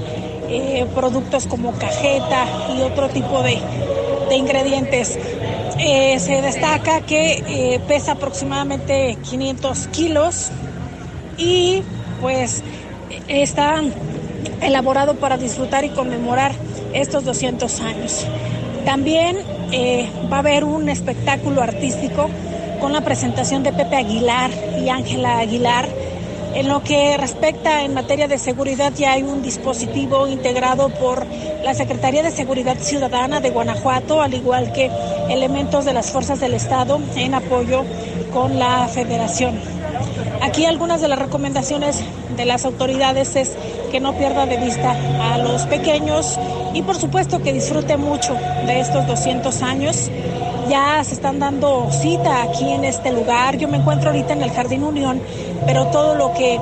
eh, 0.50 0.86
productos 0.94 1.48
como 1.48 1.72
cajeta 1.74 2.46
y 2.78 2.82
otro 2.82 3.10
tipo 3.10 3.42
de, 3.42 3.60
de 4.30 4.36
ingredientes. 4.36 5.18
Se 5.78 6.42
destaca 6.42 7.02
que 7.02 7.80
pesa 7.88 8.14
aproximadamente 8.14 9.18
500 9.22 9.88
kilos 9.88 10.50
y 11.38 11.84
pues 12.22 12.64
está 13.28 13.82
elaborado 14.62 15.16
para 15.16 15.38
disfrutar 15.38 15.86
y 15.86 15.90
conmemorar 15.90 16.52
estos 16.94 17.24
200 17.26 17.80
años. 17.82 18.26
También 18.86 19.38
eh, 19.72 20.10
va 20.32 20.38
a 20.38 20.40
haber 20.40 20.64
un 20.64 20.90
espectáculo 20.90 21.62
artístico 21.62 22.30
con 22.80 22.94
la 22.94 23.02
presentación 23.02 23.64
de 23.64 23.74
Pepe 23.74 23.98
Aguilar 23.98 24.52
y 24.80 24.90
Ángela 24.90 25.40
Aguilar. 25.40 25.88
En 26.56 26.70
lo 26.70 26.82
que 26.82 27.18
respecta 27.18 27.84
en 27.84 27.94
materia 27.94 28.28
de 28.28 28.38
seguridad 28.38 28.94
ya 28.96 29.12
hay 29.12 29.24
un 29.24 29.44
dispositivo 29.44 30.28
integrado 30.28 30.90
por 30.90 31.26
la 31.64 31.74
Secretaría 31.74 32.24
de 32.24 32.32
Seguridad 32.32 32.78
Ciudadana 32.80 33.42
de 33.42 33.50
Guanajuato, 33.50 34.22
al 34.22 34.34
igual 34.34 34.72
que 34.72 34.90
elementos 35.30 35.86
de 35.86 35.94
las 35.94 36.10
fuerzas 36.10 36.40
del 36.40 36.54
Estado 36.54 37.00
en 37.16 37.34
apoyo 37.34 37.84
con 38.34 38.58
la 38.58 38.88
Federación. 38.88 39.77
Aquí 40.42 40.66
algunas 40.66 41.02
de 41.02 41.08
las 41.08 41.20
recomendaciones 41.20 42.02
de 42.36 42.46
las 42.46 42.66
autoridades 42.66 43.36
es 43.36 43.56
que 43.92 44.00
no 44.00 44.14
pierda 44.18 44.46
de 44.46 44.58
vista 44.58 44.96
a 45.32 45.38
los 45.38 45.64
pequeños 45.64 46.40
y 46.74 46.82
por 46.82 46.98
supuesto 46.98 47.42
que 47.42 47.54
disfrute 47.54 47.98
mucho 47.98 48.36
de 48.66 48.80
estos 48.80 49.08
200 49.08 49.62
años. 49.62 50.10
Ya 50.70 51.02
se 51.04 51.14
están 51.14 51.40
dando 51.40 51.90
cita 51.92 52.44
aquí 52.44 52.70
en 52.70 52.84
este 52.84 53.12
lugar. 53.12 53.58
Yo 53.58 53.68
me 53.68 53.78
encuentro 53.78 54.10
ahorita 54.10 54.34
en 54.34 54.44
el 54.44 54.52
Jardín 54.52 54.84
Unión, 54.84 55.22
pero 55.66 55.88
todo 55.88 56.16
lo 56.16 56.34
que 56.34 56.60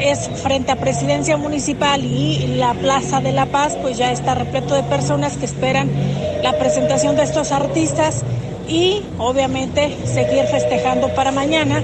es 0.00 0.28
frente 0.42 0.70
a 0.70 0.76
Presidencia 0.76 1.36
Municipal 1.36 2.04
y 2.04 2.56
la 2.56 2.74
Plaza 2.74 3.20
de 3.20 3.32
la 3.32 3.46
Paz, 3.46 3.76
pues 3.80 3.98
ya 3.98 4.12
está 4.12 4.34
repleto 4.34 4.74
de 4.74 4.84
personas 4.84 5.36
que 5.36 5.44
esperan 5.44 5.90
la 6.42 6.56
presentación 6.56 7.16
de 7.16 7.24
estos 7.24 7.50
artistas 7.50 8.22
y 8.68 9.02
obviamente 9.18 9.96
seguir 10.04 10.44
festejando 10.44 11.08
para 11.08 11.32
mañana. 11.32 11.82